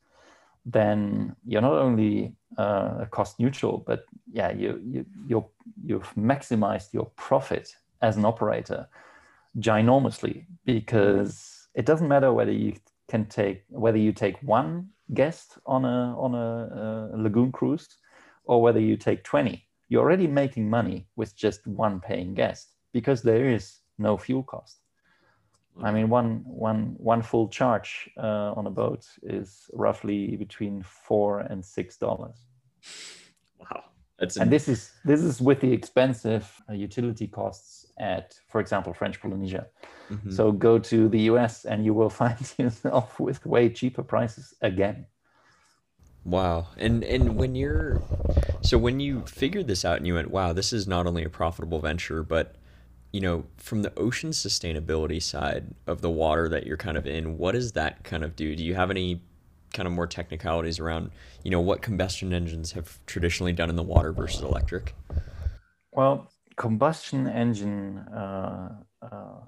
then 0.66 1.36
you're 1.46 1.62
not 1.62 1.74
only 1.74 2.36
uh, 2.58 3.06
cost 3.12 3.40
neutral, 3.40 3.84
but 3.86 4.06
yeah, 4.32 4.52
you 4.52 4.82
you 4.84 5.06
you 5.28 5.46
you've 5.84 6.14
maximized 6.16 6.94
your 6.94 7.12
profit 7.16 7.76
as 8.02 8.18
an 8.18 8.26
operator 8.26 8.88
ginormously 9.60 10.46
because 10.66 11.68
it 11.76 11.86
doesn't 11.86 12.08
matter 12.08 12.34
whether 12.34 12.52
you 12.52 12.74
can 13.10 13.26
take 13.26 13.64
whether 13.70 13.98
you 13.98 14.12
take 14.12 14.38
one 14.42 14.88
guest 15.14 15.58
on 15.66 15.86
a 15.86 16.16
on 16.18 16.34
a, 16.34 17.12
a 17.14 17.18
lagoon 17.18 17.52
cruise 17.52 17.88
or 18.46 18.62
whether 18.62 18.80
you 18.80 18.98
take 18.98 19.24
20 19.24 19.64
you're 19.90 20.02
already 20.02 20.28
making 20.28 20.70
money 20.70 21.06
with 21.16 21.36
just 21.36 21.66
one 21.68 22.00
paying 22.00 22.34
guest 22.34 22.70
because 22.94 23.22
there 23.22 23.46
is 23.46 23.80
no 23.98 24.18
fuel 24.18 24.44
cost 24.44 24.80
i 25.82 25.92
mean 25.92 26.10
one 26.10 26.44
one 26.46 26.94
one 26.98 27.22
full 27.22 27.48
charge 27.48 28.10
uh, 28.18 28.54
on 28.56 28.68
a 28.68 28.70
boat 28.70 29.08
is 29.24 29.70
roughly 29.74 30.36
between 30.36 30.84
four 30.84 31.40
and 31.40 31.64
six 31.66 31.98
dollars 31.98 32.46
wow 33.60 33.84
that's 34.20 34.38
and 34.38 34.52
this 34.52 34.68
is 34.68 34.92
this 35.04 35.22
is 35.22 35.42
with 35.42 35.60
the 35.62 35.72
expensive 35.72 36.62
uh, 36.70 36.74
utility 36.74 37.28
costs 37.28 37.84
at, 38.00 38.40
for 38.50 38.60
example, 38.60 38.94
French 38.94 39.20
Polynesia. 39.22 39.68
Mm-hmm. 40.10 40.32
So 40.32 40.52
go 40.52 40.80
to 40.80 41.10
the 41.10 41.22
US 41.32 41.66
and 41.66 41.86
you 41.86 41.94
will 41.94 42.10
find 42.22 42.38
yourself 42.58 43.20
with 43.20 43.46
way 43.46 43.70
cheaper 43.70 44.04
prices 44.04 44.54
again. 44.62 45.06
Wow. 46.26 46.68
And 46.78 47.04
and 47.04 47.36
when 47.36 47.54
you're 47.56 48.02
so 48.62 48.78
when 48.78 49.00
you 49.00 49.24
figured 49.26 49.68
this 49.68 49.84
out 49.84 49.98
and 49.98 50.08
you 50.08 50.14
went, 50.14 50.32
wow, 50.32 50.54
this 50.54 50.72
is 50.72 50.88
not 50.88 51.06
only 51.06 51.24
a 51.24 51.30
profitable 51.30 51.80
venture, 51.80 52.24
but 52.24 52.56
you 53.14 53.22
know, 53.22 53.46
from 53.58 53.84
the 53.84 53.98
ocean 53.98 54.32
sustainability 54.32 55.22
side 55.22 55.68
of 55.86 56.02
the 56.02 56.10
water 56.10 56.50
that 56.50 56.66
you're 56.66 56.78
kind 56.78 56.98
of 56.98 57.06
in, 57.06 57.38
what 57.38 57.54
does 57.54 57.74
that 57.74 58.04
kind 58.04 58.24
of 58.24 58.36
do? 58.36 58.56
Do 58.56 58.64
you 58.66 58.74
have 58.74 58.90
any 58.90 59.22
kind 59.72 59.86
of 59.88 59.94
more 59.94 60.08
technicalities 60.08 60.80
around, 60.80 61.12
you 61.44 61.52
know, 61.52 61.62
what 61.62 61.84
combustion 61.84 62.34
engines 62.34 62.72
have 62.72 63.00
traditionally 63.06 63.54
done 63.54 63.70
in 63.70 63.76
the 63.76 63.84
water 63.84 64.12
versus 64.12 64.42
electric? 64.42 64.96
Well, 65.92 66.28
combustion 66.56 67.28
engine 67.28 68.00
uh, 68.00 68.76
uh, 69.02 69.42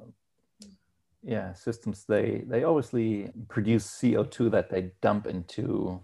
yeah 1.23 1.53
systems 1.53 2.05
they 2.07 2.43
they 2.47 2.63
obviously 2.63 3.31
produce 3.47 3.85
CO2 3.85 4.51
that 4.51 4.69
they 4.69 4.91
dump 5.01 5.25
into 5.25 6.03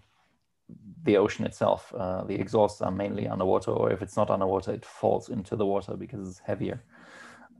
the 1.04 1.16
ocean 1.16 1.44
itself. 1.44 1.92
Uh, 1.96 2.24
the 2.24 2.34
exhausts 2.34 2.80
are 2.80 2.90
mainly 2.90 3.28
underwater, 3.28 3.70
or 3.70 3.92
if 3.92 4.02
it's 4.02 4.16
not 4.16 4.30
underwater, 4.30 4.72
it 4.72 4.84
falls 4.84 5.28
into 5.28 5.54
the 5.56 5.66
water 5.66 5.96
because 5.96 6.28
it's 6.28 6.38
heavier. 6.38 6.82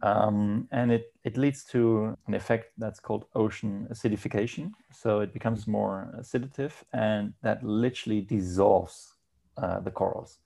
Um, 0.02 0.66
and 0.72 0.90
it, 0.90 1.12
it 1.22 1.36
leads 1.36 1.62
to 1.66 2.16
an 2.26 2.34
effect 2.34 2.72
that's 2.76 2.98
called 2.98 3.26
ocean 3.34 3.86
acidification. 3.90 4.72
So 4.92 5.20
it 5.20 5.32
becomes 5.32 5.68
more 5.68 6.12
acidative 6.18 6.72
and 6.92 7.34
that 7.42 7.62
literally 7.62 8.20
dissolves 8.20 9.14
uh, 9.56 9.78
the 9.80 9.92
corals. 9.92 10.38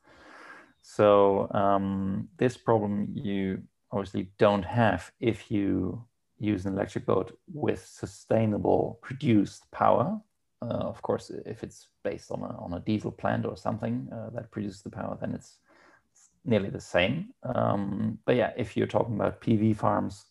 So 0.83 1.51
um, 1.53 2.29
this 2.37 2.57
problem 2.57 3.09
you 3.15 3.63
obviously 3.91 4.31
don't 4.39 4.65
have 4.65 5.11
if 5.21 5.51
you 5.51 6.05
use 6.39 6.67
an 6.67 6.75
electric 6.75 7.07
boat 7.07 7.39
with 7.53 7.85
sustainable 7.85 8.99
produced 9.01 9.71
power. 9.71 10.21
Uh, 10.61 10.67
of 10.67 11.01
course, 11.01 11.31
if 11.47 11.63
it's 11.63 11.89
based 12.05 12.31
on 12.31 12.41
a, 12.41 12.57
on 12.59 12.75
a 12.75 12.81
diesel 12.81 13.11
plant 13.11 13.47
or 13.47 13.57
something 13.57 14.09
uh, 14.13 14.31
that 14.31 14.51
produces 14.51 14.83
the 14.83 14.91
power, 14.91 15.17
then 15.21 15.33
it's 15.35 15.59
nearly 16.47 16.71
the 16.71 16.81
same. 16.81 17.29
Um, 17.43 18.19
but 18.25 18.37
yeah, 18.37 18.53
if 18.57 18.77
you're 18.77 18.87
talking 18.87 19.17
about 19.17 19.41
PV 19.41 19.77
farms, 19.77 20.27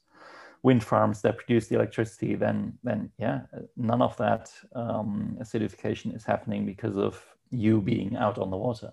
wind 0.63 0.83
farms 0.83 1.21
that 1.21 1.37
produce 1.37 1.67
the 1.67 1.75
electricity, 1.75 2.35
then 2.35 2.73
then 2.83 3.11
yeah, 3.17 3.41
none 3.77 4.01
of 4.01 4.17
that 4.17 4.51
um, 4.75 5.37
acidification 5.39 6.15
is 6.15 6.23
happening 6.23 6.65
because 6.65 6.97
of 6.97 7.23
you 7.51 7.81
being 7.81 8.15
out 8.15 8.37
on 8.37 8.49
the 8.49 8.57
water, 8.57 8.91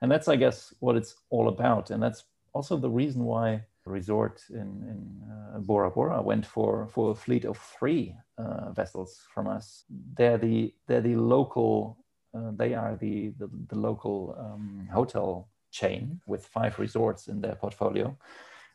and 0.00 0.10
that's 0.10 0.28
I 0.28 0.36
guess 0.36 0.74
what 0.80 0.96
it's 0.96 1.14
all 1.30 1.48
about, 1.48 1.90
and 1.90 2.02
that's 2.02 2.24
also 2.54 2.76
the 2.76 2.90
reason 2.90 3.24
why 3.24 3.62
resort 3.84 4.42
in 4.50 4.68
in 4.90 5.22
uh, 5.30 5.58
Bora 5.58 5.90
Bora 5.90 6.22
went 6.22 6.46
for 6.46 6.88
for 6.88 7.10
a 7.12 7.14
fleet 7.14 7.44
of 7.44 7.58
three 7.78 8.16
uh, 8.38 8.72
vessels 8.72 9.26
from 9.34 9.46
us. 9.48 9.84
They're 10.16 10.38
the 10.38 10.74
they're 10.86 11.00
the 11.00 11.16
local. 11.16 11.98
Uh, 12.34 12.50
they 12.56 12.72
are 12.74 12.96
the 12.96 13.34
the, 13.38 13.48
the 13.68 13.78
local 13.78 14.34
um, 14.38 14.88
hotel 14.90 15.51
chain 15.72 16.20
with 16.26 16.46
five 16.46 16.78
resorts 16.78 17.28
in 17.28 17.40
their 17.40 17.56
portfolio. 17.56 18.16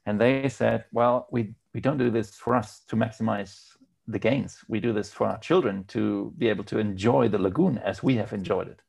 And 0.06 0.20
they 0.20 0.50
said, 0.50 0.86
well, 0.92 1.28
we, 1.32 1.54
we 1.74 1.82
don't 1.82 1.98
do 1.98 2.10
this 2.10 2.36
for 2.36 2.56
us 2.56 2.82
to 2.88 2.96
maximize 2.96 3.78
the 4.08 4.20
gains. 4.20 4.64
We 4.68 4.80
do 4.80 4.94
this 4.94 5.12
for 5.12 5.28
our 5.28 5.38
children 5.40 5.84
to 5.90 6.34
be 6.38 6.48
able 6.48 6.64
to 6.66 6.80
enjoy 6.80 7.28
the 7.28 7.38
lagoon 7.38 7.78
as 7.78 8.02
we 8.02 8.16
have 8.16 8.34
enjoyed 8.34 8.68
it. 8.70 8.82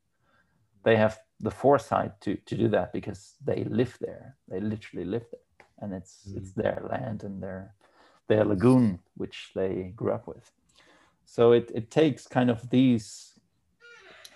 They 0.84 0.96
have 0.96 1.18
the 1.40 1.50
foresight 1.50 2.20
to, 2.22 2.36
to 2.36 2.56
do 2.56 2.68
that 2.68 2.92
because 2.92 3.34
they 3.44 3.64
live 3.64 3.96
there. 4.00 4.36
They 4.48 4.60
literally 4.60 5.04
live 5.04 5.26
there. 5.30 5.66
And 5.80 5.92
it's 5.92 6.28
mm. 6.28 6.36
it's 6.36 6.52
their 6.52 6.82
land 6.90 7.22
and 7.24 7.42
their 7.42 7.74
their 8.28 8.44
lagoon 8.44 9.00
which 9.16 9.50
they 9.54 9.92
grew 9.96 10.12
up 10.12 10.26
with. 10.26 10.50
So 11.24 11.52
it, 11.52 11.70
it 11.74 11.90
takes 11.90 12.26
kind 12.26 12.50
of 12.50 12.70
these 12.70 13.27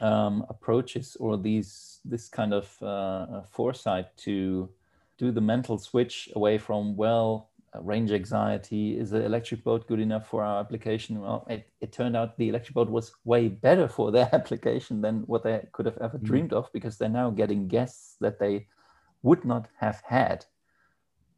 um, 0.02 0.44
approaches 0.48 1.16
or 1.20 1.38
these 1.38 2.00
this 2.04 2.28
kind 2.28 2.52
of 2.52 2.76
uh, 2.82 2.86
uh, 2.86 3.42
foresight 3.48 4.14
to 4.16 4.68
do 5.16 5.30
the 5.30 5.40
mental 5.40 5.78
switch 5.78 6.28
away 6.34 6.58
from 6.58 6.96
well 6.96 7.50
uh, 7.74 7.80
range 7.80 8.10
anxiety 8.10 8.98
is 8.98 9.10
the 9.10 9.24
electric 9.24 9.62
boat 9.62 9.86
good 9.86 10.00
enough 10.00 10.26
for 10.26 10.42
our 10.42 10.58
application 10.58 11.20
well 11.20 11.46
it, 11.48 11.68
it 11.80 11.92
turned 11.92 12.16
out 12.16 12.36
the 12.36 12.48
electric 12.48 12.74
boat 12.74 12.90
was 12.90 13.14
way 13.24 13.46
better 13.48 13.86
for 13.86 14.10
their 14.10 14.28
application 14.34 15.00
than 15.00 15.20
what 15.26 15.44
they 15.44 15.64
could 15.70 15.86
have 15.86 15.98
ever 15.98 16.18
mm. 16.18 16.22
dreamed 16.24 16.52
of 16.52 16.68
because 16.72 16.98
they're 16.98 17.08
now 17.08 17.30
getting 17.30 17.68
guests 17.68 18.16
that 18.20 18.40
they 18.40 18.66
would 19.22 19.44
not 19.44 19.68
have 19.78 20.02
had 20.04 20.44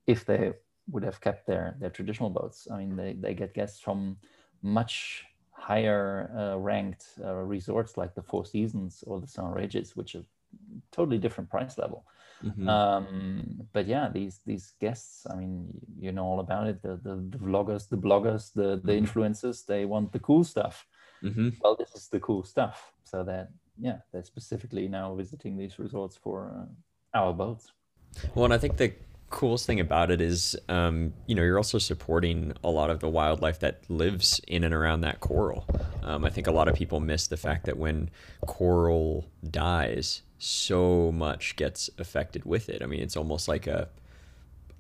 if 0.07 0.25
they 0.25 0.53
would 0.91 1.03
have 1.03 1.21
kept 1.21 1.47
their 1.47 1.77
their 1.81 1.91
traditional 1.91 2.31
boats 2.31 2.67
i 2.73 2.79
mean 2.79 2.97
they, 2.97 3.13
they 3.13 3.35
get 3.35 3.53
guests 3.53 3.79
from 3.79 4.17
much 4.63 5.27
higher 5.71 6.31
uh, 6.37 6.57
ranked 6.59 7.05
uh, 7.25 7.35
resorts 7.55 7.97
like 7.97 8.15
the 8.15 8.23
Four 8.23 8.45
Seasons 8.45 9.03
or 9.07 9.21
the 9.21 9.27
St. 9.27 9.55
Regis, 9.55 9.97
which 9.97 10.15
are 10.15 10.25
totally 10.93 11.19
different 11.19 11.51
price 11.51 11.79
level. 11.79 12.05
Mm-hmm. 12.45 12.69
Um, 12.69 13.61
but 13.73 13.87
yeah, 13.87 14.09
these 14.13 14.41
these 14.45 14.75
guests, 14.81 15.27
I 15.31 15.35
mean, 15.37 15.69
you 15.99 16.13
know 16.13 16.25
all 16.25 16.41
about 16.41 16.67
it. 16.67 16.83
The 16.83 16.97
the, 17.07 17.15
the 17.35 17.39
vloggers, 17.39 17.89
the 17.89 17.97
bloggers, 17.97 18.53
the 18.53 18.81
the 18.85 18.93
mm-hmm. 18.93 19.05
influencers, 19.05 19.65
they 19.65 19.85
want 19.87 20.13
the 20.13 20.19
cool 20.19 20.45
stuff. 20.45 20.87
Mm-hmm. 21.23 21.49
Well, 21.63 21.77
this 21.77 21.93
is 21.95 22.09
the 22.09 22.21
cool 22.21 22.43
stuff. 22.45 22.93
So 23.05 23.25
that 23.25 23.49
yeah, 23.79 23.99
they're 24.13 24.25
specifically 24.25 24.89
now 24.89 25.15
visiting 25.15 25.57
these 25.57 25.79
resorts 25.79 26.17
for 26.17 26.37
uh, 26.59 27.19
our 27.19 27.33
boats. 27.33 27.73
Well, 28.35 28.45
and 28.45 28.55
I 28.55 28.59
think 28.59 28.77
the 28.77 28.93
coolest 29.35 29.67
thing 29.67 29.81
about 29.81 30.13
it 30.13 30.21
is, 30.21 30.57
um, 30.69 31.13
you 31.27 31.35
know, 31.35 31.43
you're 31.43 31.59
also 31.59 31.77
supporting 31.77 32.53
a 32.63 32.71
lot 32.71 32.89
of 32.89 33.01
the 33.01 33.09
wildlife 33.09 33.59
that 33.59 33.81
lives 33.91 34.41
in 34.47 34.63
and 34.63 34.73
around 34.73 35.01
that 35.01 35.19
coral. 35.19 35.67
Um, 36.05 36.25
I 36.25 36.31
think 36.31 36.47
a 36.47 36.53
lot 36.53 36.69
of 36.69 36.77
people 36.77 37.01
miss 37.01 37.27
the 37.27 37.37
fact 37.37 37.67
that 37.67 37.77
when 37.77 38.11
coral 38.47 39.27
dies, 39.51 40.23
so 40.39 41.11
much 41.11 41.57
gets 41.57 41.91
affected 41.99 42.45
with 42.45 42.69
it. 42.69 42.81
I 42.81 42.87
mean, 42.87 43.01
it's 43.01 43.17
almost 43.17 43.49
like 43.49 43.67
a 43.67 43.89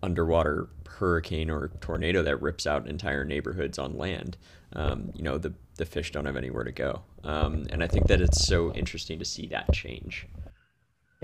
underwater 0.04 0.68
hurricane 0.88 1.50
or 1.50 1.72
tornado 1.80 2.22
that 2.22 2.40
rips 2.40 2.64
out 2.64 2.86
entire 2.86 3.24
neighborhoods 3.24 3.76
on 3.76 3.98
land. 3.98 4.36
Um, 4.74 5.10
you 5.14 5.24
know, 5.24 5.36
the 5.36 5.52
the 5.76 5.84
fish 5.84 6.12
don't 6.12 6.26
have 6.26 6.36
anywhere 6.36 6.62
to 6.62 6.70
go, 6.70 7.02
um, 7.24 7.66
and 7.70 7.82
I 7.82 7.88
think 7.88 8.06
that 8.06 8.20
it's 8.20 8.46
so 8.46 8.72
interesting 8.74 9.18
to 9.18 9.24
see 9.24 9.48
that 9.48 9.72
change. 9.72 10.28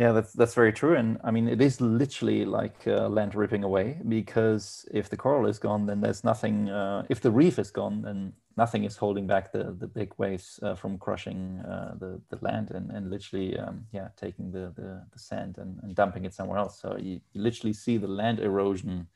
Yeah, 0.00 0.12
that's 0.12 0.32
that's 0.32 0.54
very 0.54 0.72
true, 0.72 0.96
and 0.96 1.18
I 1.22 1.30
mean 1.30 1.46
it 1.46 1.60
is 1.60 1.78
literally 1.78 2.46
like 2.46 2.86
uh, 2.86 3.06
land 3.10 3.34
ripping 3.34 3.64
away 3.64 4.00
because 4.08 4.86
if 4.90 5.10
the 5.10 5.16
coral 5.18 5.46
is 5.46 5.58
gone, 5.58 5.84
then 5.84 6.00
there's 6.00 6.24
nothing. 6.24 6.70
Uh, 6.70 7.04
if 7.10 7.20
the 7.20 7.30
reef 7.30 7.58
is 7.58 7.70
gone, 7.70 8.00
then 8.00 8.32
nothing 8.56 8.84
is 8.84 8.96
holding 8.96 9.26
back 9.26 9.52
the 9.52 9.76
the 9.78 9.86
big 9.86 10.14
waves 10.16 10.58
uh, 10.62 10.74
from 10.74 10.96
crushing 10.96 11.60
uh, 11.68 11.96
the 12.00 12.18
the 12.30 12.38
land 12.40 12.70
and 12.70 12.90
and 12.90 13.10
literally 13.10 13.58
um, 13.58 13.84
yeah 13.92 14.08
taking 14.16 14.50
the, 14.50 14.72
the 14.74 15.04
the 15.12 15.18
sand 15.18 15.58
and, 15.58 15.78
and 15.82 15.94
dumping 15.94 16.24
it 16.24 16.32
somewhere 16.32 16.58
else. 16.58 16.80
So 16.80 16.96
you, 16.96 17.20
you 17.34 17.42
literally 17.42 17.74
see 17.74 17.98
the 17.98 18.08
land 18.08 18.40
erosion. 18.40 19.06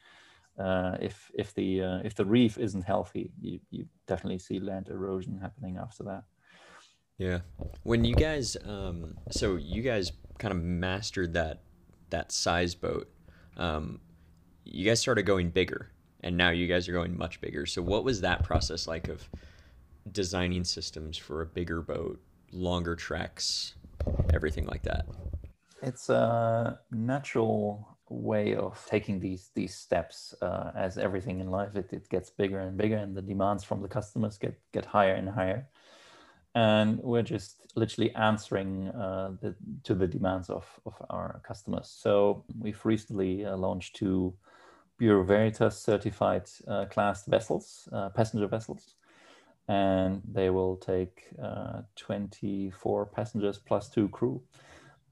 Uh, 0.59 0.99
if 1.01 1.30
if 1.32 1.55
the 1.55 1.80
uh, 1.80 2.01
if 2.05 2.14
the 2.14 2.26
reef 2.26 2.59
isn't 2.59 2.85
healthy, 2.85 3.30
you 3.41 3.59
you 3.70 3.87
definitely 4.07 4.39
see 4.39 4.61
land 4.61 4.89
erosion 4.89 5.39
happening 5.41 5.78
after 5.78 6.03
that. 6.05 6.24
Yeah. 7.16 7.41
When 7.85 8.05
you 8.05 8.14
guys, 8.14 8.57
um, 8.64 9.14
so 9.30 9.57
you 9.57 9.82
guys 9.82 10.11
kind 10.39 10.53
of 10.53 10.62
mastered 10.62 11.32
that 11.35 11.62
that 12.11 12.32
size 12.32 12.74
boat. 12.74 13.09
Um, 13.57 14.01
you 14.64 14.85
guys 14.85 15.01
started 15.01 15.24
going 15.24 15.51
bigger, 15.51 15.91
and 16.22 16.37
now 16.37 16.51
you 16.51 16.66
guys 16.66 16.89
are 16.89 16.93
going 16.93 17.16
much 17.16 17.41
bigger. 17.41 17.66
So 17.66 17.82
what 17.82 18.05
was 18.05 18.20
that 18.22 18.43
process 18.43 18.87
like 18.87 19.09
of 19.09 19.28
designing 20.11 20.64
systems 20.64 21.16
for 21.16 21.43
a 21.43 21.47
bigger 21.47 21.80
boat, 21.80 22.20
longer 22.53 22.95
treks, 22.95 23.74
everything 24.32 24.66
like 24.66 24.82
that? 24.82 25.07
It's 25.82 26.09
a 26.09 26.78
natural 26.91 27.95
way 28.09 28.55
of 28.55 28.85
taking 28.87 29.18
these 29.18 29.51
these 29.55 29.74
steps 29.74 30.35
uh, 30.43 30.72
as 30.76 30.99
everything 30.99 31.41
in 31.41 31.51
life 31.51 31.74
it, 31.74 31.93
it 31.93 32.09
gets 32.11 32.30
bigger 32.30 32.61
and 32.61 32.76
bigger 32.76 32.97
and 32.97 33.16
the 33.16 33.22
demands 33.22 33.64
from 33.64 33.80
the 33.80 33.89
customers 33.89 34.37
get 34.37 34.61
get 34.72 34.85
higher 34.85 35.14
and 35.14 35.28
higher 35.28 35.66
and 36.55 36.98
we're 37.00 37.22
just 37.22 37.66
literally 37.74 38.14
answering 38.14 38.88
uh, 38.88 39.32
the, 39.40 39.55
to 39.82 39.94
the 39.94 40.07
demands 40.07 40.48
of, 40.48 40.64
of 40.86 40.94
our 41.11 41.40
customers. 41.46 41.88
So 41.88 42.44
we've 42.59 42.84
recently 42.84 43.44
uh, 43.44 43.57
launched 43.57 43.96
two 43.96 44.34
Bureau 44.98 45.24
Veritas 45.24 45.76
certified 45.76 46.48
uh, 46.68 46.84
class 46.84 47.26
vessels, 47.26 47.88
uh, 47.92 48.11
passenger 48.11 48.46
vessels, 48.46 48.94
and 49.66 50.22
they 50.30 50.50
will 50.50 50.76
take 50.76 51.24
uh, 51.42 51.82
24 51.96 53.07
passengers 53.07 53.59
plus 53.59 53.88
two 53.88 54.09
crew. 54.09 54.40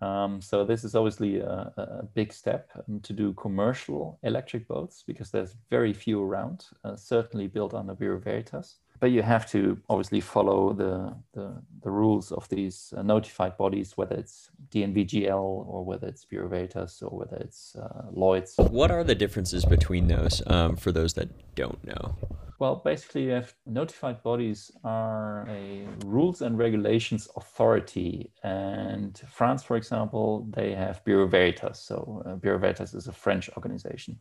Um, 0.01 0.41
so 0.41 0.65
this 0.65 0.85
is 0.85 0.95
obviously 0.95 1.39
a, 1.39 1.73
a 1.77 2.05
big 2.15 2.33
step 2.33 2.71
um, 2.77 3.01
to 3.01 3.13
do 3.13 3.33
commercial 3.35 4.19
electric 4.23 4.69
boats 4.69 5.03
because 5.07 5.31
there's 5.31 5.57
very 5.71 5.93
few 5.93 6.23
around, 6.23 6.67
uh, 6.85 6.97
certainly 6.97 7.47
built 7.49 7.73
the 7.73 7.95
Bureau 7.95 8.19
Veritas 8.19 8.77
but 9.03 9.11
you 9.11 9.21
have 9.21 9.51
to 9.51 9.77
obviously 9.89 10.21
follow 10.21 10.73
the, 10.73 11.13
the, 11.35 11.61
the 11.83 11.91
rules 11.91 12.31
of 12.31 12.49
these 12.51 12.95
uh, 12.97 13.03
notified 13.03 13.57
bodies, 13.57 13.97
whether 13.97 14.15
it's 14.15 14.49
DNVGL 14.71 15.43
or 15.43 15.85
whether 15.85 16.07
it's 16.07 16.25
Bureau 16.25 16.47
Veritas 16.47 17.03
or 17.03 17.19
whether 17.19 17.37
it's 17.39 17.75
uh, 17.75 18.05
Lloyd's. 18.13 18.55
What 18.59 18.93
are 18.93 19.03
the 19.03 19.17
differences 19.17 19.65
between 19.65 20.07
those 20.07 20.41
um, 20.47 20.77
for 20.77 20.93
those 20.93 21.15
that 21.15 21.31
don't 21.57 21.85
know? 21.85 22.15
Well, 22.61 22.77
basically, 22.77 23.25
you 23.25 23.31
have 23.31 23.53
notified 23.67 24.23
bodies 24.23 24.71
are 24.85 25.49
a 25.49 25.85
rules 26.07 26.41
and 26.41 26.57
regulations 26.57 27.29
authority. 27.35 28.31
And 28.45 29.21
France, 29.29 29.65
for 29.65 29.77
example, 29.77 30.47
they 30.49 30.75
have 30.77 31.05
Bureau 31.05 31.27
Veritas. 31.27 31.81
So 31.81 32.23
uh, 32.25 32.37
Bureau 32.37 32.59
Veritas 32.59 32.95
is 32.95 33.09
a 33.09 33.13
French 33.13 33.51
organization. 33.57 34.21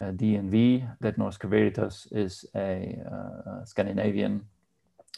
DNV, 0.00 0.82
Det 1.02 1.18
Norske 1.18 1.50
Veritas, 1.50 2.06
is 2.12 2.44
a 2.54 2.98
uh, 3.10 3.64
Scandinavian 3.64 4.44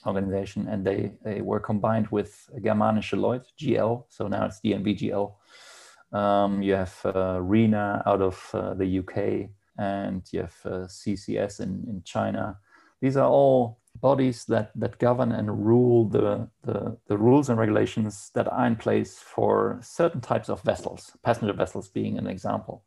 organization, 0.06 0.68
and 0.68 0.84
they, 0.84 1.12
they 1.24 1.40
were 1.40 1.60
combined 1.60 2.08
with 2.10 2.48
Germanische 2.62 3.20
Lloyd, 3.20 3.42
GL. 3.58 4.04
So 4.08 4.28
now 4.28 4.46
it's 4.46 4.60
DNV 4.60 4.98
GL. 4.98 5.32
Um, 6.12 6.62
you 6.62 6.74
have 6.74 7.00
uh, 7.04 7.40
RINA 7.40 8.02
out 8.06 8.20
of 8.20 8.50
uh, 8.52 8.74
the 8.74 8.98
UK 8.98 9.50
and 9.78 10.22
you 10.32 10.40
have 10.40 10.56
uh, 10.64 10.86
CCS 10.86 11.60
in, 11.60 11.84
in 11.88 12.02
China. 12.04 12.58
These 13.00 13.16
are 13.16 13.28
all 13.28 13.78
bodies 14.00 14.44
that, 14.46 14.72
that 14.74 14.98
govern 14.98 15.32
and 15.32 15.66
rule 15.66 16.08
the, 16.08 16.48
the, 16.62 16.96
the 17.06 17.16
rules 17.16 17.48
and 17.48 17.58
regulations 17.58 18.30
that 18.34 18.50
are 18.52 18.66
in 18.66 18.76
place 18.76 19.18
for 19.18 19.78
certain 19.82 20.20
types 20.20 20.48
of 20.48 20.60
vessels, 20.62 21.16
passenger 21.22 21.52
vessels 21.52 21.88
being 21.88 22.18
an 22.18 22.26
example. 22.26 22.82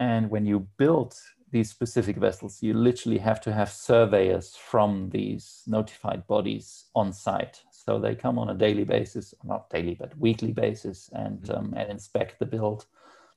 And 0.00 0.30
when 0.30 0.46
you 0.46 0.66
build 0.76 1.14
these 1.50 1.70
specific 1.70 2.16
vessels, 2.16 2.62
you 2.62 2.74
literally 2.74 3.18
have 3.18 3.40
to 3.42 3.52
have 3.52 3.70
surveyors 3.70 4.56
from 4.56 5.10
these 5.10 5.62
notified 5.66 6.26
bodies 6.26 6.86
on 6.94 7.12
site. 7.12 7.62
So 7.70 8.00
they 8.00 8.14
come 8.16 8.38
on 8.38 8.50
a 8.50 8.54
daily 8.54 8.84
basis, 8.84 9.34
not 9.44 9.70
daily, 9.70 9.94
but 9.94 10.18
weekly 10.18 10.52
basis, 10.52 11.10
and 11.12 11.40
mm-hmm. 11.42 11.56
um, 11.56 11.74
and 11.76 11.90
inspect 11.90 12.38
the 12.38 12.46
build, 12.46 12.86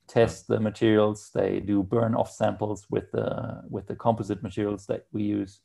test 0.08 0.47
the 0.47 0.60
materials. 0.60 1.30
They 1.34 1.60
do 1.60 1.84
burn 1.84 2.16
off 2.16 2.32
samples 2.32 2.88
with 2.89 3.12
the 3.12 3.62
with 3.70 3.86
the 3.88 3.95
composite 3.95 4.41
materials 4.41 4.88
that 4.88 5.05
we 5.12 5.24
use 5.24 5.60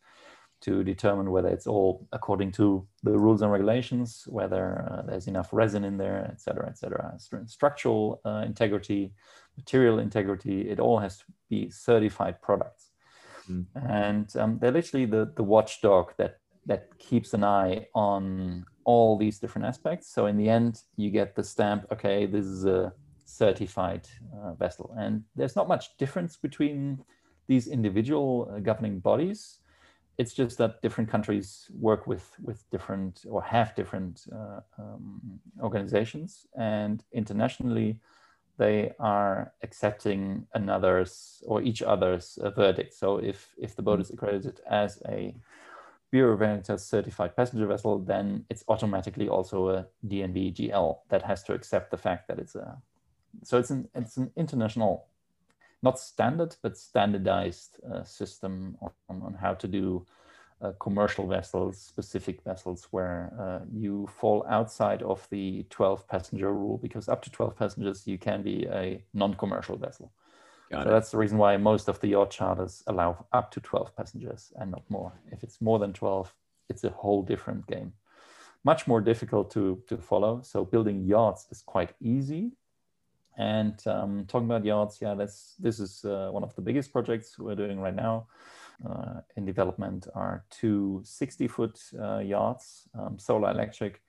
to 0.62 0.84
determine 0.84 1.30
whether 1.30 1.48
it's 1.48 1.66
all 1.66 2.06
according 2.12 2.52
to 2.52 2.86
the 3.02 3.18
rules 3.18 3.42
and 3.42 3.50
regulations, 3.50 4.24
whether 4.28 4.88
uh, 4.92 5.02
there's 5.02 5.26
enough 5.26 5.48
resin 5.52 5.84
in 5.84 5.96
there, 5.96 6.28
et 6.30 6.40
cetera, 6.40 6.68
et 6.68 6.78
cetera. 6.78 7.14
Structural 7.46 8.20
uh, 8.24 8.42
integrity, 8.46 9.12
material 9.56 9.98
integrity, 9.98 10.68
it 10.68 10.80
all 10.80 10.98
has 10.98 11.18
to 11.18 11.24
be 11.48 11.70
certified 11.70 12.40
products. 12.42 12.90
Mm. 13.50 13.66
And 13.88 14.36
um, 14.36 14.58
they're 14.58 14.72
literally 14.72 15.06
the, 15.06 15.32
the 15.36 15.42
watchdog 15.42 16.12
that, 16.16 16.38
that 16.66 16.98
keeps 16.98 17.34
an 17.34 17.44
eye 17.44 17.86
on 17.94 18.64
all 18.84 19.16
these 19.16 19.38
different 19.38 19.66
aspects. 19.66 20.12
So 20.12 20.26
in 20.26 20.36
the 20.36 20.48
end, 20.48 20.82
you 20.96 21.10
get 21.10 21.34
the 21.34 21.44
stamp, 21.44 21.86
okay, 21.92 22.26
this 22.26 22.46
is 22.46 22.64
a 22.64 22.92
certified 23.24 24.08
uh, 24.36 24.52
vessel. 24.54 24.94
And 24.98 25.24
there's 25.36 25.56
not 25.56 25.68
much 25.68 25.96
difference 25.96 26.36
between 26.36 27.02
these 27.48 27.66
individual 27.68 28.52
uh, 28.54 28.60
governing 28.60 29.00
bodies 29.00 29.58
it's 30.18 30.34
just 30.34 30.58
that 30.58 30.82
different 30.82 31.10
countries 31.10 31.70
work 31.78 32.06
with 32.06 32.30
with 32.42 32.68
different 32.70 33.24
or 33.28 33.42
have 33.42 33.74
different 33.74 34.26
uh, 34.32 34.60
um, 34.78 35.20
organizations 35.60 36.46
and 36.56 37.04
internationally 37.12 37.98
they 38.62 38.92
are 38.98 39.52
accepting 39.66 40.46
another's 40.54 41.42
or 41.50 41.62
each 41.62 41.82
other's 41.82 42.26
uh, 42.38 42.50
verdict 42.50 42.92
so 42.94 43.08
if 43.18 43.38
if 43.66 43.70
the 43.76 43.82
boat 43.82 44.00
is 44.00 44.10
accredited 44.10 44.60
as 44.82 45.02
a 45.08 45.34
Bureau 46.12 46.36
Veritas 46.36 46.84
certified 46.84 47.34
passenger 47.34 47.66
vessel, 47.66 47.98
then 47.98 48.44
it's 48.50 48.64
automatically 48.68 49.30
also 49.30 49.68
a 49.70 49.86
DNV 50.06 50.54
GL 50.54 50.98
that 51.08 51.22
has 51.22 51.42
to 51.44 51.54
accept 51.54 51.90
the 51.90 51.96
fact 51.96 52.28
that 52.28 52.38
it's 52.38 52.54
a. 52.54 52.76
So 53.42 53.58
it's 53.58 53.70
an 53.70 53.88
it's 53.94 54.18
an 54.18 54.30
international 54.36 55.06
not 55.82 55.98
standard, 55.98 56.54
but 56.62 56.76
standardized 56.76 57.80
uh, 57.90 58.04
system 58.04 58.76
on, 58.82 59.22
on 59.22 59.34
how 59.40 59.54
to 59.54 59.66
do 59.66 60.06
commercial 60.78 61.26
vessels, 61.26 61.78
specific 61.78 62.42
vessels 62.42 62.86
where 62.92 63.32
uh, 63.38 63.64
you 63.72 64.08
fall 64.20 64.46
outside 64.48 65.02
of 65.02 65.26
the 65.30 65.66
12 65.70 66.06
passenger 66.08 66.52
rule 66.52 66.78
because 66.78 67.08
up 67.08 67.22
to 67.22 67.30
12 67.30 67.56
passengers, 67.56 68.06
you 68.06 68.18
can 68.18 68.42
be 68.42 68.66
a 68.70 69.02
non-commercial 69.12 69.76
vessel. 69.76 70.12
Got 70.70 70.84
so 70.84 70.88
it. 70.88 70.92
that's 70.92 71.10
the 71.10 71.18
reason 71.18 71.38
why 71.38 71.56
most 71.56 71.88
of 71.88 72.00
the 72.00 72.08
yacht 72.08 72.30
charters 72.30 72.82
allow 72.86 73.26
up 73.32 73.50
to 73.52 73.60
12 73.60 73.96
passengers 73.96 74.52
and 74.56 74.70
not 74.70 74.84
more. 74.88 75.12
If 75.32 75.42
it's 75.42 75.60
more 75.60 75.78
than 75.78 75.92
12, 75.92 76.32
it's 76.68 76.84
a 76.84 76.90
whole 76.90 77.22
different 77.22 77.66
game. 77.66 77.92
Much 78.64 78.86
more 78.86 79.00
difficult 79.00 79.50
to, 79.50 79.82
to 79.88 79.98
follow. 79.98 80.42
So 80.42 80.64
building 80.64 81.04
yachts 81.04 81.48
is 81.50 81.62
quite 81.62 81.94
easy 82.00 82.52
and 83.36 83.80
um, 83.86 84.24
talking 84.28 84.46
about 84.46 84.64
yachts, 84.64 84.98
yeah, 85.00 85.14
that's 85.14 85.54
this 85.58 85.80
is 85.80 86.04
uh, 86.04 86.28
one 86.30 86.42
of 86.42 86.54
the 86.54 86.60
biggest 86.60 86.92
projects 86.92 87.38
we're 87.38 87.54
doing 87.54 87.80
right 87.80 87.94
now. 87.94 88.26
Uh, 88.88 89.20
in 89.36 89.44
development 89.44 90.08
are 90.14 90.44
two 90.50 91.00
60 91.04 91.48
foot 91.48 91.80
uh, 92.00 92.18
yachts, 92.18 92.88
um, 92.98 93.18
solar 93.18 93.50
electric. 93.50 94.00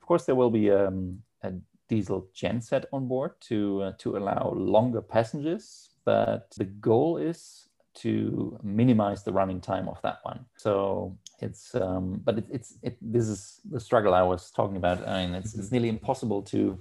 Of 0.00 0.06
course, 0.06 0.24
there 0.24 0.34
will 0.34 0.50
be 0.50 0.70
um, 0.70 1.22
a 1.42 1.52
diesel 1.88 2.28
genset 2.34 2.84
on 2.92 3.06
board 3.06 3.32
to 3.42 3.82
uh, 3.82 3.92
to 3.98 4.16
allow 4.16 4.52
longer 4.54 5.00
passengers, 5.00 5.90
but 6.04 6.50
the 6.56 6.64
goal 6.64 7.18
is 7.18 7.68
to 7.94 8.58
minimize 8.62 9.24
the 9.24 9.32
running 9.32 9.60
time 9.60 9.88
of 9.88 10.00
that 10.02 10.18
one. 10.22 10.44
So 10.56 11.16
it's 11.40 11.74
um, 11.74 12.20
but 12.24 12.38
it, 12.38 12.46
it's 12.50 12.74
it 12.82 12.96
this 13.00 13.28
is 13.28 13.60
the 13.70 13.80
struggle 13.80 14.14
I 14.14 14.22
was 14.22 14.50
talking 14.50 14.76
about. 14.76 15.06
I 15.06 15.26
mean, 15.26 15.34
it's, 15.34 15.54
it's 15.54 15.72
nearly 15.72 15.88
impossible 15.88 16.42
to 16.42 16.78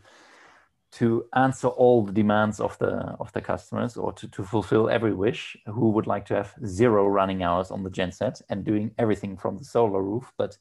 to 0.96 1.26
answer 1.34 1.68
all 1.68 2.06
the 2.06 2.14
demands 2.14 2.62
of 2.62 2.78
the 2.80 2.94
of 3.20 3.32
the 3.34 3.42
customers 3.42 3.98
or 3.98 4.14
to, 4.14 4.30
to 4.30 4.44
fulfill 4.44 4.90
every 4.90 5.14
wish 5.14 5.58
who 5.66 5.90
would 5.90 6.08
like 6.08 6.26
to 6.26 6.34
have 6.34 6.54
zero 6.66 7.06
running 7.08 7.44
hours 7.44 7.70
on 7.70 7.84
the 7.84 7.90
genset 7.90 8.42
and 8.50 8.64
doing 8.64 8.90
everything 8.98 9.36
from 9.36 9.58
the 9.58 9.66
solar 9.66 10.02
roof 10.02 10.32
but 10.38 10.58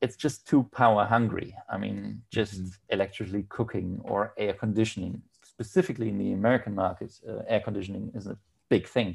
it's 0.00 0.16
just 0.16 0.46
too 0.48 0.62
power 0.72 1.04
hungry 1.04 1.54
i 1.70 1.76
mean 1.76 2.22
just 2.30 2.54
mm-hmm. 2.54 2.94
electrically 2.94 3.44
cooking 3.50 4.00
or 4.04 4.32
air 4.38 4.54
conditioning 4.54 5.20
specifically 5.42 6.08
in 6.08 6.16
the 6.16 6.32
american 6.32 6.74
market 6.74 7.12
uh, 7.28 7.42
air 7.46 7.60
conditioning 7.60 8.10
is 8.14 8.26
a 8.26 8.38
big 8.70 8.86
thing 8.88 9.14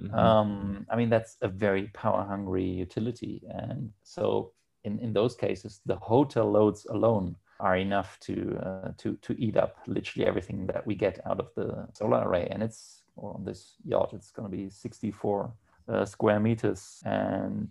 mm-hmm. 0.00 0.14
um, 0.14 0.86
i 0.90 0.96
mean 0.96 1.10
that's 1.10 1.36
a 1.42 1.48
very 1.48 1.88
power 1.88 2.24
hungry 2.24 2.64
utility 2.64 3.42
and 3.50 3.92
so 4.02 4.52
in, 4.84 4.98
in 5.00 5.12
those 5.12 5.34
cases 5.36 5.82
the 5.84 5.96
hotel 5.96 6.50
loads 6.50 6.86
alone 6.86 7.36
are 7.60 7.76
enough 7.76 8.18
to 8.20 8.58
uh, 8.58 8.92
to 8.98 9.16
to 9.22 9.34
eat 9.38 9.56
up 9.56 9.76
literally 9.86 10.26
everything 10.26 10.66
that 10.66 10.86
we 10.86 10.94
get 10.94 11.20
out 11.26 11.38
of 11.38 11.48
the 11.54 11.86
solar 11.92 12.26
array. 12.26 12.48
And 12.50 12.62
it's 12.62 13.02
on 13.16 13.44
this 13.44 13.74
yacht, 13.84 14.12
it's 14.14 14.30
going 14.30 14.50
to 14.50 14.56
be 14.56 14.70
64 14.70 15.52
uh, 15.88 16.04
square 16.04 16.40
meters, 16.40 17.02
and 17.04 17.68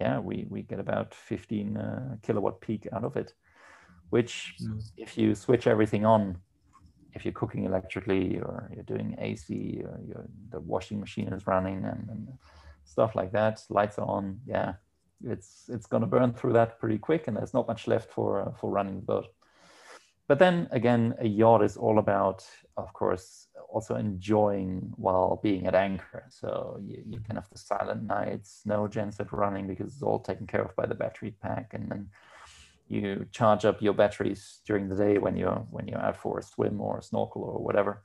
yeah, 0.00 0.18
we 0.18 0.46
we 0.48 0.62
get 0.62 0.80
about 0.80 1.14
15 1.14 1.76
uh, 1.76 2.16
kilowatt 2.22 2.60
peak 2.60 2.88
out 2.92 3.04
of 3.04 3.16
it. 3.16 3.34
Which, 4.10 4.54
mm. 4.62 4.80
if 4.96 5.18
you 5.18 5.34
switch 5.34 5.66
everything 5.66 6.04
on, 6.04 6.38
if 7.14 7.24
you're 7.24 7.32
cooking 7.32 7.64
electrically 7.64 8.38
or 8.38 8.70
you're 8.72 8.84
doing 8.84 9.16
AC, 9.18 9.82
or 9.84 10.28
the 10.50 10.60
washing 10.60 11.00
machine 11.00 11.32
is 11.32 11.46
running 11.46 11.84
and, 11.84 12.08
and 12.08 12.28
stuff 12.84 13.14
like 13.16 13.32
that, 13.32 13.62
lights 13.70 13.98
are 13.98 14.06
on, 14.06 14.40
yeah, 14.46 14.74
it's 15.22 15.64
it's 15.68 15.86
going 15.86 16.02
to 16.02 16.06
burn 16.06 16.32
through 16.32 16.54
that 16.54 16.78
pretty 16.78 16.98
quick, 16.98 17.28
and 17.28 17.36
there's 17.36 17.54
not 17.54 17.68
much 17.68 17.86
left 17.86 18.10
for 18.10 18.42
uh, 18.42 18.52
for 18.52 18.70
running 18.70 18.96
the 18.96 19.02
boat. 19.02 19.26
But 20.26 20.38
then 20.38 20.68
again, 20.70 21.14
a 21.18 21.28
yacht 21.28 21.62
is 21.62 21.76
all 21.76 21.98
about, 21.98 22.46
of 22.78 22.92
course, 22.94 23.48
also 23.68 23.96
enjoying 23.96 24.92
while 24.96 25.38
being 25.42 25.66
at 25.66 25.74
anchor. 25.74 26.24
So 26.30 26.80
you, 26.82 27.02
you 27.06 27.20
can 27.20 27.36
have 27.36 27.50
the 27.50 27.58
silent 27.58 28.04
nights, 28.04 28.62
no 28.64 28.88
genset 28.88 29.32
running 29.32 29.66
because 29.66 29.92
it's 29.92 30.02
all 30.02 30.20
taken 30.20 30.46
care 30.46 30.62
of 30.62 30.74
by 30.76 30.86
the 30.86 30.94
battery 30.94 31.34
pack, 31.42 31.74
and 31.74 31.90
then 31.90 32.08
you 32.88 33.26
charge 33.32 33.64
up 33.64 33.82
your 33.82 33.92
batteries 33.92 34.60
during 34.66 34.88
the 34.88 34.96
day 34.96 35.18
when 35.18 35.36
you're 35.36 35.66
when 35.70 35.88
you're 35.88 36.00
out 36.00 36.16
for 36.16 36.38
a 36.38 36.42
swim 36.42 36.80
or 36.80 36.98
a 36.98 37.02
snorkel 37.02 37.42
or 37.42 37.62
whatever 37.62 38.02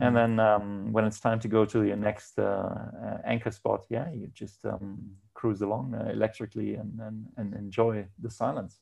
and 0.00 0.16
then 0.16 0.38
um, 0.38 0.92
when 0.92 1.04
it's 1.04 1.20
time 1.20 1.40
to 1.40 1.48
go 1.48 1.64
to 1.64 1.84
your 1.84 1.96
next 1.96 2.38
uh, 2.38 2.42
uh, 2.42 3.18
anchor 3.24 3.50
spot 3.50 3.84
yeah 3.88 4.10
you 4.12 4.28
just 4.34 4.64
um, 4.66 4.98
cruise 5.38 5.62
along 5.62 5.94
uh, 5.94 6.10
electrically 6.16 6.70
and, 6.80 6.92
and, 7.06 7.16
and 7.38 7.48
enjoy 7.54 7.94
the 8.24 8.30
silence 8.42 8.80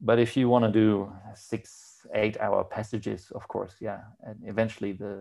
but 0.00 0.18
if 0.26 0.36
you 0.36 0.48
want 0.48 0.64
to 0.64 0.72
do 0.84 0.88
six 1.34 2.06
eight 2.14 2.36
hour 2.44 2.62
passages 2.76 3.32
of 3.34 3.48
course 3.48 3.74
yeah 3.80 4.00
and 4.26 4.36
eventually 4.44 4.92
the 4.92 5.14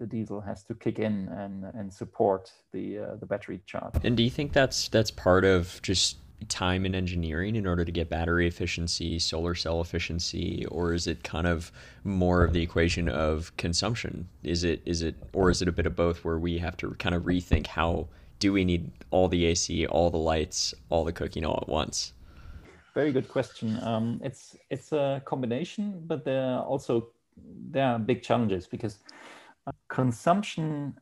the 0.00 0.06
diesel 0.06 0.40
has 0.40 0.64
to 0.64 0.74
kick 0.84 0.98
in 0.98 1.28
and 1.42 1.56
and 1.78 1.92
support 1.92 2.50
the 2.72 2.86
uh, 2.98 3.14
the 3.20 3.26
battery 3.26 3.60
charge 3.66 3.92
and 4.02 4.16
do 4.16 4.22
you 4.22 4.30
think 4.30 4.52
that's 4.52 4.88
that's 4.88 5.10
part 5.10 5.44
of 5.44 5.80
just 5.82 6.16
time 6.48 6.84
and 6.84 6.94
engineering 6.94 7.56
in 7.56 7.66
order 7.66 7.84
to 7.84 7.92
get 7.92 8.08
battery 8.08 8.46
efficiency, 8.46 9.18
solar 9.18 9.54
cell 9.54 9.80
efficiency, 9.80 10.66
or 10.66 10.92
is 10.92 11.06
it 11.06 11.22
kind 11.22 11.46
of 11.46 11.72
more 12.04 12.42
of 12.42 12.52
the 12.52 12.62
equation 12.62 13.08
of 13.08 13.56
consumption? 13.56 14.28
Is 14.42 14.64
it 14.64 14.82
is 14.84 15.02
it 15.02 15.14
or 15.32 15.50
is 15.50 15.62
it 15.62 15.68
a 15.68 15.72
bit 15.72 15.86
of 15.86 15.94
both 15.94 16.24
where 16.24 16.38
we 16.38 16.58
have 16.58 16.76
to 16.78 16.90
kind 16.98 17.14
of 17.14 17.22
rethink 17.22 17.66
how 17.66 18.08
do 18.42 18.52
we 18.52 18.64
need 18.64 18.90
all 19.12 19.28
the 19.28 19.46
AC, 19.46 19.86
all 19.86 20.10
the 20.10 20.18
lights, 20.18 20.74
all 20.88 21.04
the 21.04 21.12
cooking 21.12 21.44
all 21.44 21.60
at 21.62 21.68
once? 21.68 22.12
Very 22.92 23.12
good 23.12 23.28
question. 23.28 23.78
Um, 23.82 24.20
it's 24.22 24.56
it's 24.68 24.90
a 24.90 25.22
combination, 25.24 26.02
but 26.06 26.24
there 26.24 26.42
are 26.42 26.64
also 26.64 27.12
there 27.70 27.86
are 27.86 27.98
big 28.00 28.20
challenges 28.20 28.66
because 28.66 28.98
consumption 29.88 30.98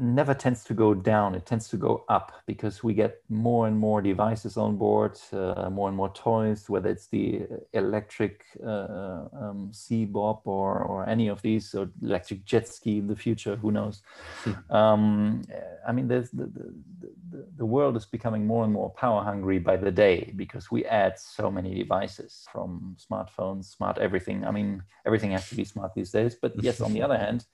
never 0.00 0.32
tends 0.32 0.64
to 0.64 0.74
go 0.74 0.94
down 0.94 1.34
it 1.34 1.44
tends 1.44 1.68
to 1.68 1.76
go 1.76 2.04
up 2.08 2.32
because 2.46 2.82
we 2.82 2.94
get 2.94 3.22
more 3.28 3.66
and 3.66 3.78
more 3.78 4.00
devices 4.00 4.56
on 4.56 4.76
board 4.76 5.18
uh, 5.32 5.68
more 5.70 5.88
and 5.88 5.96
more 5.96 6.08
toys 6.12 6.68
whether 6.70 6.88
it's 6.88 7.06
the 7.08 7.42
electric 7.74 8.44
uh, 8.64 9.26
um, 9.32 9.70
Seabob 9.72 10.40
or, 10.46 10.78
or 10.82 11.08
any 11.08 11.28
of 11.28 11.42
these 11.42 11.74
or 11.74 11.90
electric 12.02 12.44
jet 12.44 12.66
ski 12.66 12.98
in 12.98 13.06
the 13.06 13.16
future 13.16 13.56
who 13.56 13.70
knows 13.70 14.02
hmm. 14.44 14.74
um, 14.74 15.42
i 15.86 15.92
mean 15.92 16.08
the, 16.08 16.28
the, 16.32 17.46
the 17.58 17.66
world 17.66 17.96
is 17.96 18.06
becoming 18.06 18.46
more 18.46 18.64
and 18.64 18.72
more 18.72 18.90
power 18.90 19.22
hungry 19.22 19.58
by 19.58 19.76
the 19.76 19.90
day 19.90 20.32
because 20.36 20.70
we 20.70 20.84
add 20.86 21.18
so 21.18 21.50
many 21.50 21.74
devices 21.74 22.46
from 22.50 22.96
smartphones 22.98 23.66
smart 23.66 23.98
everything 23.98 24.44
i 24.46 24.50
mean 24.50 24.82
everything 25.04 25.32
has 25.32 25.48
to 25.48 25.54
be 25.54 25.64
smart 25.64 25.94
these 25.94 26.10
days 26.10 26.34
but 26.40 26.52
yes 26.62 26.80
on 26.80 26.92
the 26.92 27.02
other 27.06 27.18
hand 27.18 27.44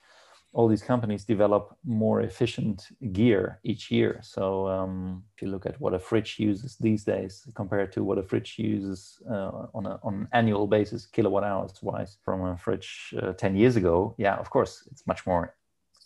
all 0.57 0.69
these 0.69 0.83
companies 0.83 1.27
develop 1.27 1.77
more 1.85 2.23
efficient 2.23 2.89
gear 3.13 3.61
each 3.63 3.91
year. 3.91 4.19
So 4.23 4.67
um, 4.67 5.23
if 5.35 5.43
you 5.43 5.49
look 5.49 5.67
at 5.67 5.79
what 5.79 5.93
a 5.93 5.99
fridge 5.99 6.39
uses 6.39 6.77
these 6.77 7.05
days 7.05 7.47
compared 7.55 7.93
to 7.93 8.03
what 8.03 8.17
a 8.17 8.23
fridge 8.23 8.55
uses 8.57 9.21
uh, 9.31 9.67
on, 9.75 9.85
a, 9.85 10.01
on 10.03 10.15
an 10.15 10.29
annual 10.33 10.67
basis, 10.67 11.05
kilowatt 11.05 11.45
hours 11.45 11.75
wise, 11.83 12.17
from 12.25 12.41
a 12.41 12.57
fridge 12.57 13.15
uh, 13.21 13.35
10 13.35 13.55
years 13.55 13.77
ago, 13.77 14.15
yeah, 14.17 14.37
of 14.37 14.49
course, 14.49 14.89
it's 14.91 15.07
much 15.07 15.27
more 15.27 15.55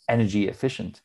energy 0.08 0.48
efficient. 0.48 1.02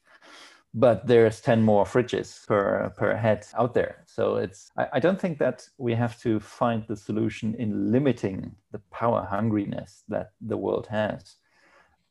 but 0.77 1.07
there's 1.07 1.39
10 1.39 1.61
more 1.61 1.85
fridges 1.85 2.45
per 2.47 2.91
per 2.97 3.15
head 3.15 3.41
out 3.61 3.73
there 3.73 3.93
so 4.15 4.23
it's 4.43 4.59
I, 4.81 4.85
I, 4.95 4.99
don't 4.99 5.21
think 5.23 5.37
that 5.39 5.57
we 5.85 5.93
have 6.03 6.15
to 6.25 6.31
find 6.41 6.83
the 6.89 6.97
solution 7.07 7.55
in 7.63 7.91
limiting 7.95 8.39
the 8.73 8.81
power 8.99 9.21
hungriness 9.33 9.91
that 10.13 10.27
the 10.51 10.57
world 10.65 10.87
has 10.87 11.37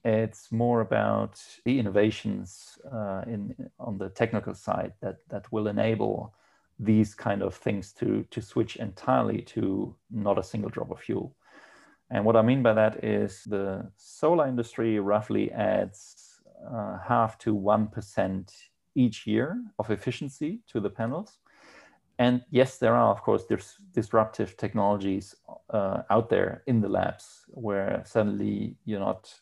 it's 0.04 0.52
more 0.52 0.80
about 0.80 1.40
the 1.64 1.78
innovations 1.78 2.78
uh, 2.92 3.22
in 3.26 3.54
on 3.78 3.98
the 3.98 4.10
technical 4.10 4.54
side 4.54 4.92
that 5.00 5.16
that 5.28 5.50
will 5.52 5.68
enable 5.68 6.34
these 6.78 7.14
kind 7.14 7.42
of 7.42 7.54
things 7.54 7.92
to 7.92 8.24
to 8.30 8.42
switch 8.42 8.76
entirely 8.76 9.40
to 9.40 9.94
not 10.10 10.38
a 10.38 10.42
single 10.42 10.70
drop 10.70 10.90
of 10.90 11.00
fuel 11.00 11.34
and 12.10 12.24
what 12.24 12.36
i 12.36 12.42
mean 12.42 12.62
by 12.62 12.72
that 12.72 13.02
is 13.04 13.44
the 13.44 13.90
solar 13.96 14.46
industry 14.46 14.98
roughly 14.98 15.50
adds 15.52 16.34
uh, 16.70 16.98
half 16.98 17.38
to 17.38 17.54
1% 17.54 18.52
each 18.94 19.26
year 19.26 19.62
of 19.78 19.90
efficiency 19.90 20.60
to 20.68 20.80
the 20.80 20.90
panels. 20.90 21.38
And 22.18 22.42
yes, 22.50 22.78
there 22.78 22.94
are, 22.94 23.10
of 23.10 23.22
course, 23.22 23.44
there's 23.48 23.76
disruptive 23.92 24.56
technologies 24.56 25.34
uh, 25.70 26.02
out 26.10 26.28
there 26.28 26.62
in 26.66 26.80
the 26.80 26.88
labs 26.88 27.44
where 27.48 28.02
suddenly 28.06 28.76
you're 28.84 29.00
not 29.00 29.34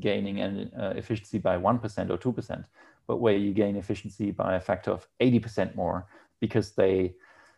gaining 0.00 0.40
an 0.40 0.70
uh, 0.78 0.92
efficiency 0.96 1.38
by 1.38 1.56
1% 1.56 2.10
or 2.10 2.18
2%, 2.18 2.64
but 3.06 3.18
where 3.18 3.36
you 3.36 3.52
gain 3.52 3.76
efficiency 3.76 4.30
by 4.30 4.56
a 4.56 4.60
factor 4.60 4.90
of 4.90 5.06
80% 5.20 5.74
more 5.74 6.06
because 6.40 6.72
they 6.72 7.14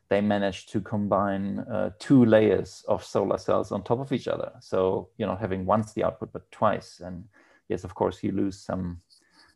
they 0.08 0.20
manage 0.20 0.66
to 0.66 0.80
combine 0.80 1.58
uh, 1.60 1.90
two 1.98 2.24
layers 2.24 2.84
of 2.86 3.02
solar 3.02 3.38
cells 3.38 3.72
on 3.72 3.82
top 3.82 3.98
of 3.98 4.12
each 4.12 4.28
other. 4.28 4.52
So 4.60 5.08
you're 5.16 5.28
not 5.28 5.40
having 5.40 5.66
once 5.66 5.92
the 5.92 6.04
output, 6.04 6.32
but 6.32 6.48
twice. 6.52 7.00
And 7.04 7.24
yes, 7.68 7.82
of 7.82 7.94
course, 7.94 8.22
you 8.22 8.32
lose 8.32 8.58
some 8.58 9.00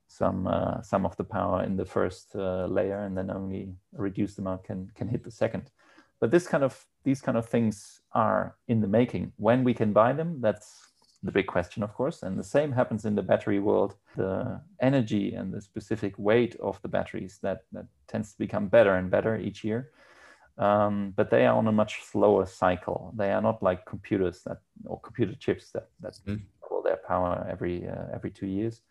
some 0.08 0.48
uh, 0.48 0.82
some 0.82 1.06
of 1.06 1.16
the 1.16 1.24
power 1.24 1.62
in 1.62 1.76
the 1.76 1.84
first 1.84 2.34
uh, 2.34 2.66
layer, 2.66 3.04
and 3.04 3.16
then 3.16 3.30
only 3.30 3.72
a 3.96 4.02
reduced 4.02 4.38
amount 4.38 4.64
can 4.64 4.90
can 4.96 5.08
hit 5.08 5.22
the 5.22 5.30
second. 5.30 5.70
But 6.18 6.32
this 6.32 6.48
kind 6.48 6.64
of 6.64 6.84
these 7.04 7.20
kind 7.20 7.38
of 7.38 7.46
things 7.48 8.00
are 8.12 8.56
in 8.66 8.80
the 8.80 8.88
making. 8.88 9.32
When 9.36 9.62
we 9.62 9.72
can 9.72 9.92
buy 9.92 10.12
them, 10.12 10.40
that's 10.40 10.89
the 11.22 11.32
big 11.32 11.46
question, 11.46 11.82
of 11.82 11.94
course. 11.94 12.22
And 12.22 12.38
the 12.38 12.44
same 12.44 12.72
happens 12.72 13.04
in 13.04 13.14
the 13.14 13.22
battery 13.22 13.60
world. 13.60 13.94
The 14.16 14.60
energy 14.80 15.34
and 15.34 15.52
the 15.52 15.60
specific 15.60 16.14
weight 16.18 16.56
of 16.56 16.80
the 16.82 16.88
batteries 16.88 17.38
that 17.42 17.62
that 17.72 17.86
tends 18.08 18.32
to 18.32 18.38
become 18.38 18.68
better 18.68 18.94
and 18.94 19.10
better 19.10 19.36
each 19.36 19.64
year. 19.64 19.90
Um, 20.58 21.14
but 21.16 21.30
they 21.30 21.46
are 21.46 21.56
on 21.56 21.68
a 21.68 21.72
much 21.72 22.02
slower 22.04 22.46
cycle. 22.46 23.14
They 23.16 23.32
are 23.32 23.42
not 23.42 23.62
like 23.62 23.86
computers 23.86 24.42
that 24.44 24.58
or 24.84 25.00
computer 25.00 25.34
chips 25.34 25.70
that 25.72 25.88
that 26.00 26.14
mm 26.26 26.40
their 26.82 26.96
power 26.96 27.46
every 27.50 27.86
uh, 27.88 28.06
every 28.12 28.30
two 28.30 28.46
years. 28.46 28.82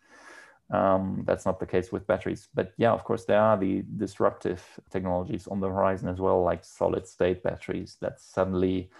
Um, 0.72 1.24
that's 1.26 1.46
not 1.46 1.58
the 1.58 1.66
case 1.66 1.90
with 1.90 2.06
batteries. 2.06 2.48
But 2.54 2.72
yeah, 2.76 2.92
of 2.92 3.02
course, 3.04 3.24
there 3.24 3.40
are 3.40 3.58
the 3.58 3.82
disruptive 3.96 4.62
technologies 4.90 5.48
on 5.48 5.60
the 5.60 5.68
horizon 5.68 6.08
as 6.08 6.20
well, 6.20 6.42
like 6.42 6.64
solid 6.64 7.06
state 7.06 7.42
batteries 7.42 7.96
that 8.00 8.20
suddenly 8.20 8.90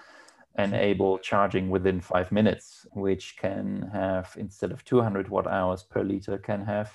enable 0.58 1.18
charging 1.18 1.70
within 1.70 2.00
five 2.00 2.32
minutes, 2.32 2.86
which 2.92 3.36
can 3.38 3.90
have, 3.92 4.34
instead 4.36 4.72
of 4.72 4.84
200 4.84 5.28
watt 5.28 5.46
hours 5.46 5.82
per 5.82 6.02
liter, 6.02 6.38
can 6.38 6.64
have 6.64 6.92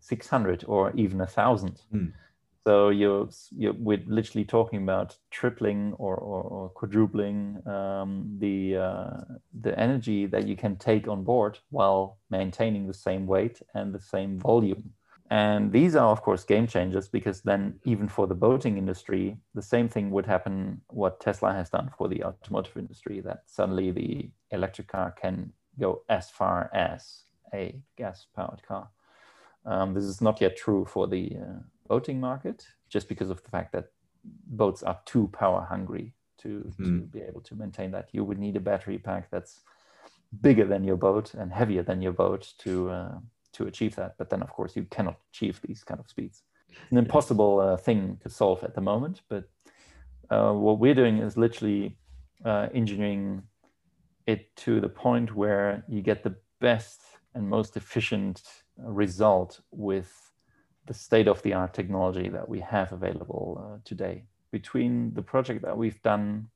600 0.00 0.64
or 0.66 0.92
even 0.96 1.20
a 1.20 1.26
thousand. 1.26 1.80
Mm. 1.92 2.12
So 2.66 2.90
you're, 2.90 3.28
you're 3.56 3.72
we're 3.72 4.02
literally 4.06 4.44
talking 4.44 4.82
about 4.82 5.16
tripling 5.30 5.94
or, 5.94 6.14
or, 6.14 6.42
or 6.42 6.68
quadrupling 6.68 7.66
um, 7.66 8.36
the 8.38 8.76
uh, 8.76 9.10
the 9.62 9.78
energy 9.78 10.26
that 10.26 10.46
you 10.46 10.56
can 10.56 10.76
take 10.76 11.08
on 11.08 11.24
board 11.24 11.58
while 11.70 12.18
maintaining 12.28 12.86
the 12.86 12.94
same 12.94 13.26
weight 13.26 13.62
and 13.74 13.94
the 13.94 14.00
same 14.00 14.38
volume. 14.38 14.92
And 15.30 15.70
these 15.70 15.94
are, 15.94 16.08
of 16.08 16.22
course, 16.22 16.42
game 16.42 16.66
changers 16.66 17.08
because 17.08 17.40
then, 17.42 17.78
even 17.84 18.08
for 18.08 18.26
the 18.26 18.34
boating 18.34 18.76
industry, 18.76 19.36
the 19.54 19.62
same 19.62 19.88
thing 19.88 20.10
would 20.10 20.26
happen 20.26 20.80
what 20.88 21.20
Tesla 21.20 21.52
has 21.52 21.70
done 21.70 21.90
for 21.96 22.08
the 22.08 22.24
automotive 22.24 22.76
industry 22.76 23.20
that 23.20 23.44
suddenly 23.46 23.92
the 23.92 24.28
electric 24.50 24.88
car 24.88 25.12
can 25.12 25.52
go 25.78 26.02
as 26.08 26.30
far 26.30 26.68
as 26.74 27.22
a 27.54 27.76
gas 27.96 28.26
powered 28.34 28.62
car. 28.66 28.88
Um, 29.64 29.94
this 29.94 30.04
is 30.04 30.20
not 30.20 30.40
yet 30.40 30.56
true 30.56 30.84
for 30.84 31.06
the 31.06 31.36
uh, 31.40 31.60
boating 31.86 32.18
market 32.18 32.66
just 32.88 33.08
because 33.08 33.30
of 33.30 33.40
the 33.44 33.50
fact 33.50 33.72
that 33.72 33.92
boats 34.24 34.82
are 34.82 34.98
too 35.04 35.28
power 35.32 35.62
hungry 35.62 36.12
to, 36.38 36.72
mm. 36.76 36.76
to 36.76 37.00
be 37.02 37.20
able 37.20 37.40
to 37.42 37.54
maintain 37.54 37.92
that. 37.92 38.08
You 38.10 38.24
would 38.24 38.38
need 38.38 38.56
a 38.56 38.60
battery 38.60 38.98
pack 38.98 39.30
that's 39.30 39.60
bigger 40.40 40.64
than 40.64 40.82
your 40.82 40.96
boat 40.96 41.34
and 41.34 41.52
heavier 41.52 41.84
than 41.84 42.02
your 42.02 42.12
boat 42.12 42.52
to 42.58 42.90
uh, 42.90 43.18
to 43.60 43.66
achieve 43.66 43.94
that. 43.96 44.14
But 44.18 44.30
then, 44.30 44.42
of 44.42 44.50
course, 44.50 44.76
you 44.76 44.84
cannot 44.90 45.18
achieve 45.30 45.60
these 45.66 45.84
kind 45.84 46.00
of 46.00 46.08
speeds. 46.08 46.42
It's 46.68 46.92
an 46.92 46.98
impossible 46.98 47.60
uh, 47.60 47.76
thing 47.76 48.18
to 48.22 48.28
solve 48.28 48.62
at 48.64 48.74
the 48.74 48.80
moment. 48.80 49.22
But 49.28 49.44
uh, 50.30 50.52
what 50.52 50.78
we're 50.78 51.00
doing 51.02 51.18
is 51.18 51.36
literally 51.36 51.96
uh, 52.44 52.68
engineering 52.74 53.42
it 54.26 54.54
to 54.64 54.80
the 54.80 54.88
point 54.88 55.34
where 55.34 55.84
you 55.88 56.00
get 56.02 56.22
the 56.22 56.36
best 56.60 57.00
and 57.34 57.48
most 57.48 57.76
efficient 57.76 58.42
result 58.76 59.60
with 59.70 60.10
the 60.86 60.94
state 60.94 61.28
of 61.28 61.42
the 61.42 61.52
art 61.52 61.74
technology 61.74 62.28
that 62.28 62.48
we 62.48 62.60
have 62.60 62.92
available 62.92 63.46
uh, 63.62 63.78
today. 63.84 64.24
Between 64.50 65.12
the 65.14 65.22
project 65.22 65.62
that 65.62 65.76
we've 65.76 66.02
done 66.02 66.48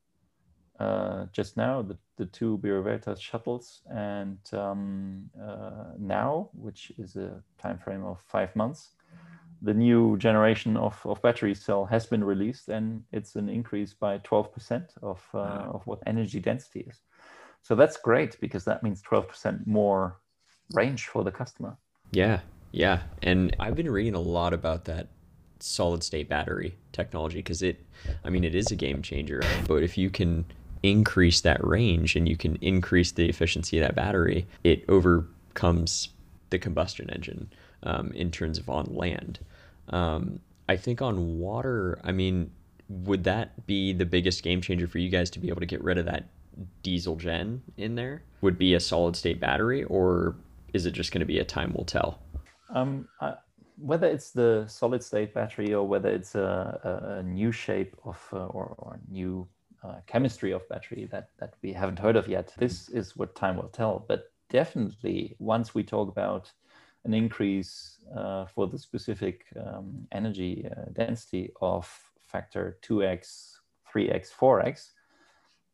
uh, 0.80 1.26
just 1.32 1.56
now, 1.56 1.82
the, 1.82 1.96
the 2.16 2.26
two 2.26 2.58
Bureau 2.58 2.82
Veritas 2.82 3.20
shuttles, 3.20 3.82
and 3.90 4.38
um, 4.52 5.30
uh, 5.40 5.92
now, 5.98 6.50
which 6.52 6.92
is 6.98 7.16
a 7.16 7.42
time 7.58 7.78
frame 7.78 8.04
of 8.04 8.20
five 8.26 8.54
months, 8.56 8.90
the 9.62 9.72
new 9.72 10.16
generation 10.18 10.76
of, 10.76 11.00
of 11.04 11.22
battery 11.22 11.54
cell 11.54 11.84
has 11.84 12.06
been 12.06 12.24
released, 12.24 12.68
and 12.68 13.04
it's 13.12 13.36
an 13.36 13.48
increase 13.48 13.94
by 13.94 14.18
12% 14.18 14.88
of, 15.02 15.24
uh, 15.32 15.38
of 15.72 15.86
what 15.86 16.00
energy 16.06 16.40
density 16.40 16.80
is. 16.80 17.00
So 17.62 17.74
that's 17.74 17.96
great 17.96 18.38
because 18.40 18.64
that 18.64 18.82
means 18.82 19.00
12% 19.02 19.66
more 19.66 20.18
range 20.72 21.06
for 21.06 21.24
the 21.24 21.30
customer. 21.30 21.76
Yeah, 22.10 22.40
yeah, 22.72 23.02
and 23.22 23.54
I've 23.60 23.76
been 23.76 23.90
reading 23.90 24.14
a 24.14 24.20
lot 24.20 24.52
about 24.52 24.84
that 24.86 25.08
solid 25.60 26.02
state 26.02 26.28
battery 26.28 26.76
technology 26.92 27.38
because 27.38 27.62
it, 27.62 27.86
I 28.24 28.30
mean, 28.30 28.44
it 28.44 28.54
is 28.54 28.70
a 28.70 28.76
game 28.76 29.02
changer. 29.02 29.42
But 29.66 29.82
if 29.82 29.96
you 29.96 30.10
can 30.10 30.44
increase 30.84 31.40
that 31.40 31.66
range 31.66 32.14
and 32.14 32.28
you 32.28 32.36
can 32.36 32.56
increase 32.56 33.12
the 33.12 33.26
efficiency 33.26 33.78
of 33.78 33.86
that 33.86 33.94
battery, 33.94 34.46
it 34.62 34.84
overcomes 34.88 36.10
the 36.50 36.58
combustion 36.58 37.08
engine 37.08 37.50
um, 37.84 38.12
in 38.12 38.30
terms 38.30 38.58
of 38.58 38.68
on 38.68 38.84
land. 38.94 39.38
Um, 39.88 40.40
I 40.68 40.76
think 40.76 41.00
on 41.00 41.38
water, 41.38 41.98
I 42.04 42.12
mean, 42.12 42.50
would 42.88 43.24
that 43.24 43.66
be 43.66 43.94
the 43.94 44.04
biggest 44.04 44.42
game 44.42 44.60
changer 44.60 44.86
for 44.86 44.98
you 44.98 45.08
guys 45.08 45.30
to 45.30 45.38
be 45.38 45.48
able 45.48 45.60
to 45.60 45.66
get 45.66 45.82
rid 45.82 45.96
of 45.96 46.04
that 46.04 46.26
diesel 46.82 47.16
gen 47.16 47.62
in 47.78 47.94
there? 47.94 48.22
Would 48.42 48.58
be 48.58 48.74
a 48.74 48.80
solid 48.80 49.16
state 49.16 49.40
battery, 49.40 49.84
or 49.84 50.36
is 50.74 50.84
it 50.84 50.90
just 50.92 51.12
going 51.12 51.20
to 51.20 51.26
be 51.26 51.38
a 51.38 51.44
time 51.44 51.72
will 51.72 51.86
tell? 51.86 52.18
Um, 52.74 53.08
I, 53.22 53.34
whether 53.78 54.06
it's 54.06 54.30
the 54.30 54.66
solid 54.68 55.02
state 55.02 55.32
battery 55.32 55.72
or 55.74 55.86
whether 55.86 56.10
it's 56.10 56.34
a, 56.34 56.78
a, 56.84 57.18
a 57.18 57.22
new 57.22 57.52
shape 57.52 57.96
of 58.04 58.18
uh, 58.32 58.46
or, 58.46 58.74
or 58.78 59.00
new 59.10 59.48
uh, 59.84 59.96
chemistry 60.06 60.52
of 60.52 60.68
battery 60.68 61.08
that, 61.10 61.28
that 61.38 61.54
we 61.62 61.72
haven't 61.72 61.98
heard 61.98 62.16
of 62.16 62.28
yet, 62.28 62.52
this 62.58 62.88
is 62.88 63.16
what 63.16 63.34
time 63.34 63.56
will 63.56 63.68
tell. 63.68 64.04
But 64.08 64.32
definitely, 64.50 65.36
once 65.38 65.74
we 65.74 65.82
talk 65.82 66.08
about 66.08 66.50
an 67.04 67.12
increase 67.12 67.98
uh, 68.16 68.46
for 68.46 68.66
the 68.66 68.78
specific 68.78 69.44
um, 69.62 70.06
energy 70.12 70.66
uh, 70.70 70.86
density 70.92 71.50
of 71.60 71.86
factor 72.22 72.78
2x, 72.82 73.56
3x, 73.94 74.30
4x 74.32 74.90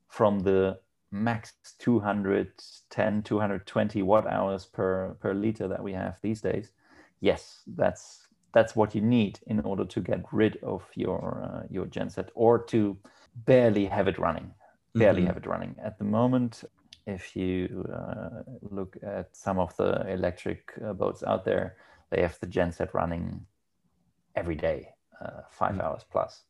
from 0.09 0.41
the 0.41 0.79
max 1.13 1.53
210, 1.79 3.23
220 3.23 4.03
watt 4.03 4.27
hours 4.27 4.67
per, 4.67 5.17
per 5.21 5.33
liter 5.35 5.69
that 5.69 5.83
we 5.83 5.93
have 5.93 6.19
these 6.23 6.41
days 6.41 6.73
yes, 7.21 7.61
that's 7.67 8.27
that's 8.53 8.75
what 8.75 8.95
you 8.95 9.01
need 9.01 9.39
in 9.47 9.61
order 9.61 9.85
to 9.85 10.01
get 10.01 10.25
rid 10.33 10.57
of 10.63 10.83
your 10.95 11.43
uh, 11.45 11.67
your 11.71 11.87
genset 11.87 12.29
or 12.35 12.59
to 12.65 12.97
barely 13.35 13.87
have 13.87 14.09
it 14.09 14.19
running 14.19 14.51
barely 14.95 15.21
mm-hmm. 15.21 15.29
have 15.29 15.37
it 15.37 15.47
running 15.47 15.75
at 15.83 15.99
the 15.99 16.05
moment 16.05 16.65
if 17.07 17.35
you 17.35 17.85
uh, 17.93 18.43
look 18.63 18.97
at 19.03 19.35
some 19.35 19.59
of 19.59 19.77
the 19.77 20.09
electric 20.11 20.73
uh, 20.85 20.93
boats 20.93 21.23
out 21.23 21.45
there 21.45 21.77
they 22.11 22.21
have 22.21 22.39
the 22.41 22.47
genset 22.47 22.93
running 22.95 23.47
every 24.37 24.57
day 24.57 24.89
uh, 25.21 25.43
5 25.51 25.73
mm-hmm. 25.73 25.81
hours 25.81 26.05
plus 26.11 26.45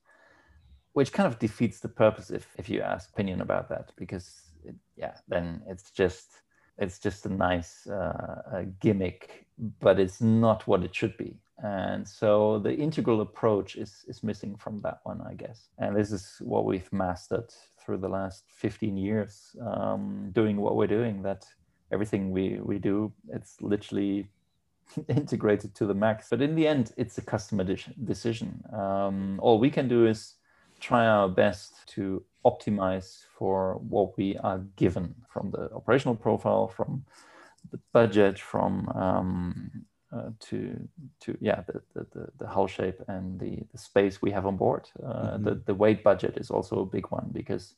which 0.93 1.12
kind 1.12 1.26
of 1.26 1.39
defeats 1.39 1.81
the 1.81 1.89
purpose 1.89 2.31
if, 2.31 2.49
if 2.59 2.68
you 2.68 2.81
ask 2.81 3.11
opinion 3.11 3.41
about 3.41 3.68
that 3.68 3.93
because 3.97 4.41
it, 4.64 4.74
yeah 4.97 5.14
then 5.28 5.62
it's 5.66 5.91
just 5.91 6.43
it's 6.81 6.99
just 6.99 7.26
a 7.26 7.28
nice 7.28 7.87
uh, 7.87 8.64
gimmick, 8.81 9.47
but 9.81 10.01
it's 10.01 10.20
not 10.20 10.66
what 10.66 10.83
it 10.83 10.95
should 10.95 11.16
be. 11.18 11.37
And 11.62 12.08
so 12.08 12.58
the 12.58 12.74
integral 12.74 13.20
approach 13.20 13.76
is, 13.76 14.04
is 14.08 14.22
missing 14.22 14.56
from 14.56 14.80
that 14.82 15.00
one, 15.04 15.20
I 15.20 15.34
guess. 15.34 15.68
And 15.78 15.94
this 15.94 16.11
is 16.11 16.36
what 16.40 16.64
we've 16.64 16.90
mastered 16.92 17.52
through 17.78 17.98
the 17.98 18.08
last 18.08 18.44
15 18.48 18.96
years, 18.96 19.56
um, 19.61 20.30
doing 20.32 20.56
what 20.56 20.76
we're 20.76 20.86
doing, 20.86 21.22
that 21.22 21.44
everything 21.92 22.30
we, 22.30 22.61
we 22.62 22.78
do, 22.78 23.12
it's 23.28 23.61
literally 23.61 24.28
integrated 25.08 25.74
to 25.74 25.86
the 25.86 25.94
max. 25.94 26.28
But 26.30 26.40
in 26.40 26.54
the 26.54 26.66
end, 26.66 26.92
it's 26.96 27.18
a 27.18 27.22
customer 27.22 27.64
decision. 27.64 28.64
Um, 28.72 29.38
all 29.42 29.58
we 29.58 29.70
can 29.70 29.88
do 29.88 30.06
is 30.06 30.36
try 30.80 31.06
our 31.06 31.28
best 31.28 31.86
to 31.88 32.24
optimize 32.44 33.24
for 33.36 33.74
what 33.88 34.16
we 34.16 34.36
are 34.38 34.61
given 34.76 35.14
from 35.28 35.50
the 35.50 35.70
operational 35.74 36.14
profile, 36.14 36.68
from 36.68 37.04
the 37.70 37.78
budget, 37.92 38.38
from 38.38 38.88
um, 38.94 39.84
uh, 40.12 40.30
to 40.40 40.88
to 41.20 41.36
yeah 41.40 41.62
the, 41.66 41.80
the, 41.94 42.28
the 42.38 42.46
hull 42.46 42.66
shape 42.66 43.00
and 43.08 43.38
the, 43.38 43.58
the 43.72 43.78
space 43.78 44.20
we 44.20 44.30
have 44.30 44.46
on 44.46 44.56
board. 44.56 44.88
Uh, 45.02 45.06
mm-hmm. 45.06 45.44
The 45.44 45.54
the 45.66 45.74
weight 45.74 46.02
budget 46.02 46.36
is 46.36 46.50
also 46.50 46.80
a 46.80 46.86
big 46.86 47.06
one 47.11 47.30
because 47.32 47.74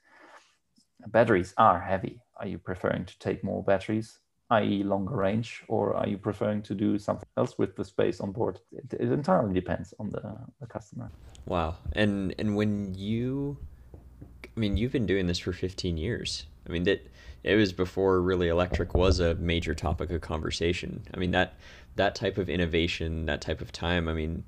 batteries 1.08 1.54
are 1.58 1.80
heavy. 1.80 2.20
Are 2.36 2.46
you 2.46 2.58
preferring 2.58 3.04
to 3.06 3.18
take 3.18 3.44
more 3.44 3.62
batteries? 3.62 4.18
i.e., 4.52 4.82
longer 4.82 5.16
range, 5.16 5.64
or 5.66 5.94
are 5.94 6.06
you 6.06 6.18
preferring 6.18 6.60
to 6.62 6.74
do 6.74 6.98
something 6.98 7.28
else 7.38 7.56
with 7.56 7.74
the 7.74 7.84
space 7.84 8.20
on 8.20 8.32
board? 8.32 8.60
It, 8.70 8.94
it 9.00 9.10
entirely 9.10 9.54
depends 9.54 9.94
on 9.98 10.10
the, 10.10 10.36
the 10.60 10.66
customer. 10.66 11.10
Wow. 11.46 11.76
And 11.92 12.34
and 12.38 12.54
when 12.54 12.94
you, 12.94 13.56
I 14.56 14.60
mean, 14.60 14.76
you've 14.76 14.92
been 14.92 15.06
doing 15.06 15.26
this 15.26 15.38
for 15.38 15.52
15 15.52 15.96
years. 15.96 16.46
I 16.68 16.72
mean, 16.72 16.84
that 16.84 17.06
it 17.42 17.56
was 17.56 17.72
before 17.72 18.20
really 18.20 18.48
electric 18.48 18.94
was 18.94 19.20
a 19.20 19.34
major 19.36 19.74
topic 19.74 20.10
of 20.10 20.20
conversation. 20.20 21.02
I 21.12 21.18
mean, 21.18 21.32
that 21.32 21.54
that 21.96 22.14
type 22.14 22.38
of 22.38 22.48
innovation, 22.48 23.26
that 23.26 23.40
type 23.40 23.60
of 23.60 23.72
time. 23.72 24.08
I 24.08 24.14
mean, 24.14 24.44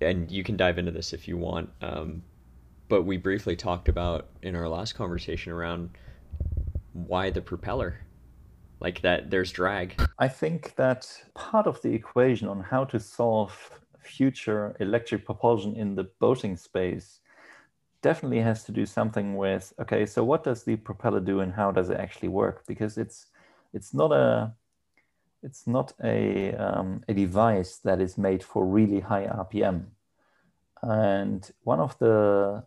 and 0.00 0.30
you 0.30 0.42
can 0.42 0.56
dive 0.56 0.78
into 0.78 0.90
this 0.90 1.12
if 1.12 1.28
you 1.28 1.36
want. 1.36 1.70
Um, 1.82 2.22
but 2.88 3.02
we 3.02 3.16
briefly 3.16 3.54
talked 3.54 3.88
about 3.88 4.28
in 4.42 4.56
our 4.56 4.68
last 4.68 4.94
conversation 4.94 5.52
around 5.52 5.90
why 6.92 7.30
the 7.30 7.40
propeller 7.40 8.00
like 8.80 9.02
that 9.02 9.30
there's 9.30 9.52
drag 9.52 9.94
i 10.18 10.26
think 10.26 10.74
that 10.76 11.22
part 11.34 11.66
of 11.66 11.80
the 11.82 11.92
equation 11.92 12.48
on 12.48 12.60
how 12.60 12.84
to 12.84 12.98
solve 12.98 13.70
future 14.00 14.76
electric 14.80 15.24
propulsion 15.24 15.74
in 15.76 15.94
the 15.94 16.04
boating 16.18 16.56
space 16.56 17.20
definitely 18.02 18.40
has 18.40 18.64
to 18.64 18.72
do 18.72 18.86
something 18.86 19.36
with 19.36 19.72
okay 19.80 20.06
so 20.06 20.22
what 20.22 20.44
does 20.44 20.64
the 20.64 20.76
propeller 20.76 21.20
do 21.20 21.40
and 21.40 21.52
how 21.52 21.70
does 21.70 21.90
it 21.90 21.98
actually 21.98 22.28
work 22.28 22.64
because 22.66 22.96
it's 22.96 23.26
it's 23.72 23.92
not 23.92 24.12
a 24.12 24.52
it's 25.42 25.66
not 25.66 25.92
a 26.02 26.52
um, 26.54 27.02
a 27.08 27.14
device 27.14 27.78
that 27.78 28.00
is 28.00 28.16
made 28.18 28.42
for 28.42 28.64
really 28.64 29.00
high 29.00 29.26
rpm 29.26 29.84
and 30.82 31.50
one 31.64 31.80
of 31.80 31.98
the 31.98 32.64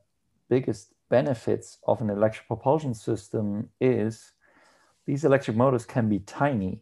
biggest 0.49 0.93
benefits 1.09 1.77
of 1.87 2.01
an 2.01 2.09
electric 2.09 2.47
propulsion 2.47 2.93
system 2.93 3.69
is 3.79 4.31
these 5.05 5.23
electric 5.23 5.57
motors 5.57 5.85
can 5.85 6.09
be 6.09 6.19
tiny 6.19 6.81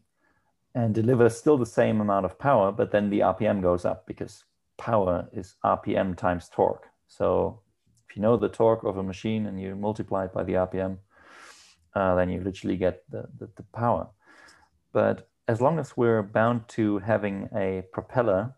and 0.76 0.94
deliver 0.94 1.30
still 1.30 1.58
the 1.58 1.66
same 1.66 2.00
amount 2.00 2.26
of 2.26 2.38
power, 2.38 2.72
but 2.72 2.92
then 2.92 3.10
the 3.10 3.20
RPM 3.20 3.62
goes 3.62 3.86
up 3.86 4.06
because 4.06 4.44
power 4.78 5.28
is 5.34 5.56
RPM 5.64 6.16
times 6.16 6.50
torque. 6.50 6.88
So 7.08 7.60
if 8.10 8.16
you 8.16 8.22
know 8.22 8.38
the 8.38 8.50
torque 8.50 8.84
of 8.84 8.98
a 8.98 9.04
machine 9.04 9.46
and 9.46 9.62
you 9.62 9.76
multiply 9.76 10.26
it 10.26 10.34
by 10.34 10.44
the 10.44 10.54
RPM, 10.54 10.98
uh, 11.96 12.16
then 12.16 12.30
you 12.30 12.42
literally 12.42 12.78
get 12.78 13.04
the, 13.10 13.28
the, 13.38 13.50
the 13.56 13.64
power. 13.74 14.08
But 14.94 15.30
as 15.48 15.62
long 15.62 15.80
as 15.80 15.96
we're 15.96 16.24
bound 16.24 16.68
to 16.70 17.00
having 17.00 17.50
a 17.56 17.84
propeller 17.92 18.54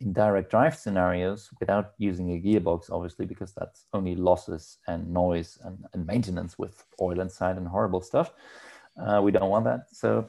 in 0.00 0.12
direct 0.12 0.50
drive 0.50 0.76
scenarios 0.76 1.50
without 1.60 1.92
using 1.98 2.30
a 2.32 2.40
gearbox, 2.40 2.90
obviously, 2.90 3.26
because 3.26 3.52
that's 3.52 3.86
only 3.92 4.14
losses 4.14 4.78
and 4.86 5.12
noise 5.12 5.58
and, 5.64 5.84
and 5.92 6.06
maintenance 6.06 6.58
with 6.58 6.84
oil 7.00 7.20
inside 7.20 7.56
and 7.56 7.66
horrible 7.66 8.00
stuff. 8.00 8.32
Uh, 9.00 9.20
we 9.22 9.30
don't 9.30 9.50
want 9.50 9.64
that. 9.64 9.86
So 9.92 10.28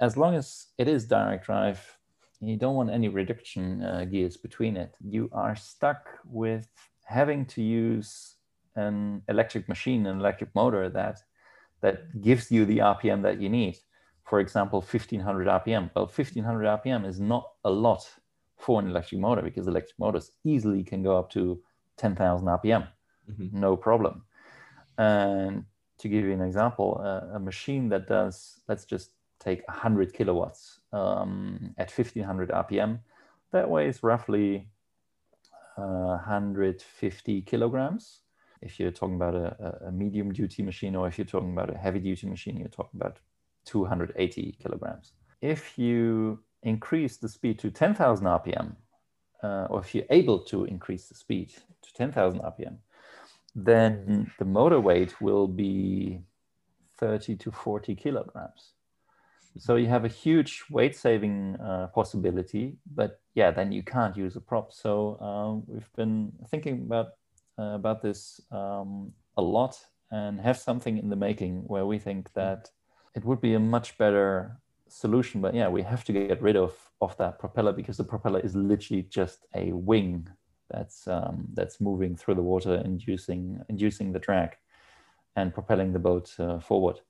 as 0.00 0.16
long 0.16 0.34
as 0.34 0.66
it 0.76 0.88
is 0.88 1.06
direct 1.06 1.46
drive, 1.46 1.98
you 2.40 2.56
don't 2.56 2.76
want 2.76 2.90
any 2.90 3.08
reduction 3.08 3.82
uh, 3.82 4.04
gears 4.04 4.36
between 4.36 4.76
it. 4.76 4.94
You 5.00 5.28
are 5.32 5.56
stuck 5.56 6.06
with 6.24 6.68
having 7.08 7.46
to 7.46 7.62
use 7.62 8.34
an 8.76 9.22
electric 9.28 9.66
machine, 9.66 10.06
an 10.06 10.20
electric 10.20 10.54
motor 10.54 10.90
that 10.90 11.18
that 11.80 12.20
gives 12.20 12.50
you 12.50 12.66
the 12.66 12.78
RPM 12.78 13.22
that 13.22 13.40
you 13.40 13.48
need. 13.48 13.78
For 14.24 14.40
example, 14.40 14.80
1500 14.80 15.46
RPM. 15.46 15.90
Well, 15.94 16.04
1500 16.04 16.82
RPM 16.82 17.06
is 17.06 17.18
not 17.18 17.44
a 17.64 17.70
lot 17.70 18.02
for 18.58 18.80
an 18.80 18.88
electric 18.88 19.20
motor 19.20 19.42
because 19.42 19.66
electric 19.66 19.98
motors 19.98 20.32
easily 20.44 20.82
can 20.82 21.02
go 21.02 21.16
up 21.16 21.30
to 21.30 21.62
10,000 21.96 22.46
RPM, 22.46 22.88
mm-hmm. 23.30 23.58
no 23.58 23.76
problem. 23.76 24.22
And 24.98 25.64
to 25.98 26.08
give 26.08 26.24
you 26.24 26.32
an 26.32 26.42
example, 26.42 27.00
uh, 27.02 27.36
a 27.36 27.38
machine 27.38 27.88
that 27.88 28.06
does, 28.06 28.60
let's 28.68 28.84
just 28.84 29.12
take 29.38 29.66
100 29.68 30.12
kilowatts 30.12 30.80
um, 30.92 31.74
at 31.78 31.90
1500 31.90 32.50
RPM, 32.50 32.98
that 33.52 33.70
weighs 33.70 34.02
roughly 34.02 34.68
uh, 35.78 36.18
150 36.18 37.42
kilograms. 37.42 38.22
If 38.60 38.80
you're 38.80 38.90
talking 38.90 39.14
about 39.14 39.34
a, 39.34 39.86
a 39.86 39.92
medium 39.92 40.32
duty 40.32 40.62
machine 40.62 40.96
or 40.96 41.06
if 41.06 41.16
you're 41.16 41.24
talking 41.24 41.52
about 41.52 41.72
a 41.72 41.78
heavy 41.78 42.00
duty 42.00 42.26
machine, 42.26 42.56
you're 42.56 42.68
talking 42.68 43.00
about 43.00 43.18
280 43.66 44.56
kilograms. 44.60 45.12
If 45.40 45.78
you 45.78 46.40
increase 46.64 47.18
the 47.18 47.28
speed 47.28 47.58
to 47.60 47.70
10,000 47.70 48.26
RPM, 48.26 48.74
uh, 49.42 49.66
or 49.70 49.80
if 49.80 49.94
you're 49.94 50.04
able 50.10 50.40
to 50.40 50.64
increase 50.64 51.06
the 51.08 51.14
speed 51.14 51.52
to 51.82 51.94
10,000 51.94 52.40
RPM, 52.40 52.78
then 53.54 54.30
the 54.38 54.44
motor 54.44 54.80
weight 54.80 55.20
will 55.20 55.46
be 55.46 56.20
30 56.96 57.36
to 57.36 57.52
40 57.52 57.94
kilograms. 57.94 58.72
So 59.58 59.76
you 59.76 59.88
have 59.88 60.04
a 60.04 60.08
huge 60.08 60.62
weight 60.70 60.96
saving 60.96 61.56
uh, 61.56 61.88
possibility, 61.88 62.76
but 62.94 63.20
yeah, 63.34 63.50
then 63.50 63.72
you 63.72 63.82
can't 63.82 64.16
use 64.16 64.36
a 64.36 64.40
prop. 64.40 64.72
So 64.72 65.18
um, 65.20 65.64
we've 65.66 65.92
been 65.96 66.32
thinking 66.48 66.82
about 66.82 67.08
uh, 67.58 67.74
about 67.74 68.00
this 68.02 68.40
um, 68.52 69.12
a 69.36 69.42
lot 69.42 69.76
and 70.10 70.40
have 70.40 70.56
something 70.56 70.96
in 70.96 71.10
the 71.10 71.16
making 71.16 71.64
where 71.66 71.86
we 71.86 71.98
think 71.98 72.32
that 72.34 72.70
it 73.14 73.24
would 73.24 73.40
be 73.40 73.54
a 73.54 73.60
much 73.60 73.98
better 73.98 74.58
solution 74.88 75.40
but 75.40 75.54
yeah 75.54 75.68
we 75.68 75.82
have 75.82 76.02
to 76.02 76.12
get 76.12 76.40
rid 76.40 76.56
of 76.56 76.72
of 77.00 77.16
that 77.18 77.38
propeller 77.38 77.72
because 77.72 77.96
the 77.98 78.04
propeller 78.04 78.40
is 78.40 78.54
literally 78.56 79.02
just 79.02 79.46
a 79.54 79.72
wing 79.72 80.26
that's 80.70 81.06
um, 81.08 81.46
that's 81.52 81.80
moving 81.80 82.16
through 82.16 82.34
the 82.34 82.42
water 82.42 82.76
inducing 82.84 83.60
inducing 83.68 84.12
the 84.12 84.18
drag 84.18 84.56
and 85.36 85.52
propelling 85.52 85.92
the 85.92 85.98
boat 85.98 86.34
uh, 86.38 86.58
forward 86.58 87.00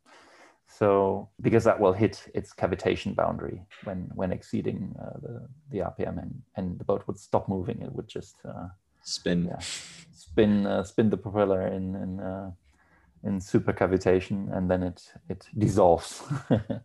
so 0.68 1.28
because 1.40 1.64
that 1.64 1.80
will 1.80 1.92
hit 1.92 2.30
its 2.34 2.52
cavitation 2.52 3.14
boundary 3.14 3.62
when 3.84 4.10
when 4.14 4.32
exceeding 4.32 4.94
uh, 5.00 5.18
the 5.20 5.48
the 5.70 5.78
rpm 5.78 6.22
and 6.22 6.42
and 6.56 6.78
the 6.78 6.84
boat 6.84 7.04
would 7.06 7.18
stop 7.18 7.48
moving. 7.48 7.80
It 7.82 7.92
would 7.92 8.08
just 8.08 8.36
uh, 8.44 8.68
spin. 9.02 9.46
yeah, 9.46 9.58
spin 10.12 10.66
uh, 10.66 10.84
spin 10.84 11.10
the 11.10 11.16
propeller 11.16 11.66
in 11.66 11.94
in 11.94 12.20
uh, 12.20 12.50
in 13.24 13.40
supercavitation 13.40 14.54
and 14.56 14.70
then 14.70 14.82
it 14.82 15.12
it 15.28 15.46
dissolves. 15.56 16.22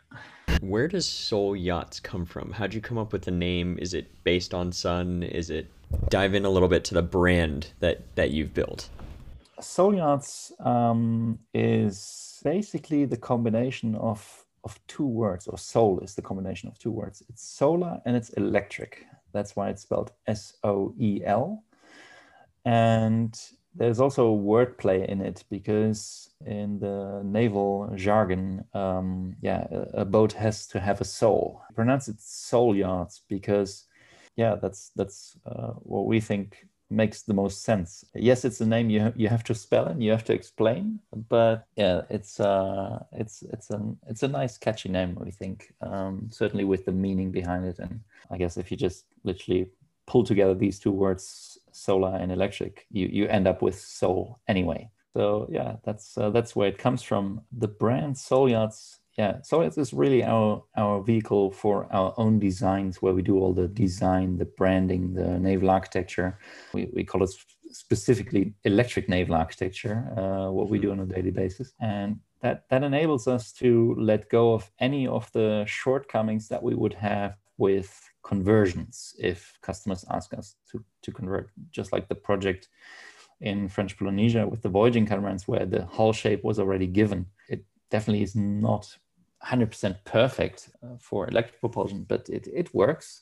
Where 0.62 0.88
does 0.88 1.06
Soel 1.06 1.62
Yachts 1.62 2.00
come 2.00 2.26
from? 2.26 2.54
How'd 2.54 2.74
you 2.74 2.80
come 2.80 2.98
up 2.98 3.12
with 3.12 3.24
the 3.24 3.32
name? 3.32 3.78
Is 3.82 3.94
it 3.94 4.24
based 4.24 4.54
on 4.54 4.72
sun? 4.72 5.24
Is 5.24 5.50
it 5.50 5.68
dive 6.10 6.34
in 6.34 6.46
a 6.46 6.50
little 6.50 6.70
bit 6.70 6.86
to 6.86 6.94
the 6.94 7.02
brand 7.02 7.68
that 7.82 8.16
that 8.16 8.32
you've 8.32 8.54
built 8.54 8.90
yachts 9.78 10.52
um, 10.60 11.40
is 11.54 12.40
basically 12.44 13.06
the 13.06 13.18
combination 13.18 13.96
of 13.96 14.46
of 14.64 14.80
two 14.88 15.06
words 15.06 15.48
or 15.48 15.58
Soel 15.58 16.00
is 16.04 16.16
the 16.16 16.22
combination 16.22 16.70
of 16.70 16.80
two 16.80 16.92
words. 16.92 17.22
It's 17.28 17.46
solar 17.46 18.00
and 18.06 18.16
it's 18.16 18.30
electric. 18.30 19.06
That's 19.34 19.56
why 19.56 19.70
it's 19.70 19.82
spelled 19.82 20.12
s-o-e-l 20.26 21.64
and 22.66 23.38
there's 23.76 24.00
also 24.00 24.34
a 24.34 24.38
wordplay 24.38 25.06
in 25.08 25.22
it 25.22 25.44
because 25.50 26.30
in 26.46 26.80
the 26.80 27.22
naval 27.24 27.92
jargon, 27.96 28.64
um, 28.74 29.36
yeah, 29.42 29.66
a, 29.72 30.02
a, 30.02 30.06
boat 30.06 30.34
has 30.34 30.68
to 30.68 30.80
have 30.80 31.02
a 31.02 31.06
soul. 31.06 31.62
pronounce 31.74 32.08
it 32.08 32.22
soul 32.22 32.76
yachts 32.76 33.22
because, 33.28 33.88
yeah, 34.36 34.56
that's 34.56 34.92
that's 34.96 35.38
uh, 35.46 35.72
what 35.80 36.06
we 36.06 36.20
think 36.20 36.68
makes 36.94 37.24
the 37.24 37.34
most 37.34 37.64
sense. 37.64 38.06
Yes, 38.16 38.46
it's 38.46 38.62
a 38.62 38.66
name 38.66 38.90
you 38.90 39.12
you 39.16 39.28
have 39.30 39.44
to 39.46 39.56
spell 39.56 39.86
and 39.86 40.04
you 40.04 40.12
have 40.12 40.24
to 40.26 40.34
explain, 40.34 41.00
but 41.30 41.66
yeah, 41.76 42.02
it's 42.10 42.40
uh, 42.40 43.04
it's 43.12 43.44
it's 43.54 43.70
an 43.70 43.98
it's 44.08 44.24
a 44.24 44.28
nice 44.28 44.58
catchy 44.58 44.90
name. 44.90 45.18
We 45.20 45.32
think 45.32 45.74
um, 45.82 46.30
certainly 46.32 46.66
with 46.66 46.86
the 46.86 46.92
meaning 46.92 47.32
behind 47.32 47.66
it, 47.66 47.80
and 47.80 48.00
I 48.32 48.38
guess 48.38 48.58
if 48.58 48.72
you 48.72 48.78
just 48.78 49.06
literally 49.24 49.68
pull 50.06 50.24
together 50.24 50.54
these 50.54 50.80
two 50.80 50.92
words 50.92 51.58
solar 51.72 52.16
and 52.16 52.32
electric 52.32 52.86
you 52.92 53.08
you 53.08 53.28
end 53.28 53.48
up 53.48 53.62
with 53.62 53.76
Soel 53.76 54.36
anyway 54.48 54.90
so 55.14 55.48
yeah 55.50 55.78
that's 55.84 56.18
uh, 56.18 56.30
that's 56.30 56.56
where 56.56 56.68
it 56.68 56.78
comes 56.78 57.02
from 57.02 57.42
the 57.58 57.68
brand 57.68 58.16
Soel 58.16 58.50
Yachts 58.50 59.00
yeah 59.18 59.38
yachts 59.52 59.78
is 59.78 59.94
really 59.94 60.24
our 60.24 60.64
our 60.76 61.02
vehicle 61.04 61.52
for 61.52 61.88
our 61.92 62.14
own 62.18 62.40
designs 62.40 63.02
where 63.02 63.14
we 63.14 63.22
do 63.22 63.38
all 63.38 63.54
the 63.54 63.68
design 63.68 64.38
the 64.38 64.46
branding 64.46 65.14
the 65.14 65.40
naval 65.40 65.70
architecture. 65.70 66.40
We, 66.74 66.90
we 66.94 67.04
call 67.04 67.24
it 67.24 67.32
specifically 67.72 68.54
electric 68.64 69.10
naval 69.10 69.36
architecture 69.36 70.08
uh, 70.18 70.52
what 70.52 70.70
we 70.70 70.80
do 70.80 70.92
on 70.92 71.00
a 71.00 71.06
daily 71.06 71.32
basis. 71.32 71.74
And 71.80 72.20
that 72.42 72.70
that 72.70 72.84
enables 72.84 73.28
us 73.28 73.52
to 73.54 73.96
let 73.98 74.30
go 74.30 74.54
of 74.54 74.70
any 74.80 75.08
of 75.08 75.32
the 75.32 75.64
shortcomings 75.66 76.48
that 76.50 76.62
we 76.62 76.76
would 76.76 76.94
have 76.94 77.36
with 77.58 78.10
conversions 78.24 79.16
if 79.20 79.58
customers 79.62 80.06
ask 80.10 80.34
us 80.34 80.56
to, 80.72 80.84
to 81.02 81.12
convert, 81.12 81.50
just 81.72 81.92
like 81.92 82.08
the 82.08 82.16
project 82.16 82.70
in 83.42 83.68
French 83.68 83.98
Polynesia 83.98 84.48
with 84.48 84.62
the 84.62 84.70
voyaging 84.70 85.06
catamarans 85.06 85.48
where 85.48 85.66
the 85.66 85.86
hull 85.86 86.14
shape 86.14 86.44
was 86.44 86.60
already 86.60 86.88
given. 86.88 87.26
It 87.50 87.66
definitely 87.92 88.24
is 88.24 88.36
not 88.36 88.98
100% 89.46 89.96
perfect 90.06 90.70
uh, 90.84 90.98
for 91.00 91.28
electric 91.28 91.60
propulsion, 91.60 92.06
but 92.08 92.30
it, 92.30 92.48
it 92.54 92.74
works. 92.74 93.22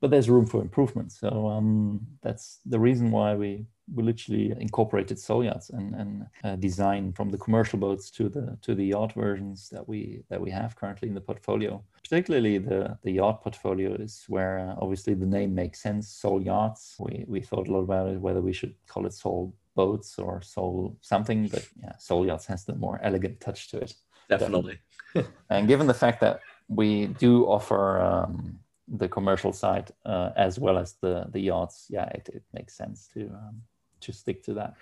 But 0.00 0.10
there's 0.10 0.30
room 0.30 0.46
for 0.46 0.62
improvement. 0.62 1.10
So 1.10 1.48
um, 1.48 2.06
that's 2.22 2.60
the 2.64 2.78
reason 2.78 3.10
why 3.10 3.34
we 3.34 3.66
we 3.94 4.02
literally 4.02 4.54
incorporated 4.60 5.18
yachts 5.28 5.70
and, 5.70 5.94
and 5.94 6.26
uh, 6.44 6.56
design 6.56 7.12
from 7.12 7.30
the 7.30 7.38
commercial 7.38 7.78
boats 7.78 8.10
to 8.10 8.28
the 8.28 8.56
to 8.62 8.74
the 8.74 8.86
yacht 8.86 9.12
versions 9.14 9.68
that 9.70 9.88
we 9.88 10.22
that 10.28 10.40
we 10.40 10.50
have 10.50 10.76
currently 10.76 11.08
in 11.08 11.14
the 11.14 11.20
portfolio. 11.20 11.82
Particularly 12.02 12.58
the 12.58 12.96
the 13.02 13.12
yacht 13.12 13.42
portfolio 13.42 13.94
is 13.94 14.24
where 14.28 14.58
uh, 14.60 14.74
obviously 14.80 15.14
the 15.14 15.26
name 15.26 15.54
makes 15.54 15.80
sense. 15.82 16.08
Soel 16.08 16.44
Yachts. 16.44 16.96
We 16.98 17.24
we 17.26 17.40
thought 17.40 17.68
a 17.68 17.72
lot 17.72 17.80
about 17.80 18.08
it 18.08 18.20
whether 18.20 18.40
we 18.40 18.52
should 18.52 18.74
call 18.86 19.06
it 19.06 19.12
Soel 19.12 19.52
boats 19.74 20.18
or 20.18 20.40
Soel 20.40 20.96
something, 21.00 21.48
but 21.48 21.66
yeah, 21.82 21.94
Soel 21.98 22.26
Yachts 22.26 22.46
has 22.46 22.64
the 22.64 22.74
more 22.74 23.00
elegant 23.02 23.40
touch 23.40 23.68
to 23.70 23.78
it. 23.78 23.94
Definitely. 24.28 24.78
and 25.50 25.68
given 25.68 25.86
the 25.86 25.94
fact 25.94 26.20
that 26.20 26.40
we 26.68 27.06
do 27.06 27.44
offer 27.46 28.00
um, 28.00 28.58
the 28.86 29.08
commercial 29.08 29.52
side 29.52 29.90
uh, 30.04 30.30
as 30.36 30.58
well 30.58 30.78
as 30.78 30.94
the 31.00 31.26
the 31.30 31.40
yachts, 31.40 31.86
yeah, 31.88 32.06
it, 32.06 32.28
it 32.32 32.42
makes 32.52 32.76
sense 32.76 33.08
to 33.14 33.26
um, 33.26 33.62
to 34.00 34.12
stick 34.12 34.42
to 34.44 34.54
that. 34.54 34.74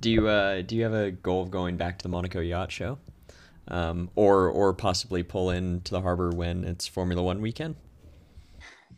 Do 0.00 0.10
you 0.10 0.28
uh, 0.28 0.62
do 0.62 0.76
you 0.76 0.82
have 0.82 0.94
a 0.94 1.10
goal 1.10 1.42
of 1.42 1.50
going 1.50 1.76
back 1.76 1.98
to 1.98 2.02
the 2.02 2.08
Monaco 2.08 2.40
Yacht 2.40 2.72
Show, 2.72 2.98
um, 3.68 4.10
or 4.14 4.48
or 4.48 4.72
possibly 4.74 5.22
pull 5.22 5.50
into 5.50 5.92
the 5.92 6.00
harbor 6.00 6.30
when 6.30 6.64
it's 6.64 6.86
Formula 6.86 7.22
One 7.22 7.40
weekend? 7.40 7.76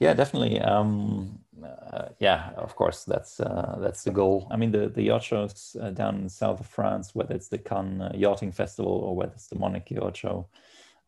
Yeah, 0.00 0.14
definitely. 0.14 0.60
Um, 0.60 1.40
uh, 1.64 2.08
yeah, 2.18 2.50
of 2.56 2.74
course, 2.76 3.04
that's 3.04 3.40
uh, 3.40 3.76
that's 3.80 4.04
the 4.04 4.10
goal. 4.10 4.48
I 4.50 4.56
mean, 4.56 4.70
the 4.70 4.88
the 4.88 5.02
yacht 5.02 5.22
shows 5.22 5.76
uh, 5.80 5.90
down 5.90 6.16
in 6.16 6.24
the 6.24 6.30
south 6.30 6.60
of 6.60 6.66
France, 6.66 7.14
whether 7.14 7.34
it's 7.34 7.48
the 7.48 7.58
Cannes 7.58 8.00
uh, 8.00 8.12
Yachting 8.14 8.52
Festival 8.52 8.92
or 8.92 9.16
whether 9.16 9.32
it's 9.32 9.48
the 9.48 9.58
Monaco 9.58 9.94
Yacht 9.94 10.16
Show. 10.16 10.48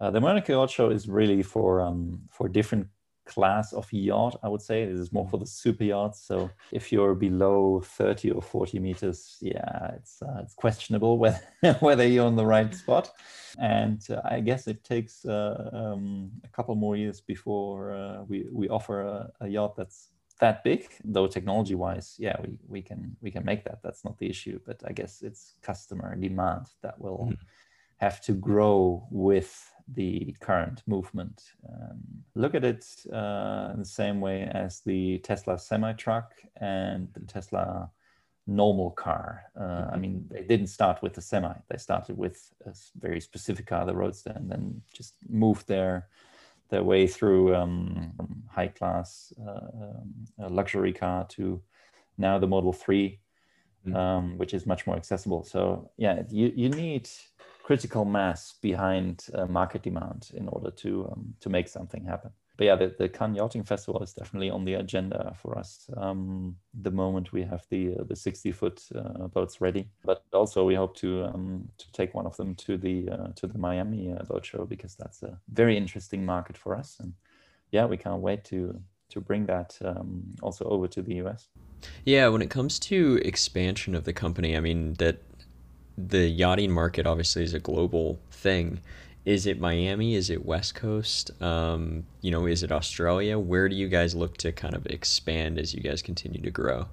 Uh, 0.01 0.11
the 0.11 0.21
Monaco 0.21 0.61
Yacht 0.61 0.71
Show 0.71 0.91
is 0.91 1.09
really 1.09 1.43
for 1.43 1.81
um, 1.81 2.21
for 2.31 2.49
different 2.49 2.89
class 3.27 3.73
of 3.73 3.93
yacht, 3.93 4.39
I 4.43 4.49
would 4.49 4.63
say. 4.63 4.87
This 4.87 4.99
is 4.99 5.13
more 5.13 5.29
for 5.29 5.39
the 5.39 5.47
super 5.47 5.85
yachts. 5.85 6.27
So 6.27 6.51
if 6.73 6.91
you're 6.91 7.15
below 7.15 7.81
30 7.85 8.33
or 8.33 8.43
40 8.43 8.81
meters, 8.81 9.37
yeah, 9.41 9.93
it's 9.95 10.21
uh, 10.23 10.41
it's 10.43 10.55
questionable 10.55 11.19
whether 11.19 11.41
whether 11.81 12.07
you're 12.07 12.27
on 12.27 12.37
the 12.37 12.47
right 12.47 12.75
spot. 12.75 13.13
And 13.59 14.01
I 14.25 14.41
guess 14.41 14.67
it 14.67 14.85
takes 14.85 15.25
um, 15.27 16.31
a 16.45 16.49
couple 16.49 16.75
more 16.75 16.97
years 16.97 17.21
before 17.21 18.25
we 18.29 18.47
we 18.51 18.69
offer 18.69 19.03
a, 19.03 19.31
a, 19.41 19.49
yacht 19.49 19.77
that's 19.77 20.11
that 20.41 20.65
big. 20.65 20.89
Though 21.05 21.27
technology 21.27 21.75
wise, 21.75 22.17
yeah, 22.19 22.37
we 22.43 22.59
we 22.69 22.83
can 22.83 23.17
we 23.21 23.31
can 23.31 23.45
make 23.45 23.65
that. 23.65 23.81
That's 23.83 24.05
not 24.05 24.19
the 24.19 24.29
issue. 24.29 24.61
But 24.65 24.83
I 24.87 24.93
guess 24.93 25.23
it's 25.23 25.55
customer 25.63 26.17
demand 26.17 26.67
that 26.83 27.01
will. 27.01 27.29
Mm-hmm 27.31 27.45
have 28.01 28.21
to 28.23 28.33
grow 28.33 29.07
with 29.11 29.71
the 29.87 30.35
current 30.41 30.83
movement. 30.87 31.43
Um, 31.69 32.01
look 32.35 32.55
at 32.55 32.65
it 32.65 32.85
uh, 33.13 33.71
in 33.75 33.81
the 33.81 33.85
same 33.85 34.21
way 34.21 34.51
as 34.55 34.81
the 34.81 35.19
Tesla 35.19 35.59
semi 35.59 35.93
truck 35.93 36.33
and 36.57 37.09
the 37.13 37.21
Tesla 37.21 37.91
normal 38.47 38.91
car. 38.91 39.43
Uh, 39.55 39.63
mm-hmm. 39.63 39.95
I 39.95 39.97
mean, 39.99 40.25
they 40.31 40.43
didn't 40.43 40.69
start 40.69 41.03
with 41.03 41.13
the 41.13 41.21
semi, 41.21 41.55
they 41.69 41.77
started 41.77 42.17
with 42.17 42.53
a 42.65 42.75
very 42.99 43.21
specific 43.21 43.67
car, 43.67 43.85
the 43.85 43.95
Roadster, 43.95 44.33
and 44.35 44.51
then 44.51 44.81
just 44.95 45.15
moved 45.29 45.69
their 45.69 46.09
their 46.71 46.83
way 46.83 47.07
through 47.07 47.55
um, 47.55 48.13
high 48.49 48.69
class 48.69 49.33
uh, 49.47 50.45
um, 50.45 50.55
luxury 50.55 50.93
car 50.93 51.27
to 51.31 51.61
now 52.19 52.39
the 52.39 52.47
Model 52.47 52.73
3, 52.73 53.19
mm-hmm. 53.87 53.97
um, 53.97 54.39
which 54.39 54.55
is 54.55 54.67
much 54.67 54.87
more 54.87 54.97
accessible. 54.97 55.43
So, 55.45 55.91
yeah, 55.97 56.23
you, 56.31 56.53
you 56.55 56.69
need 56.69 57.09
critical 57.63 58.05
mass 58.05 58.55
behind 58.61 59.27
uh, 59.35 59.47
market 59.47 59.83
demand 59.83 60.31
in 60.35 60.49
order 60.49 60.71
to 60.71 61.09
um, 61.13 61.35
to 61.41 61.49
make 61.49 61.69
something 61.69 62.05
happen. 62.05 62.31
But 62.61 62.67
yeah, 62.67 62.77
the, 62.77 62.95
the 62.99 63.09
Cannes 63.09 63.37
Yachting 63.37 63.65
Festival 63.65 64.03
is 64.03 64.13
definitely 64.13 64.51
on 64.51 64.67
the 64.67 64.75
agenda 64.75 65.35
for 65.41 65.57
us. 65.57 65.89
Um, 65.97 66.57
the 66.79 66.91
moment 66.91 67.33
we 67.33 67.43
have 67.43 67.65
the 67.71 67.95
uh, 67.99 68.05
the 68.05 68.15
60 68.15 68.53
foot 68.53 68.83
uh, 68.95 69.29
boats 69.29 69.63
ready, 69.63 69.89
but 70.05 70.25
also 70.35 70.67
we 70.67 70.75
hope 70.75 70.95
to 70.97 71.25
um, 71.25 71.71
to 71.79 71.91
take 71.93 72.13
one 72.13 72.27
of 72.27 72.37
them 72.37 72.55
to 72.57 72.77
the 72.77 73.09
uh, 73.09 73.29
to 73.37 73.47
the 73.47 73.57
Miami 73.57 74.13
uh, 74.13 74.25
boat 74.25 74.45
show 74.45 74.67
because 74.67 74.95
that's 74.95 75.23
a 75.23 75.39
very 75.49 75.75
interesting 75.75 76.27
market 76.27 76.59
for 76.59 76.77
us. 76.77 76.99
And 77.01 77.15
yeah, 77.71 77.87
we 77.87 77.97
can't 77.97 78.21
wait 78.21 78.45
to 78.51 78.79
to 79.09 79.23
bring 79.23 79.47
that 79.47 79.79
um, 79.83 80.25
also 80.43 80.67
over 80.67 80.87
to 80.89 81.01
the 81.01 81.15
US. 81.23 81.49
Yeah, 82.05 82.29
when 82.29 82.43
it 82.43 82.51
comes 82.51 82.79
to 82.81 83.23
expansion 83.25 83.95
of 83.95 84.05
the 84.05 84.13
company, 84.13 84.55
I 84.55 84.61
mean 84.61 84.97
that 84.99 85.17
the 85.97 86.29
yachting 86.29 86.73
market 86.73 87.07
obviously 87.07 87.43
is 87.43 87.55
a 87.55 87.59
global 87.59 88.21
thing. 88.31 88.81
Is 89.25 89.47
it 89.47 89.61
Miami? 89.61 90.15
Is 90.15 90.31
it 90.31 90.47
West 90.47 90.75
Coast? 90.75 91.31
Um, 91.43 92.05
you 92.23 92.31
know, 92.31 92.47
is 92.47 92.63
it 92.63 92.73
Australia? 92.73 93.39
Where 93.39 93.69
do 93.69 93.77
you 93.77 93.89
guys 93.89 94.15
look 94.15 94.39
to 94.39 94.53
kind 94.53 94.75
of 94.75 94.87
expand 94.87 95.59
as 95.59 95.75
you 95.75 95.83
guys 95.83 96.01
continue 96.01 96.41
to 96.41 96.51
grow? 96.51 96.89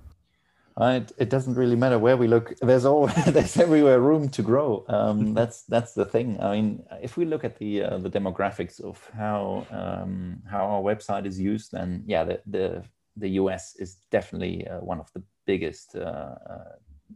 Uh, 0.79 0.99
it, 1.01 1.11
it 1.17 1.29
doesn't 1.29 1.55
really 1.55 1.75
matter 1.75 1.97
where 1.97 2.17
we 2.17 2.27
look. 2.27 2.53
There's 2.59 2.85
all 2.85 3.07
there's 3.27 3.57
everywhere 3.57 3.99
room 3.99 4.29
to 4.29 4.41
grow. 4.41 4.85
Um, 4.87 5.33
that's 5.39 5.63
that's 5.63 5.93
the 5.93 6.05
thing. 6.05 6.37
I 6.39 6.55
mean, 6.55 6.83
if 7.01 7.17
we 7.17 7.25
look 7.25 7.43
at 7.43 7.57
the 7.57 7.83
uh, 7.83 7.97
the 7.97 8.09
demographics 8.09 8.81
of 8.81 9.09
how 9.13 9.65
um, 9.71 10.43
how 10.49 10.65
our 10.65 10.81
website 10.81 11.25
is 11.25 11.39
used, 11.39 11.71
then 11.71 12.03
yeah, 12.05 12.25
the 12.25 12.41
the, 12.45 12.83
the 13.15 13.29
US 13.41 13.75
is 13.77 13.95
definitely 14.11 14.67
uh, 14.67 14.79
one 14.81 14.99
of 14.99 15.11
the 15.13 15.23
biggest 15.45 15.95
uh, 15.95 16.35
uh, 16.49 16.75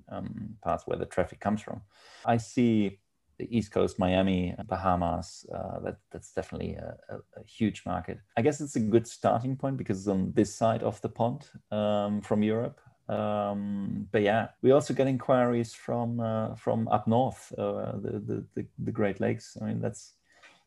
um, 0.09 0.55
parts 0.63 0.87
where 0.87 0.97
the 0.97 1.05
traffic 1.05 1.39
comes 1.39 1.61
from. 1.61 1.81
I 2.25 2.37
see 2.37 3.00
the 3.41 3.57
East 3.57 3.71
Coast, 3.71 3.97
Miami, 3.97 4.55
Bahamas. 4.67 5.45
Uh, 5.53 5.79
that 5.79 5.97
that's 6.11 6.31
definitely 6.31 6.75
a, 6.75 6.95
a, 7.09 7.15
a, 7.39 7.43
huge 7.45 7.83
market. 7.85 8.19
I 8.37 8.41
guess 8.43 8.61
it's 8.61 8.75
a 8.75 8.79
good 8.79 9.07
starting 9.07 9.55
point 9.55 9.77
because 9.77 9.97
it's 9.99 10.07
on 10.07 10.31
this 10.33 10.53
side 10.53 10.83
of 10.83 11.01
the 11.01 11.09
pond 11.09 11.49
um, 11.71 12.21
from 12.21 12.43
Europe. 12.43 12.79
Um, 13.09 14.07
but 14.11 14.21
yeah, 14.21 14.49
we 14.61 14.71
also 14.71 14.93
get 14.93 15.07
inquiries 15.07 15.73
from 15.73 16.19
uh, 16.19 16.55
from 16.55 16.87
up 16.87 17.07
north, 17.07 17.51
uh, 17.57 17.93
the, 18.03 18.11
the, 18.29 18.45
the 18.55 18.65
the 18.77 18.91
Great 18.91 19.19
Lakes. 19.19 19.57
I 19.59 19.65
mean, 19.65 19.81
that's 19.81 20.13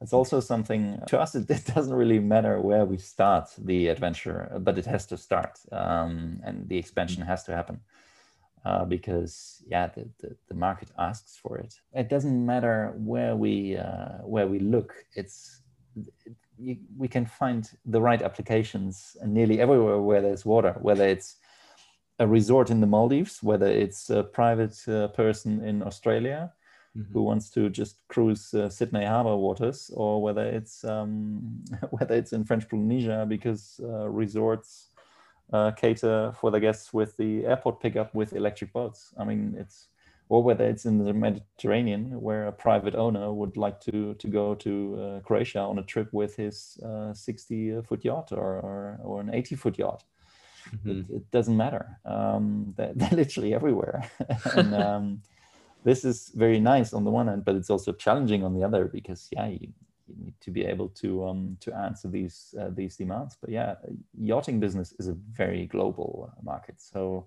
that's 0.01 0.13
also 0.13 0.41
something 0.41 1.01
to 1.07 1.21
us. 1.21 1.35
It, 1.35 1.49
it, 1.49 1.65
doesn't 1.75 1.95
really 1.95 2.19
matter 2.19 2.61
where 2.61 2.85
we 2.85 2.99
start 2.99 3.47
the 3.57 3.89
adventure, 3.89 4.41
but 4.61 4.79
it 4.79 4.87
has 4.87 5.07
to 5.07 5.17
start, 5.17 5.61
um, 5.71 6.41
and 6.45 6.69
the 6.69 6.77
expansion 6.77 7.23
has 7.23 7.45
to 7.45 7.55
happen 7.55 7.81
uh, 8.65 8.85
because 8.85 9.63
yeah, 9.67 9.89
the, 9.89 10.09
the, 10.21 10.37
the, 10.49 10.55
market 10.55 10.89
asks 10.99 11.39
for 11.43 11.59
it. 11.59 11.75
It 11.93 12.09
doesn't 12.09 12.47
matter 12.47 12.95
where 12.97 13.37
we 13.37 13.77
uh, 13.77 14.19
where 14.23 14.47
we 14.47 14.59
look. 14.59 14.95
It's 15.15 15.61
it, 15.97 16.35
you, 16.59 16.77
we 16.97 17.09
can 17.09 17.27
find 17.27 17.69
the 17.85 18.01
right 18.01 18.23
applications 18.23 19.17
nearly 19.25 19.61
everywhere 19.61 19.99
where 19.99 20.23
there's 20.23 20.45
water, 20.45 20.77
whether 20.81 21.07
it's 21.07 21.37
a 22.19 22.27
resort 22.27 22.71
in 22.71 22.81
the 22.81 22.87
Maldives, 22.87 23.43
whether 23.43 23.67
it's 23.67 24.09
a 24.11 24.23
private 24.23 24.77
uh, 24.89 25.09
person 25.09 25.63
in 25.65 25.83
Australia 25.83 26.53
mm-hmm. 26.97 27.13
who 27.13 27.23
wants 27.23 27.51
to 27.51 27.69
just 27.69 27.99
cruise 28.09 28.55
uh, 28.55 28.69
Sydney 28.69 29.05
Harbour 29.05 29.37
waters, 29.37 29.91
or 29.95 30.23
whether 30.23 30.45
it's 30.45 30.85
um, 30.85 31.63
whether 31.91 32.15
it's 32.15 32.33
in 32.33 32.45
French 32.45 32.69
Polynesia 32.69 33.27
because 33.29 33.81
uh, 33.83 34.09
resorts 34.09 34.89
uh, 35.53 35.71
cater 35.73 36.33
for 36.41 36.51
the 36.51 36.61
guests 36.61 36.93
with 36.93 37.17
the 37.17 37.47
airport 37.47 37.81
pickup 37.81 38.15
with 38.15 38.33
electric 38.33 38.73
boats. 38.73 39.13
I 39.19 39.25
mean, 39.25 39.55
it's 39.59 39.89
or 40.29 40.43
whether 40.43 40.65
it's 40.65 40.87
in 40.87 41.05
the 41.05 41.13
Mediterranean 41.13 42.21
where 42.21 42.47
a 42.47 42.53
private 42.53 42.95
owner 42.95 43.33
would 43.33 43.57
like 43.57 43.81
to 43.81 44.15
to 44.15 44.29
go 44.29 44.55
to 44.55 44.73
uh, 45.01 45.21
Croatia 45.21 45.61
on 45.61 45.79
a 45.79 45.83
trip 45.83 46.13
with 46.13 46.37
his 46.37 46.79
uh, 46.85 47.13
60 47.13 47.83
foot 47.83 48.05
yacht 48.05 48.33
or, 48.33 48.61
or, 48.61 48.99
or 49.05 49.21
an 49.21 49.35
80 49.35 49.57
foot 49.57 49.79
yacht. 49.79 50.05
Mm-hmm. 50.71 50.91
It, 50.91 51.17
it, 51.17 51.31
doesn't 51.31 51.57
matter. 51.57 52.01
Um, 52.07 52.73
they're, 52.77 52.93
they're, 52.97 53.11
literally 53.11 53.55
everywhere. 53.55 54.11
and 54.57 54.75
um, 54.75 55.23
this 55.85 56.05
is 56.05 56.33
very 56.35 56.59
nice 56.59 56.95
on 56.95 57.05
the 57.05 57.11
one 57.11 57.29
hand, 57.29 57.45
but 57.45 57.55
it's 57.55 57.71
also 57.71 57.93
challenging 57.93 58.43
on 58.45 58.55
the 58.55 58.65
other 58.65 58.87
because 58.87 59.29
yeah, 59.31 59.47
you, 59.47 59.69
you 60.07 60.25
need 60.25 60.35
to 60.41 60.51
be 60.51 60.65
able 60.65 60.89
to 60.89 61.27
um, 61.27 61.57
to 61.61 61.75
answer 61.75 62.09
these 62.09 62.55
uh, 62.61 62.71
these 62.71 62.97
demands. 62.97 63.37
But 63.41 63.51
yeah, 63.51 63.75
yachting 64.19 64.61
business 64.61 64.95
is 64.99 65.09
a 65.09 65.17
very 65.33 65.67
global 65.67 66.31
uh, 66.31 66.41
market, 66.43 66.81
so 66.81 67.27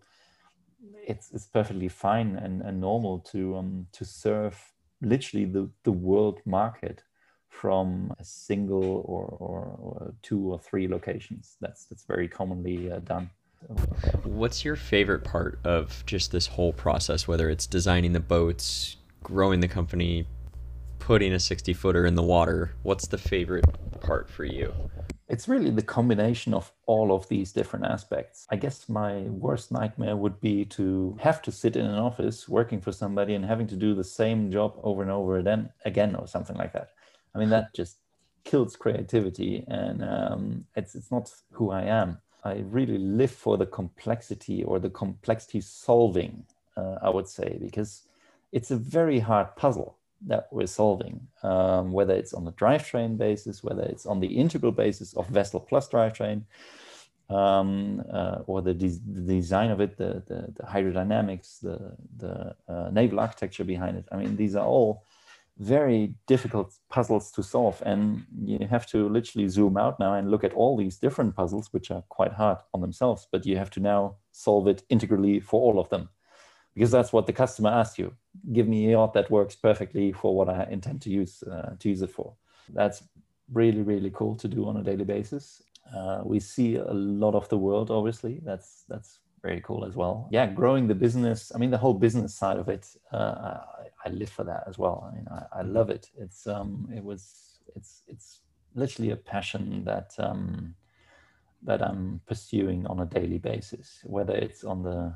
it's 1.05 1.31
it's 1.31 1.47
perfectly 1.47 1.89
fine 1.89 2.35
and, 2.35 2.61
and 2.61 2.79
normal 2.79 3.19
to 3.19 3.57
um, 3.57 3.87
to 3.93 4.05
serve 4.05 4.59
literally 5.01 5.45
the, 5.45 5.69
the 5.83 5.91
world 5.91 6.39
market 6.45 7.03
from 7.49 8.13
a 8.19 8.23
single 8.23 9.03
or, 9.05 9.25
or, 9.39 9.77
or 9.79 10.13
two 10.21 10.51
or 10.51 10.59
three 10.59 10.87
locations. 10.87 11.57
That's 11.61 11.85
that's 11.85 12.05
very 12.05 12.27
commonly 12.27 12.91
uh, 12.91 12.99
done. 12.99 13.29
What's 14.23 14.63
your 14.63 14.75
favorite 14.75 15.23
part 15.23 15.59
of 15.63 16.03
just 16.05 16.31
this 16.31 16.45
whole 16.45 16.73
process? 16.73 17.27
Whether 17.27 17.49
it's 17.49 17.65
designing 17.65 18.13
the 18.13 18.19
boats, 18.19 18.97
growing 19.23 19.61
the 19.61 19.67
company, 19.67 20.27
putting 21.07 21.31
a 21.31 21.39
60 21.39 21.71
footer 21.71 22.05
in 22.05 22.15
the 22.15 22.21
water, 22.21 22.73
what's 22.83 23.07
the 23.07 23.17
favorite 23.17 23.63
part 24.01 24.29
for 24.29 24.43
you? 24.43 24.73
it's 25.29 25.47
really 25.47 25.69
the 25.69 25.81
combination 25.81 26.53
of 26.53 26.71
all 26.85 27.13
of 27.13 27.27
these 27.27 27.51
different 27.51 27.85
aspects. 27.85 28.45
I 28.49 28.55
guess 28.55 28.87
my 28.87 29.21
worst 29.45 29.71
nightmare 29.71 30.15
would 30.15 30.39
be 30.39 30.63
to 30.65 31.17
have 31.19 31.41
to 31.41 31.51
sit 31.51 31.75
in 31.75 31.85
an 31.85 31.99
office 31.99 32.47
working 32.47 32.79
for 32.79 32.93
somebody 32.93 33.35
and 33.35 33.43
having 33.43 33.67
to 33.67 33.75
do 33.75 33.93
the 33.93 34.05
same 34.05 34.51
job 34.51 34.79
over 34.83 35.01
and 35.01 35.11
over 35.11 35.37
again, 35.37 35.69
again 35.83 36.15
or 36.15 36.27
something 36.27 36.55
like 36.55 36.71
that. 36.73 36.91
I 37.35 37.39
mean, 37.39 37.49
that 37.49 37.73
just 37.73 37.97
kills 38.45 38.77
creativity, 38.77 39.65
and 39.67 40.01
um, 40.03 40.65
it's 40.77 40.95
it's 40.95 41.11
not 41.11 41.29
who 41.51 41.71
I 41.71 41.83
am. 41.83 42.19
I 42.45 42.63
really 42.69 42.97
live 42.97 43.31
for 43.31 43.57
the 43.57 43.65
complexity 43.65 44.63
or 44.63 44.79
the 44.79 44.89
complexity 44.89 45.59
solving. 45.59 46.45
Uh, 46.77 46.95
I 47.01 47.09
would 47.09 47.27
say 47.27 47.57
because 47.59 48.03
it's 48.53 48.71
a 48.71 48.77
very 48.77 49.19
hard 49.19 49.55
puzzle 49.57 49.96
that 50.25 50.47
we're 50.51 50.67
solving, 50.67 51.27
um, 51.43 51.91
whether 51.91 52.13
it's 52.13 52.33
on 52.33 52.45
the 52.45 52.51
drivetrain 52.53 53.17
basis, 53.17 53.63
whether 53.63 53.83
it's 53.83 54.05
on 54.05 54.19
the 54.19 54.27
integral 54.27 54.71
basis 54.71 55.13
of 55.13 55.27
vessel 55.27 55.59
plus 55.59 55.87
drivetrain, 55.87 56.43
um, 57.29 58.03
uh, 58.11 58.39
or 58.47 58.61
the, 58.61 58.73
de- 58.73 58.99
the, 59.13 59.35
design 59.35 59.69
of 59.69 59.81
it, 59.81 59.97
the, 59.97 60.23
the, 60.27 60.53
the 60.55 60.63
hydrodynamics, 60.63 61.59
the, 61.59 61.95
the 62.17 62.55
uh, 62.67 62.89
naval 62.91 63.19
architecture 63.19 63.63
behind 63.63 63.97
it. 63.97 64.05
I 64.11 64.17
mean, 64.17 64.35
these 64.37 64.55
are 64.55 64.65
all 64.65 65.03
very 65.59 66.13
difficult 66.27 66.73
puzzles 66.89 67.31
to 67.31 67.43
solve. 67.43 67.81
And 67.85 68.25
you 68.43 68.67
have 68.67 68.85
to 68.87 69.09
literally 69.09 69.47
zoom 69.47 69.75
out 69.77 69.99
now 69.99 70.13
and 70.13 70.31
look 70.31 70.43
at 70.43 70.53
all 70.53 70.77
these 70.77 70.97
different 70.97 71.35
puzzles, 71.35 71.73
which 71.73 71.91
are 71.91 72.03
quite 72.09 72.33
hard 72.33 72.59
on 72.73 72.81
themselves, 72.81 73.27
but 73.31 73.45
you 73.45 73.57
have 73.57 73.71
to 73.71 73.79
now 73.79 74.15
solve 74.31 74.67
it 74.67 74.83
integrally 74.89 75.39
for 75.39 75.61
all 75.61 75.79
of 75.79 75.89
them 75.89 76.09
because 76.77 76.91
that's 76.91 77.11
what 77.11 77.25
the 77.25 77.33
customer 77.33 77.71
asks 77.71 77.97
you. 77.97 78.13
Give 78.53 78.67
me 78.67 78.87
a 78.87 78.91
yacht 78.91 79.13
that 79.13 79.31
works 79.31 79.55
perfectly 79.55 80.11
for 80.11 80.35
what 80.35 80.49
I 80.49 80.67
intend 80.69 81.01
to 81.03 81.09
use 81.09 81.43
uh, 81.43 81.75
to 81.79 81.89
use 81.89 82.01
it 82.01 82.11
for. 82.11 82.33
That's 82.73 83.03
really 83.51 83.81
really 83.81 84.11
cool 84.11 84.35
to 84.35 84.47
do 84.47 84.67
on 84.67 84.77
a 84.77 84.83
daily 84.83 85.05
basis. 85.05 85.61
Uh, 85.95 86.21
we 86.23 86.39
see 86.39 86.75
a 86.75 86.93
lot 86.93 87.35
of 87.35 87.47
the 87.49 87.57
world, 87.57 87.91
obviously. 87.91 88.39
That's 88.43 88.83
that's 88.89 89.19
very 89.41 89.61
cool 89.61 89.85
as 89.85 89.95
well. 89.95 90.27
Yeah, 90.31 90.47
growing 90.47 90.87
the 90.87 90.95
business. 90.95 91.51
I 91.53 91.57
mean, 91.57 91.71
the 91.71 91.77
whole 91.77 91.93
business 91.93 92.35
side 92.35 92.57
of 92.57 92.67
it. 92.69 92.87
Uh, 93.11 93.17
I, 93.17 93.85
I, 94.05 94.09
live 94.09 94.29
for 94.29 94.43
that 94.43 94.63
as 94.67 94.77
well. 94.77 95.07
I 95.09 95.15
mean, 95.15 95.27
I, 95.29 95.59
I 95.59 95.61
love 95.61 95.89
it. 95.89 96.09
It's 96.17 96.47
um, 96.47 96.89
it 96.93 97.03
was 97.03 97.59
it's 97.75 98.03
it's 98.07 98.41
literally 98.75 99.11
a 99.11 99.15
passion 99.15 99.83
that 99.85 100.13
um, 100.17 100.75
that 101.63 101.81
I'm 101.81 102.21
pursuing 102.27 102.85
on 102.87 102.99
a 102.99 103.05
daily 103.05 103.37
basis, 103.37 103.99
whether 104.03 104.35
it's 104.35 104.63
on 104.63 104.83
the 104.83 105.15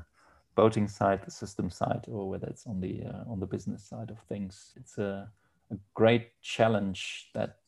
boating 0.54 0.88
side, 0.88 1.20
the 1.24 1.30
system 1.30 1.70
side, 1.70 2.04
or 2.08 2.28
whether 2.28 2.46
it's 2.46 2.66
on 2.66 2.80
the 2.80 3.02
uh, 3.04 3.30
on 3.30 3.40
the 3.40 3.46
business 3.46 3.84
side 3.84 4.10
of 4.10 4.18
things. 4.28 4.72
It's 4.76 4.98
a, 4.98 5.30
a 5.70 5.76
great 5.94 6.40
challenge 6.42 7.30
that 7.34 7.58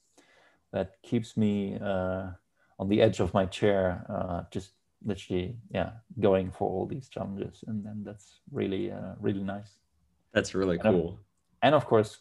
that 0.72 1.02
keeps 1.02 1.36
me 1.36 1.78
uh, 1.80 2.30
on 2.78 2.88
the 2.88 3.00
edge 3.00 3.20
of 3.20 3.32
my 3.32 3.46
chair, 3.46 4.04
uh, 4.08 4.42
just 4.50 4.72
literally, 5.04 5.56
yeah, 5.70 5.90
going 6.20 6.50
for 6.50 6.68
all 6.68 6.86
these 6.86 7.08
challenges, 7.08 7.64
and 7.66 7.84
then 7.84 8.02
that's 8.04 8.40
really 8.50 8.90
uh, 8.90 9.14
really 9.20 9.42
nice. 9.42 9.78
That's 10.32 10.54
really 10.54 10.78
and 10.78 10.82
cool. 10.82 11.08
Of, 11.08 11.18
and 11.62 11.74
of 11.74 11.86
course, 11.86 12.18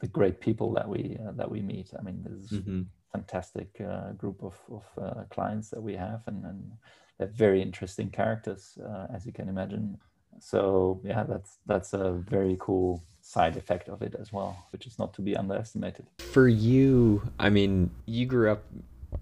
the 0.00 0.06
great 0.06 0.40
people 0.40 0.72
that 0.74 0.88
we 0.88 1.18
uh, 1.26 1.32
that 1.32 1.50
we 1.50 1.60
meet. 1.60 1.90
I 1.98 2.02
mean, 2.02 2.22
there's 2.22 2.50
mm-hmm. 2.50 2.82
fantastic 3.12 3.68
uh, 3.80 4.12
group 4.12 4.42
of 4.42 4.56
of 4.70 5.28
clients 5.30 5.68
that 5.70 5.82
we 5.82 5.94
have, 5.94 6.22
and 6.26 6.44
and 6.44 6.72
they're 7.18 7.28
very 7.28 7.62
interesting 7.62 8.10
characters, 8.10 8.78
uh, 8.84 9.06
as 9.14 9.24
you 9.26 9.32
can 9.32 9.48
imagine. 9.48 9.98
So 10.40 11.00
yeah, 11.04 11.24
that's 11.24 11.58
that's 11.66 11.92
a 11.92 12.12
very 12.12 12.56
cool 12.58 13.02
side 13.20 13.56
effect 13.56 13.88
of 13.88 14.02
it 14.02 14.14
as 14.18 14.32
well, 14.32 14.66
which 14.70 14.86
is 14.86 14.98
not 14.98 15.12
to 15.14 15.22
be 15.22 15.36
underestimated. 15.36 16.06
For 16.18 16.48
you, 16.48 17.22
I 17.38 17.50
mean, 17.50 17.90
you 18.06 18.26
grew 18.26 18.50
up 18.50 18.64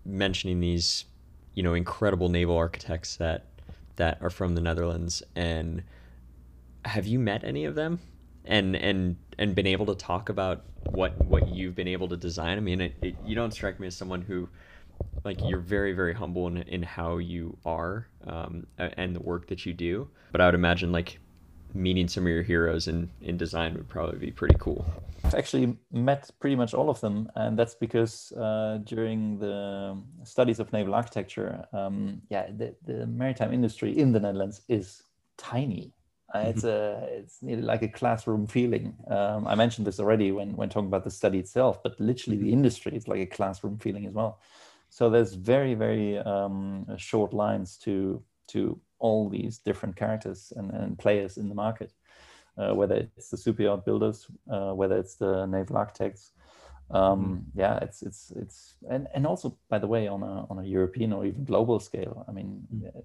mentioning 0.04 0.60
these, 0.60 1.06
you 1.54 1.62
know, 1.62 1.74
incredible 1.74 2.28
naval 2.28 2.56
architects 2.56 3.16
that 3.16 3.46
that 3.96 4.18
are 4.20 4.30
from 4.30 4.54
the 4.54 4.60
Netherlands, 4.60 5.22
and 5.34 5.82
have 6.84 7.06
you 7.06 7.18
met 7.18 7.44
any 7.44 7.64
of 7.64 7.74
them? 7.74 8.00
and 8.44 8.76
and 8.76 9.16
and 9.38 9.54
been 9.54 9.66
able 9.66 9.86
to 9.86 9.94
talk 9.94 10.28
about 10.28 10.64
what 10.90 11.22
what 11.24 11.48
you've 11.48 11.74
been 11.74 11.88
able 11.88 12.08
to 12.08 12.16
design. 12.16 12.58
I 12.58 12.60
mean, 12.60 12.80
it, 12.80 12.94
it, 13.02 13.16
you 13.24 13.34
don't 13.34 13.52
strike 13.52 13.80
me 13.80 13.86
as 13.86 13.96
someone 13.96 14.22
who 14.22 14.48
like 15.24 15.38
you're 15.44 15.60
very 15.60 15.92
very 15.92 16.12
humble 16.12 16.46
in, 16.48 16.58
in 16.58 16.82
how 16.82 17.18
you 17.18 17.56
are 17.64 18.06
um, 18.26 18.66
and 18.78 19.14
the 19.14 19.20
work 19.20 19.46
that 19.46 19.64
you 19.64 19.72
do 19.72 20.08
but 20.32 20.40
i 20.40 20.46
would 20.46 20.54
imagine 20.54 20.92
like 20.92 21.18
meeting 21.72 22.06
some 22.06 22.24
of 22.24 22.28
your 22.28 22.42
heroes 22.42 22.86
in 22.86 23.10
in 23.20 23.36
design 23.36 23.74
would 23.74 23.88
probably 23.88 24.18
be 24.18 24.30
pretty 24.30 24.54
cool 24.60 24.84
i've 25.24 25.34
actually 25.34 25.76
met 25.90 26.30
pretty 26.38 26.54
much 26.54 26.72
all 26.74 26.88
of 26.88 27.00
them 27.00 27.28
and 27.34 27.58
that's 27.58 27.74
because 27.74 28.32
uh, 28.32 28.78
during 28.84 29.38
the 29.38 29.96
studies 30.22 30.60
of 30.60 30.72
naval 30.72 30.94
architecture 30.94 31.64
um, 31.72 32.20
yeah 32.30 32.46
the, 32.56 32.74
the 32.86 33.06
maritime 33.06 33.52
industry 33.52 33.96
in 33.98 34.12
the 34.12 34.20
netherlands 34.20 34.60
is 34.68 35.02
tiny 35.36 35.92
uh, 36.34 36.44
it's 36.46 36.62
mm-hmm. 36.62 37.48
a 37.48 37.52
it's 37.52 37.64
like 37.64 37.82
a 37.82 37.88
classroom 37.88 38.46
feeling. 38.48 38.92
Um, 39.08 39.46
I 39.46 39.54
mentioned 39.54 39.86
this 39.86 40.00
already 40.00 40.32
when 40.32 40.56
when 40.56 40.68
talking 40.68 40.88
about 40.88 41.04
the 41.04 41.10
study 41.10 41.38
itself, 41.38 41.80
but 41.82 41.98
literally 42.00 42.38
the 42.38 42.52
industry 42.52 42.92
is 42.96 43.06
like 43.06 43.20
a 43.20 43.26
classroom 43.26 43.78
feeling 43.78 44.04
as 44.06 44.14
well. 44.14 44.40
So 44.94 45.10
there's 45.10 45.34
very, 45.34 45.74
very 45.74 46.18
um, 46.18 46.86
short 46.96 47.34
lines 47.34 47.76
to 47.78 48.22
to 48.52 48.80
all 49.00 49.28
these 49.28 49.58
different 49.58 49.96
characters 49.96 50.52
and, 50.54 50.70
and 50.70 50.96
players 50.96 51.36
in 51.36 51.48
the 51.48 51.54
market, 51.54 51.92
uh, 52.56 52.72
whether 52.74 52.94
it's 53.16 53.28
the 53.28 53.36
super 53.36 53.62
yacht 53.62 53.84
builders, 53.84 54.28
uh, 54.48 54.72
whether 54.72 54.96
it's 54.96 55.16
the 55.16 55.46
naval 55.46 55.78
architects. 55.78 56.30
Um, 56.92 57.02
mm-hmm. 57.02 57.58
Yeah, 57.58 57.78
it's 57.82 58.02
it's 58.02 58.32
it's 58.36 58.76
and, 58.88 59.08
and 59.12 59.26
also 59.26 59.58
by 59.68 59.80
the 59.80 59.88
way 59.88 60.06
on 60.06 60.22
a 60.22 60.46
on 60.48 60.60
a 60.60 60.64
European 60.64 61.12
or 61.12 61.26
even 61.26 61.42
global 61.44 61.80
scale. 61.80 62.24
I 62.28 62.30
mean, 62.30 62.62
mm-hmm. 62.72 63.00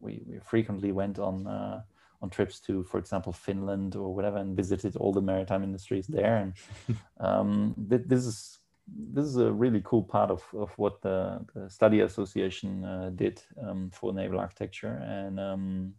we 0.00 0.22
we 0.26 0.40
frequently 0.40 0.90
went 0.90 1.20
on. 1.20 1.46
Uh, 1.46 1.82
on 2.22 2.28
trips 2.28 2.60
to, 2.60 2.84
for 2.84 2.98
example, 2.98 3.32
Finland 3.32 3.96
or 3.96 4.14
whatever, 4.14 4.36
and 4.36 4.54
visited 4.54 4.94
all 4.94 5.10
the 5.10 5.22
maritime 5.22 5.64
industries 5.64 6.06
there. 6.06 6.36
And 6.36 6.52
um, 7.18 7.74
th- 7.88 8.02
this 8.04 8.26
is 8.26 8.59
this 8.96 9.24
is 9.24 9.36
a 9.36 9.52
really 9.52 9.82
cool 9.84 10.02
part 10.02 10.30
of, 10.30 10.42
of 10.54 10.70
what 10.76 11.00
the, 11.02 11.44
the 11.54 11.68
study 11.68 12.00
association 12.00 12.84
uh, 12.84 13.10
did 13.14 13.42
um, 13.62 13.90
for 13.92 14.12
naval 14.12 14.38
architecture. 14.38 15.02
And 15.04 15.38
um, 15.40 15.94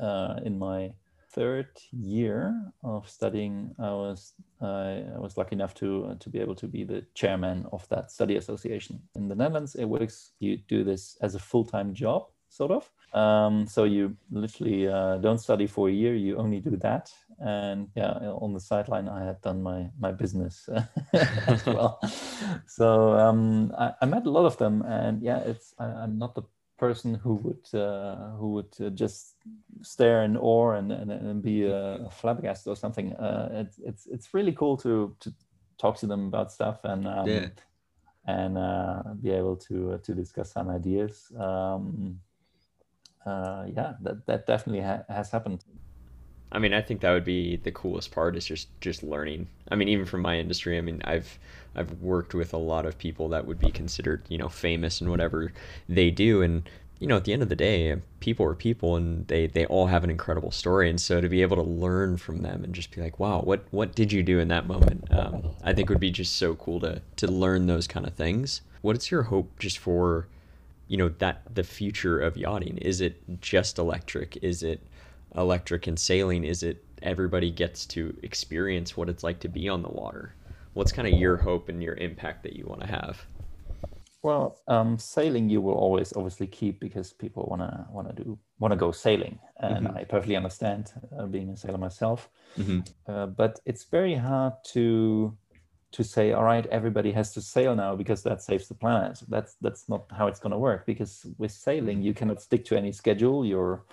uh, 0.00 0.36
in 0.44 0.58
my 0.58 0.92
third 1.34 1.68
year 1.92 2.54
of 2.84 3.08
studying 3.08 3.74
i 3.78 3.90
was 3.90 4.34
i 4.60 5.02
was 5.16 5.36
lucky 5.38 5.54
enough 5.54 5.74
to 5.74 6.04
uh, 6.04 6.14
to 6.20 6.28
be 6.28 6.38
able 6.38 6.54
to 6.54 6.66
be 6.66 6.84
the 6.84 7.04
chairman 7.14 7.66
of 7.72 7.88
that 7.88 8.10
study 8.10 8.36
association. 8.36 9.00
In 9.14 9.28
the 9.28 9.34
netherlands 9.34 9.74
it 9.74 9.86
works 9.86 10.32
you 10.40 10.58
do 10.68 10.84
this 10.84 11.16
as 11.22 11.34
a 11.34 11.38
full-time 11.38 11.94
job 11.94 12.26
sort 12.52 12.70
of. 12.70 12.90
Um, 13.14 13.66
so 13.66 13.84
you 13.84 14.16
literally 14.30 14.86
uh, 14.88 15.16
don't 15.18 15.38
study 15.38 15.66
for 15.66 15.88
a 15.88 15.92
year; 15.92 16.14
you 16.14 16.36
only 16.36 16.60
do 16.60 16.76
that. 16.76 17.12
And 17.38 17.88
yeah, 17.96 18.12
on 18.40 18.52
the 18.52 18.60
sideline, 18.60 19.08
I 19.08 19.24
had 19.24 19.40
done 19.40 19.62
my 19.62 19.90
my 19.98 20.12
business 20.12 20.68
as 21.46 21.66
well. 21.66 22.00
so 22.66 23.18
um, 23.18 23.72
I, 23.76 23.92
I, 24.00 24.06
met 24.06 24.26
a 24.26 24.30
lot 24.30 24.46
of 24.46 24.56
them, 24.58 24.82
and 24.82 25.22
yeah, 25.22 25.38
it's 25.38 25.74
I, 25.78 26.04
am 26.04 26.18
not 26.18 26.34
the 26.34 26.42
person 26.78 27.14
who 27.14 27.34
would 27.34 27.80
uh, 27.80 28.30
who 28.38 28.52
would 28.52 28.74
uh, 28.80 28.90
just 28.90 29.36
stare 29.82 30.22
in 30.24 30.36
awe 30.36 30.72
and 30.72 30.92
and, 30.92 31.10
and 31.10 31.42
be 31.42 31.64
a, 31.64 32.08
flabbergasted 32.10 32.70
or 32.70 32.76
something. 32.76 33.14
Uh, 33.14 33.48
it's 33.52 33.78
it's 33.78 34.06
it's 34.06 34.34
really 34.34 34.52
cool 34.52 34.76
to 34.78 35.14
to 35.20 35.32
talk 35.78 35.96
to 35.98 36.06
them 36.06 36.26
about 36.26 36.52
stuff 36.52 36.84
and 36.84 37.08
um, 37.08 37.26
yeah 37.26 37.48
and 38.26 38.56
uh, 38.56 39.02
be 39.20 39.30
able 39.30 39.56
to 39.56 39.92
uh, 39.92 39.98
to 39.98 40.14
discuss 40.14 40.52
some 40.52 40.70
ideas. 40.70 41.32
Um, 41.36 42.20
uh, 43.26 43.66
yeah, 43.74 43.94
that 44.00 44.26
that 44.26 44.46
definitely 44.46 44.82
ha- 44.82 45.04
has 45.08 45.30
happened. 45.30 45.64
I 46.50 46.58
mean, 46.58 46.74
I 46.74 46.82
think 46.82 47.00
that 47.00 47.12
would 47.12 47.24
be 47.24 47.56
the 47.56 47.72
coolest 47.72 48.12
part 48.12 48.36
is 48.36 48.44
just 48.44 48.68
just 48.80 49.02
learning. 49.02 49.48
I 49.70 49.74
mean, 49.74 49.88
even 49.88 50.04
from 50.04 50.20
my 50.20 50.38
industry, 50.38 50.76
I 50.76 50.82
mean, 50.82 51.00
I've 51.04 51.38
I've 51.74 52.02
worked 52.02 52.34
with 52.34 52.52
a 52.52 52.58
lot 52.58 52.84
of 52.84 52.98
people 52.98 53.30
that 53.30 53.46
would 53.46 53.58
be 53.58 53.70
considered, 53.70 54.22
you 54.28 54.38
know, 54.38 54.48
famous 54.48 55.00
in 55.00 55.08
whatever 55.08 55.52
they 55.88 56.10
do, 56.10 56.42
and 56.42 56.68
you 57.00 57.08
know, 57.08 57.16
at 57.16 57.24
the 57.24 57.32
end 57.32 57.42
of 57.42 57.48
the 57.48 57.56
day, 57.56 57.96
people 58.20 58.46
are 58.46 58.54
people, 58.54 58.96
and 58.96 59.26
they 59.28 59.46
they 59.46 59.64
all 59.66 59.86
have 59.86 60.04
an 60.04 60.10
incredible 60.10 60.50
story, 60.50 60.90
and 60.90 61.00
so 61.00 61.20
to 61.20 61.28
be 61.28 61.42
able 61.42 61.56
to 61.56 61.62
learn 61.62 62.18
from 62.18 62.42
them 62.42 62.62
and 62.62 62.74
just 62.74 62.94
be 62.94 63.00
like, 63.00 63.18
wow, 63.18 63.40
what 63.40 63.64
what 63.70 63.94
did 63.94 64.12
you 64.12 64.22
do 64.22 64.38
in 64.38 64.48
that 64.48 64.66
moment? 64.66 65.08
Um, 65.10 65.42
I 65.64 65.72
think 65.72 65.88
would 65.88 65.98
be 65.98 66.10
just 66.10 66.36
so 66.36 66.54
cool 66.54 66.80
to 66.80 67.00
to 67.16 67.26
learn 67.26 67.66
those 67.66 67.86
kind 67.86 68.06
of 68.06 68.14
things. 68.14 68.60
What's 68.82 69.10
your 69.10 69.24
hope 69.24 69.58
just 69.58 69.78
for 69.78 70.26
you 70.92 70.98
know 70.98 71.08
that 71.20 71.42
the 71.54 71.64
future 71.64 72.20
of 72.20 72.36
yachting? 72.36 72.76
Is 72.76 73.00
it 73.00 73.40
just 73.40 73.78
electric? 73.78 74.36
Is 74.42 74.62
it 74.62 74.86
electric 75.34 75.86
and 75.86 75.98
sailing 75.98 76.44
is 76.44 76.62
it 76.62 76.84
everybody 77.00 77.50
gets 77.50 77.86
to 77.86 78.14
experience 78.22 78.94
what 78.94 79.08
it's 79.08 79.24
like 79.24 79.40
to 79.40 79.48
be 79.48 79.70
on 79.70 79.80
the 79.80 79.88
water? 79.88 80.34
What's 80.74 80.92
kind 80.92 81.08
of 81.08 81.14
your 81.14 81.38
hope 81.38 81.70
and 81.70 81.82
your 81.82 81.94
impact 81.94 82.42
that 82.42 82.56
you 82.56 82.66
want 82.66 82.82
to 82.82 82.86
have? 82.86 83.24
Well 84.22 84.58
um, 84.68 84.98
sailing 84.98 85.48
you 85.48 85.62
will 85.62 85.78
always 85.86 86.12
obviously 86.12 86.46
keep 86.46 86.78
because 86.78 87.10
people 87.10 87.46
want 87.48 87.62
to 87.62 87.86
want 87.90 88.14
to 88.14 88.22
do 88.22 88.38
want 88.58 88.72
to 88.72 88.76
go 88.76 88.92
sailing. 88.92 89.38
And 89.60 89.86
mm-hmm. 89.86 89.96
i 89.96 90.04
perfectly 90.04 90.36
understand 90.36 90.92
uh, 91.18 91.24
being 91.24 91.48
a 91.48 91.56
sailor 91.56 91.78
myself. 91.78 92.28
Mm-hmm. 92.58 92.80
uh, 93.10 93.28
but 93.28 93.60
it's 93.64 93.84
very 93.84 94.14
hard 94.14 94.52
to 94.74 95.34
to 95.92 96.02
say, 96.02 96.32
all 96.32 96.44
right, 96.44 96.66
everybody 96.66 97.12
has 97.12 97.32
to 97.34 97.40
sail 97.40 97.76
now 97.76 97.94
because 97.94 98.22
that 98.22 98.42
saves 98.42 98.66
the 98.66 98.74
planet. 98.74 99.22
That's 99.28 99.54
that's 99.60 99.88
not 99.88 100.04
how 100.10 100.26
it's 100.26 100.40
going 100.40 100.52
to 100.52 100.58
work. 100.58 100.86
Because 100.86 101.26
with 101.38 101.52
sailing, 101.52 102.02
you 102.02 102.14
cannot 102.14 102.42
stick 102.42 102.64
to 102.66 102.76
any 102.76 102.92
schedule. 102.92 103.44
You're 103.44 103.84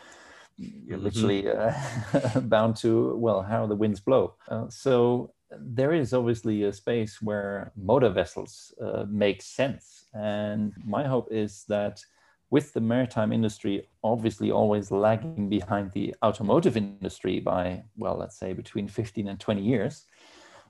you're 0.58 0.98
mm-hmm. 0.98 1.04
literally 1.04 1.50
uh, 1.50 2.40
bound 2.42 2.78
to 2.78 3.16
well 3.16 3.42
how 3.42 3.66
the 3.68 3.76
winds 3.76 4.00
blow. 4.00 4.34
Uh, 4.48 4.70
so 4.70 5.34
there 5.52 5.94
is 5.94 6.14
obviously 6.14 6.64
a 6.64 6.74
space 6.74 7.22
where 7.22 7.72
motor 7.76 8.10
vessels 8.10 8.74
uh, 8.82 9.06
make 9.10 9.42
sense, 9.42 10.06
and 10.14 10.74
my 10.86 11.04
hope 11.04 11.28
is 11.32 11.66
that 11.68 12.04
with 12.52 12.74
the 12.74 12.82
maritime 12.82 13.32
industry 13.32 13.88
obviously 14.04 14.52
always 14.52 14.90
lagging 14.90 15.50
behind 15.50 15.92
the 15.92 16.16
automotive 16.24 16.76
industry 16.76 17.40
by 17.40 17.84
well 17.96 18.18
let's 18.18 18.40
say 18.40 18.54
between 18.54 18.88
15 18.88 19.28
and 19.28 19.40
20 19.40 19.62
years 19.62 20.06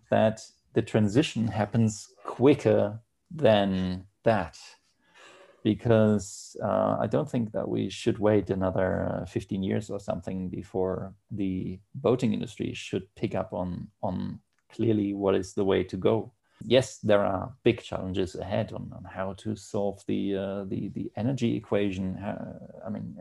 that 0.10 0.42
the 0.74 0.82
transition 0.82 1.48
happens 1.48 2.08
quicker 2.24 3.00
than 3.32 4.06
that 4.24 4.58
because 5.64 6.56
uh, 6.64 6.98
I 7.00 7.08
don't 7.08 7.30
think 7.30 7.52
that 7.52 7.68
we 7.68 7.90
should 7.90 8.20
wait 8.20 8.50
another 8.50 9.22
uh, 9.22 9.26
15 9.26 9.62
years 9.64 9.90
or 9.90 10.00
something 10.00 10.50
before 10.50 11.14
the 11.32 11.80
boating 11.96 12.34
industry 12.34 12.74
should 12.74 13.14
pick 13.16 13.36
up 13.36 13.54
on 13.54 13.88
on 14.02 14.40
clearly 14.72 15.14
what 15.14 15.36
is 15.36 15.54
the 15.54 15.66
way 15.66 15.84
to 15.84 15.98
go. 15.98 16.32
Yes, 16.66 16.98
there 17.00 17.26
are 17.26 17.54
big 17.64 17.82
challenges 17.82 18.36
ahead 18.36 18.74
on, 18.74 18.92
on 18.96 19.04
how 19.04 19.34
to 19.34 19.56
solve 19.56 20.04
the 20.08 20.36
uh, 20.36 20.64
the 20.66 20.90
the 20.90 21.12
energy 21.16 21.56
equation. 21.56 22.18
I 22.86 22.90
mean, 22.90 23.18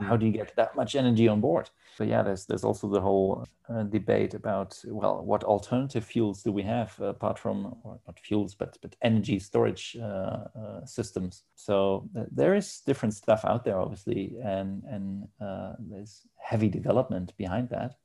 how 0.00 0.16
do 0.16 0.26
you 0.26 0.32
get 0.32 0.54
that 0.56 0.74
much 0.76 0.94
energy 0.94 1.28
on 1.28 1.40
board? 1.40 1.70
So 1.96 2.04
yeah, 2.04 2.22
there's 2.22 2.46
there's 2.46 2.64
also 2.64 2.88
the 2.88 3.00
whole 3.00 3.46
uh, 3.68 3.82
debate 3.84 4.34
about 4.34 4.80
well, 4.86 5.22
what 5.24 5.44
alternative 5.44 6.04
fuels 6.04 6.42
do 6.42 6.52
we 6.52 6.62
have 6.62 6.98
apart 7.00 7.38
from 7.38 7.76
or 7.82 7.98
not 8.06 8.18
fuels, 8.18 8.54
but 8.54 8.78
but 8.82 8.96
energy 9.02 9.38
storage 9.38 9.96
uh, 10.00 10.04
uh, 10.04 10.84
systems. 10.84 11.44
So 11.54 12.08
uh, 12.16 12.24
there 12.30 12.54
is 12.54 12.80
different 12.86 13.14
stuff 13.14 13.44
out 13.44 13.64
there, 13.64 13.78
obviously, 13.78 14.36
and 14.42 14.82
and 14.84 15.28
uh, 15.40 15.74
there's 15.78 16.22
heavy 16.38 16.68
development 16.68 17.36
behind 17.36 17.68
that. 17.70 17.96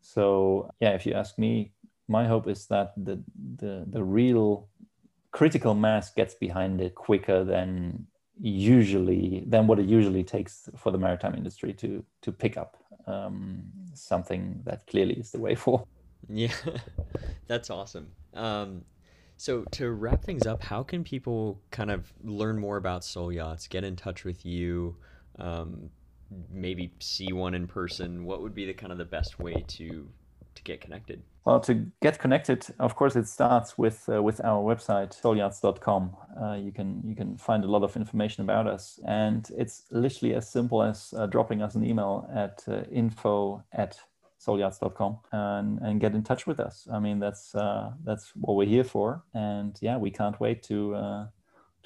So 0.00 0.70
yeah, 0.80 0.90
if 0.90 1.04
you 1.06 1.14
ask 1.14 1.38
me, 1.38 1.72
my 2.08 2.26
hope 2.26 2.48
is 2.48 2.66
that 2.66 2.92
the 2.96 3.22
the 3.56 3.84
the 3.88 4.04
real 4.04 4.68
critical 5.32 5.74
mass 5.74 6.12
gets 6.14 6.34
behind 6.34 6.80
it 6.80 6.94
quicker 6.94 7.44
than 7.44 8.06
usually 8.40 9.44
than 9.46 9.66
what 9.66 9.78
it 9.78 9.86
usually 9.86 10.22
takes 10.22 10.68
for 10.76 10.90
the 10.90 10.98
maritime 10.98 11.34
industry 11.34 11.72
to 11.74 12.04
to 12.22 12.32
pick 12.32 12.56
up 12.56 12.76
um, 13.06 13.62
something 13.94 14.60
that 14.64 14.86
clearly 14.86 15.14
is 15.14 15.30
the 15.30 15.38
way 15.38 15.54
forward. 15.64 15.86
Yeah, 16.28 16.52
that's 17.46 17.70
awesome. 17.70 18.08
Um, 18.34 18.84
so 19.36 19.64
to 19.72 19.90
wrap 19.90 20.24
things 20.24 20.46
up, 20.46 20.62
how 20.62 20.82
can 20.82 21.04
people 21.04 21.60
kind 21.70 21.90
of 21.90 22.12
learn 22.24 22.58
more 22.58 22.76
about 22.76 23.02
Soel 23.02 23.34
Yachts, 23.34 23.68
get 23.68 23.84
in 23.84 23.94
touch 23.94 24.24
with 24.24 24.46
you, 24.46 24.96
um, 25.38 25.90
maybe 26.50 26.92
see 27.00 27.32
one 27.32 27.54
in 27.54 27.66
person? 27.66 28.24
What 28.24 28.42
would 28.42 28.54
be 28.54 28.66
the 28.66 28.72
kind 28.74 28.92
of 28.92 28.98
the 28.98 29.04
best 29.04 29.38
way 29.38 29.64
to 29.68 30.08
to 30.54 30.62
get 30.62 30.80
connected? 30.80 31.22
Well, 31.46 31.60
to 31.60 31.86
get 32.02 32.18
connected, 32.18 32.66
of 32.80 32.96
course, 32.96 33.14
it 33.14 33.28
starts 33.28 33.78
with 33.78 34.08
uh, 34.12 34.20
with 34.20 34.44
our 34.44 34.60
website 34.64 35.14
soelyachts.com. 35.14 36.16
Uh, 36.42 36.54
you 36.54 36.72
can 36.72 37.00
you 37.04 37.14
can 37.14 37.38
find 37.38 37.62
a 37.62 37.68
lot 37.68 37.84
of 37.84 37.96
information 37.96 38.42
about 38.42 38.66
us, 38.66 38.98
and 39.06 39.48
it's 39.56 39.84
literally 39.92 40.34
as 40.34 40.50
simple 40.50 40.82
as 40.82 41.14
uh, 41.16 41.26
dropping 41.26 41.62
us 41.62 41.76
an 41.76 41.84
email 41.84 42.28
at 42.34 42.64
uh, 42.66 42.82
info 42.90 43.62
at 43.72 43.96
soelyachts.com 44.44 45.18
and 45.30 45.78
and 45.82 46.00
get 46.00 46.16
in 46.16 46.24
touch 46.24 46.48
with 46.48 46.58
us. 46.58 46.88
I 46.92 46.98
mean, 46.98 47.20
that's 47.20 47.54
uh, 47.54 47.92
that's 48.02 48.32
what 48.34 48.56
we're 48.56 48.66
here 48.66 48.82
for, 48.84 49.22
and 49.32 49.78
yeah, 49.80 49.98
we 49.98 50.10
can't 50.10 50.40
wait 50.40 50.64
to 50.64 50.96
uh, 50.96 51.26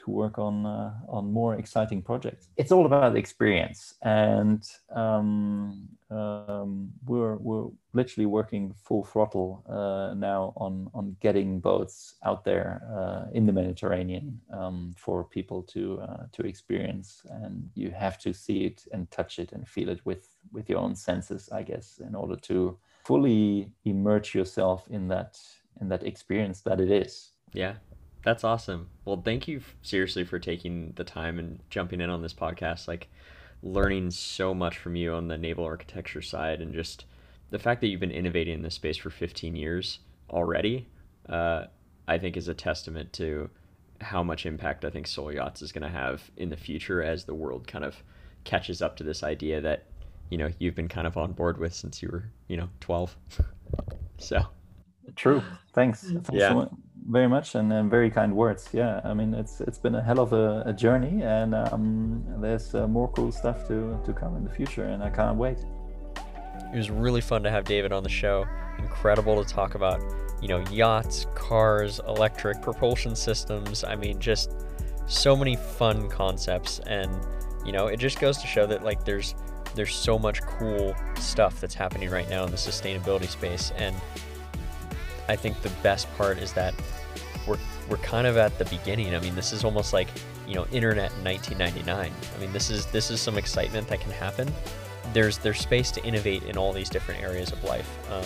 to 0.05 0.11
work 0.11 0.39
on 0.39 0.67
uh, 0.67 0.93
on 1.09 1.33
more 1.33 1.55
exciting 1.55 2.03
projects. 2.03 2.49
It's 2.57 2.73
all 2.73 2.87
about 2.87 3.17
experience, 3.17 3.95
and 4.03 4.63
um, 4.95 5.89
um, 6.11 6.93
we're 7.07 7.37
we're 7.37 7.69
literally 7.93 8.27
working 8.27 8.75
full 8.83 9.05
throttle 9.05 9.65
uh, 9.69 10.15
now 10.15 10.53
on 10.57 10.91
on 10.95 11.17
getting 11.21 11.61
boats 11.61 12.15
out 12.25 12.45
there 12.45 12.83
uh, 12.97 13.31
in 13.33 13.47
the 13.47 13.53
Mediterranean 13.53 14.41
um, 14.53 14.95
for 14.97 15.25
people 15.25 15.63
to 15.63 16.01
uh, 16.01 16.25
to 16.33 16.43
experience. 16.43 17.23
And 17.31 17.71
you 17.75 17.91
have 17.91 18.19
to 18.21 18.33
see 18.33 18.65
it 18.65 18.85
and 18.93 19.11
touch 19.11 19.39
it 19.39 19.53
and 19.53 19.69
feel 19.69 19.89
it 19.89 20.01
with 20.05 20.29
with 20.53 20.69
your 20.69 20.79
own 20.79 20.95
senses, 20.97 21.49
I 21.53 21.63
guess, 21.63 22.01
in 22.07 22.15
order 22.15 22.37
to 22.37 22.79
fully 23.05 23.71
immerse 23.85 24.35
yourself 24.35 24.89
in 24.91 25.09
that 25.09 25.39
in 25.81 25.89
that 25.89 26.03
experience 26.03 26.61
that 26.63 26.81
it 26.81 26.91
is. 26.91 27.33
Yeah, 27.53 27.75
that's 28.23 28.45
awesome. 28.45 28.89
Well, 29.05 29.23
thank 29.25 29.49
you 29.49 29.63
seriously 29.83 30.25
for 30.25 30.39
taking 30.39 30.93
the 30.97 31.05
time 31.05 31.39
and 31.39 31.61
jumping 31.71 32.01
in 32.01 32.11
on 32.11 32.23
this 32.23 32.35
podcast. 32.35 32.89
Like, 32.89 33.09
learning 33.63 34.11
so 34.11 34.55
much 34.55 34.79
from 34.79 34.97
you 34.97 35.13
on 35.13 35.29
the 35.29 35.39
naval 35.39 35.65
architecture 35.65 36.23
side 36.23 36.61
and 36.61 36.73
just 36.73 37.05
the 37.51 37.59
fact 37.59 37.81
that 37.81 37.89
you've 37.89 38.01
been 38.01 38.11
innovating 38.11 38.55
in 38.55 38.63
this 38.63 38.75
space 38.75 38.97
for 38.97 39.11
15 39.11 39.57
years 39.57 39.99
already, 40.31 40.89
uh, 41.29 41.65
I 42.09 42.19
think 42.19 42.37
is 42.37 42.49
a 42.49 42.55
testament 42.55 43.13
to 43.15 43.51
how 44.01 44.23
much 44.23 44.47
impact 44.47 44.85
I 44.85 44.91
think 44.91 45.07
Soel 45.07 45.35
Yachts 45.35 45.63
is 45.63 45.73
going 45.73 45.83
to 45.83 45.89
have 45.89 46.31
in 46.37 46.49
the 46.49 46.57
future 46.57 47.03
as 47.03 47.25
the 47.25 47.35
world 47.35 47.67
kind 47.67 47.85
of 47.85 47.97
catches 48.45 48.81
up 48.81 48.97
to 48.97 49.05
this 49.05 49.23
idea 49.23 49.61
that, 49.61 49.85
you 50.31 50.39
know, 50.39 50.49
you've 50.59 50.75
been 50.75 50.89
kind 50.89 51.07
of 51.07 51.17
on 51.17 51.33
board 51.33 51.59
with 51.59 51.75
since 51.75 52.03
you 52.03 52.09
were, 52.11 52.25
you 52.49 52.57
know, 52.57 52.69
12. 52.81 53.17
so. 54.19 54.43
True. 55.17 55.43
Thanks. 55.75 56.03
Thanks 56.03 56.31
yeah. 56.33 56.51
So 56.51 56.79
very 57.11 57.29
much 57.29 57.55
and, 57.57 57.73
and, 57.73 57.91
very 57.91 58.11
kind 58.11 58.35
words. 58.35 58.69
Yeah, 58.73 59.01
I 59.05 59.15
mean 59.15 59.35
it's 59.35 59.61
it's 59.61 59.79
been 59.79 59.95
a 59.97 60.03
hell 60.03 60.21
of 60.21 60.33
a, 60.33 60.63
a 60.67 60.73
journey, 60.73 61.23
and 61.23 61.55
um, 61.55 62.25
there's 62.41 62.75
uh, 62.75 62.87
more 62.87 63.09
cool 63.13 63.33
stuff 63.33 63.67
to 63.69 64.01
to 64.05 64.13
come 64.13 64.37
in 64.37 64.45
the 64.45 64.51
future, 64.51 64.85
and 64.85 65.03
I 65.03 65.11
can't 65.11 65.37
wait. 65.37 65.59
It 66.73 66.77
was 66.77 66.91
really 66.91 67.21
fun 67.21 67.43
to 67.43 67.51
have 67.51 67.65
David 67.65 67.93
on 67.93 68.03
the 68.03 68.09
show. 68.09 68.47
Incredible 68.79 69.43
to 69.43 69.53
talk 69.53 69.75
about, 69.75 70.01
you 70.41 70.49
know, 70.49 70.61
yachts, 70.71 71.27
cars, 71.35 72.01
electric 72.07 72.63
propulsion 72.63 73.17
systems. 73.17 73.83
I 73.83 73.97
mean, 73.97 74.21
just 74.21 74.53
so 75.07 75.37
many 75.37 75.57
fun 75.57 76.09
concepts, 76.09 76.79
and 76.81 77.11
you 77.67 77.73
know, 77.73 77.89
it 77.89 77.99
just 77.99 78.21
goes 78.21 78.39
to 78.39 78.47
show 78.47 78.67
that 78.67 78.85
like 78.85 79.05
there's 79.05 79.35
there's 79.75 79.95
so 79.95 80.19
much 80.19 80.41
cool 80.43 80.95
stuff 81.19 81.61
that's 81.61 81.75
happening 81.75 82.11
right 82.11 82.29
now 82.29 82.45
in 82.45 82.51
the 82.51 82.57
sustainability 82.57 83.29
space 83.29 83.73
and 83.77 83.95
I 85.31 85.37
think 85.37 85.63
the 85.63 85.71
best 85.85 86.13
part 86.17 86.39
is 86.39 86.53
that 86.55 86.75
we're 87.51 87.59
we're 87.89 87.97
kind 87.99 88.27
of 88.27 88.37
at 88.37 88.57
the 88.59 88.65
beginning. 88.67 89.15
I 89.15 89.21
mean, 89.21 89.35
this 89.35 89.53
is 89.53 89.65
almost 89.65 89.93
like 89.93 90.09
you 90.47 90.55
know 90.55 90.67
internet 90.73 91.13
in 91.19 91.25
1999. 91.25 92.13
I 92.35 92.41
mean, 92.41 92.53
this 92.53 92.71
is 92.71 92.87
this 92.87 93.11
is 93.11 93.21
some 93.21 93.37
excitement 93.37 93.89
that 93.89 94.01
can 94.01 94.13
happen. 94.13 94.53
There's 95.13 95.39
there's 95.39 95.59
space 95.59 95.91
to 95.93 96.05
innovate 96.05 96.45
in 96.45 96.57
all 96.57 96.73
these 96.73 96.89
different 96.89 97.23
areas 97.23 97.53
of 97.53 97.63
life, 97.65 97.89
um, 98.11 98.25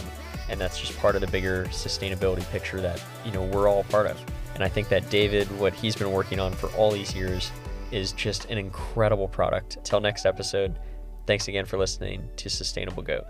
and 0.49 0.61
that's 0.61 0.79
just 0.79 0.97
part 0.99 1.15
of 1.15 1.21
the 1.23 1.27
bigger 1.29 1.65
sustainability 1.67 2.49
picture 2.51 2.81
that 2.81 3.03
you 3.25 3.33
know 3.33 3.43
we're 3.43 3.69
all 3.69 3.85
part 3.85 4.07
of. 4.07 4.21
And 4.55 4.63
I 4.63 4.69
think 4.69 4.89
that 4.91 5.11
David, 5.11 5.51
what 5.59 5.75
he's 5.75 5.97
been 5.97 6.13
working 6.13 6.39
on 6.39 6.53
for 6.53 6.69
all 6.77 6.93
these 6.93 7.15
years, 7.15 7.51
is 7.91 8.13
just 8.13 8.45
an 8.47 8.59
incredible 8.59 9.27
product. 9.27 9.79
Till 9.83 10.01
next 10.01 10.27
episode, 10.27 10.79
thanks 11.27 11.49
again 11.49 11.65
for 11.65 11.77
listening 11.79 12.29
to 12.37 12.49
Sustainable 12.49 13.03
Goat. 13.03 13.25